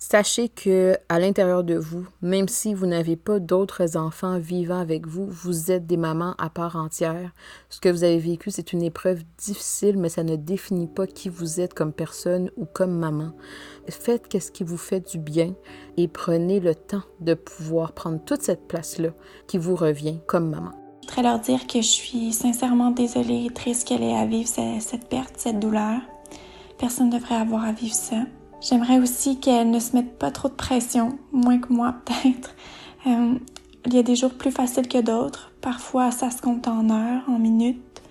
Sachez 0.02 0.48
que 0.48 0.96
à 1.10 1.20
l'intérieur 1.20 1.66
de 1.66 1.76
vous, 1.76 2.08
même 2.22 2.48
si 2.48 2.74
vous 2.74 2.86
n'avez 2.86 3.18
pas 3.18 3.40
d'autres 3.40 3.98
enfants 3.98 4.40
vivant 4.40 4.80
avec 4.80 5.06
vous, 5.06 5.26
vous 5.28 5.72
êtes 5.72 5.88
des 5.88 5.98
mamans 5.98 6.36
à 6.38 6.50
part 6.50 6.78
entière. 6.78 7.32
Ce 7.70 7.82
que 7.82 7.90
vous 7.90 8.06
avez 8.06 8.18
vécu, 8.18 8.50
c'est 8.50 8.72
une 8.72 8.82
épreuve 8.82 9.24
difficile, 9.38 9.98
mais 9.98 10.08
ça 10.08 10.24
ne 10.24 10.38
définit 10.38 10.88
pas 10.88 11.06
qui 11.06 11.28
vous 11.28 11.60
êtes 11.60 11.74
comme 11.74 11.92
personne 11.92 12.50
ou 12.56 12.64
comme 12.64 12.98
maman. 12.98 13.34
Faites 13.90 14.42
ce 14.42 14.52
qui 14.52 14.64
vous 14.64 14.78
fait 14.78 15.02
du 15.02 15.18
bien 15.18 15.54
et 15.98 16.08
prenez 16.08 16.62
le 16.62 16.76
temps 16.76 17.04
de 17.20 17.34
pouvoir 17.34 17.92
prendre 17.92 18.24
toute 18.24 18.42
cette 18.42 18.70
place-là 18.70 19.10
qui 19.48 19.58
vous 19.58 19.76
revient 19.76 20.20
comme 20.28 20.50
maman. 20.50 20.72
Je 21.02 21.10
voudrais 21.10 21.24
leur 21.24 21.40
dire 21.42 21.68
que 21.68 21.82
je 21.82 21.90
suis 21.90 22.32
sincèrement 22.32 22.92
désolée 22.92 23.48
et 23.48 23.54
triste 23.54 23.86
qu'elle 23.86 24.04
ait 24.04 24.16
à 24.16 24.26
vivre 24.26 24.48
cette 24.48 25.10
perte, 25.10 25.34
cette 25.36 25.60
douleur. 25.60 26.00
Personne 26.78 27.10
ne 27.10 27.20
devrait 27.20 27.36
avoir 27.36 27.66
à 27.66 27.74
vivre 27.74 27.94
ça. 27.96 28.24
J'aimerais 28.62 29.00
aussi 29.00 29.40
qu'elle 29.40 29.72
ne 29.72 29.80
se 29.80 29.96
mette 29.96 30.20
pas 30.20 30.32
trop 30.32 30.50
de 30.50 30.54
pression, 30.54 31.18
moins 31.32 31.60
que 31.60 31.72
moi 31.72 31.96
peut-être. 32.06 32.56
Euh, 33.08 33.36
il 33.86 33.94
y 33.94 33.98
a 33.98 34.04
des 34.04 34.16
jours 34.16 34.34
plus 34.34 34.52
faciles 34.52 34.88
que 34.88 35.02
d'autres. 35.02 35.52
Parfois, 35.62 36.12
ça 36.12 36.30
se 36.30 36.42
compte 36.42 36.68
en 36.68 36.90
heures, 36.90 37.24
en 37.28 37.40
minutes, 37.40 38.02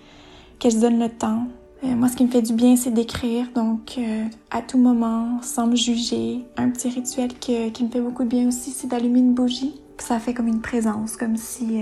qu'elle 0.57 0.71
se 0.71 0.79
donne 0.79 0.99
le 0.99 1.09
temps. 1.09 1.43
Euh, 1.83 1.95
moi, 1.95 2.09
ce 2.09 2.15
qui 2.15 2.25
me 2.25 2.31
fait 2.31 2.41
du 2.41 2.53
bien, 2.53 2.75
c'est 2.75 2.91
d'écrire, 2.91 3.47
donc 3.53 3.95
euh, 3.99 4.25
à 4.49 4.61
tout 4.61 4.79
moment, 4.79 5.39
sans 5.43 5.67
me 5.67 5.75
juger. 5.75 6.43
Un 6.57 6.69
petit 6.71 6.89
rituel 6.89 7.37
qui 7.39 7.83
me 7.83 7.89
fait 7.89 8.01
beaucoup 8.01 8.23
de 8.23 8.29
bien 8.29 8.47
aussi, 8.47 8.71
c'est 8.71 8.87
d'allumer 8.87 9.19
une 9.19 9.35
bougie. 9.35 9.79
Ça 9.99 10.19
fait 10.19 10.33
comme 10.33 10.47
une 10.47 10.61
présence, 10.61 11.15
comme 11.15 11.37
si 11.37 11.81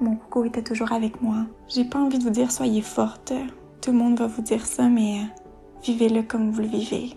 mon 0.00 0.16
coucou 0.16 0.44
était 0.44 0.62
toujours 0.62 0.92
avec 0.92 1.22
moi. 1.22 1.46
J'ai 1.68 1.84
pas 1.84 1.98
envie 1.98 2.18
de 2.18 2.24
vous 2.24 2.30
dire 2.30 2.52
soyez 2.52 2.82
forte. 2.82 3.32
Tout 3.80 3.92
le 3.92 3.98
monde 3.98 4.18
va 4.18 4.26
vous 4.26 4.42
dire 4.42 4.66
ça, 4.66 4.88
mais 4.88 5.20
vivez-le 5.82 6.22
comme 6.22 6.50
vous 6.50 6.60
le 6.60 6.68
vivez 6.68 7.16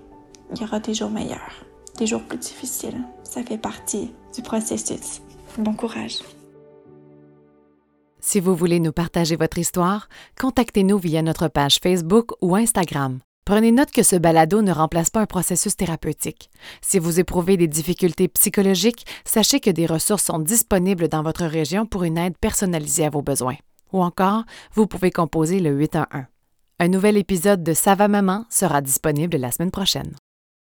il 0.52 0.62
y 0.62 0.64
aura 0.64 0.80
des 0.80 0.94
jours 0.94 1.10
meilleurs, 1.10 1.66
des 1.98 2.08
jours 2.08 2.24
plus 2.24 2.38
difficiles. 2.38 3.02
Ça 3.24 3.44
fait 3.44 3.58
partie 3.58 4.12
du 4.36 4.42
processus. 4.42 5.22
Bon 5.58 5.74
courage. 5.74 6.20
Si 8.20 8.40
vous 8.40 8.56
voulez 8.56 8.80
nous 8.80 8.92
partager 8.92 9.36
votre 9.36 9.58
histoire, 9.58 10.10
contactez-nous 10.40 10.98
via 10.98 11.22
notre 11.22 11.48
page 11.48 11.80
Facebook 11.82 12.32
ou 12.42 12.56
Instagram. 12.56 13.20
Prenez 13.46 13.72
note 13.72 13.92
que 13.92 14.04
ce 14.04 14.16
balado 14.16 14.62
ne 14.62 14.72
remplace 14.72 15.10
pas 15.10 15.22
un 15.22 15.26
processus 15.26 15.76
thérapeutique. 15.76 16.52
Si 16.82 17.00
vous 17.00 17.20
éprouvez 17.20 17.58
des 17.58 17.68
difficultés 17.68 18.28
psychologiques, 18.28 19.08
sachez 19.26 19.60
que 19.60 19.72
des 19.72 19.88
ressources 19.88 20.26
sont 20.26 20.38
disponibles 20.38 21.08
dans 21.08 21.24
votre 21.24 21.46
région 21.46 21.88
pour 21.88 22.04
une 22.04 22.20
aide 22.20 22.38
personnalisée 22.38 23.06
à 23.06 23.10
vos 23.10 23.24
besoins. 23.24 23.58
Ou 23.92 24.04
encore, 24.04 24.44
vous 24.74 24.86
pouvez 24.86 25.10
composer 25.10 25.60
le 25.60 25.72
811. 25.72 26.26
Un 26.80 26.88
nouvel 26.88 27.18
épisode 27.18 27.64
de 27.64 27.74
Sava 27.74 28.08
Maman 28.08 28.46
sera 28.50 28.82
disponible 28.82 29.38
la 29.38 29.52
semaine 29.52 29.72
prochaine. 29.72 30.14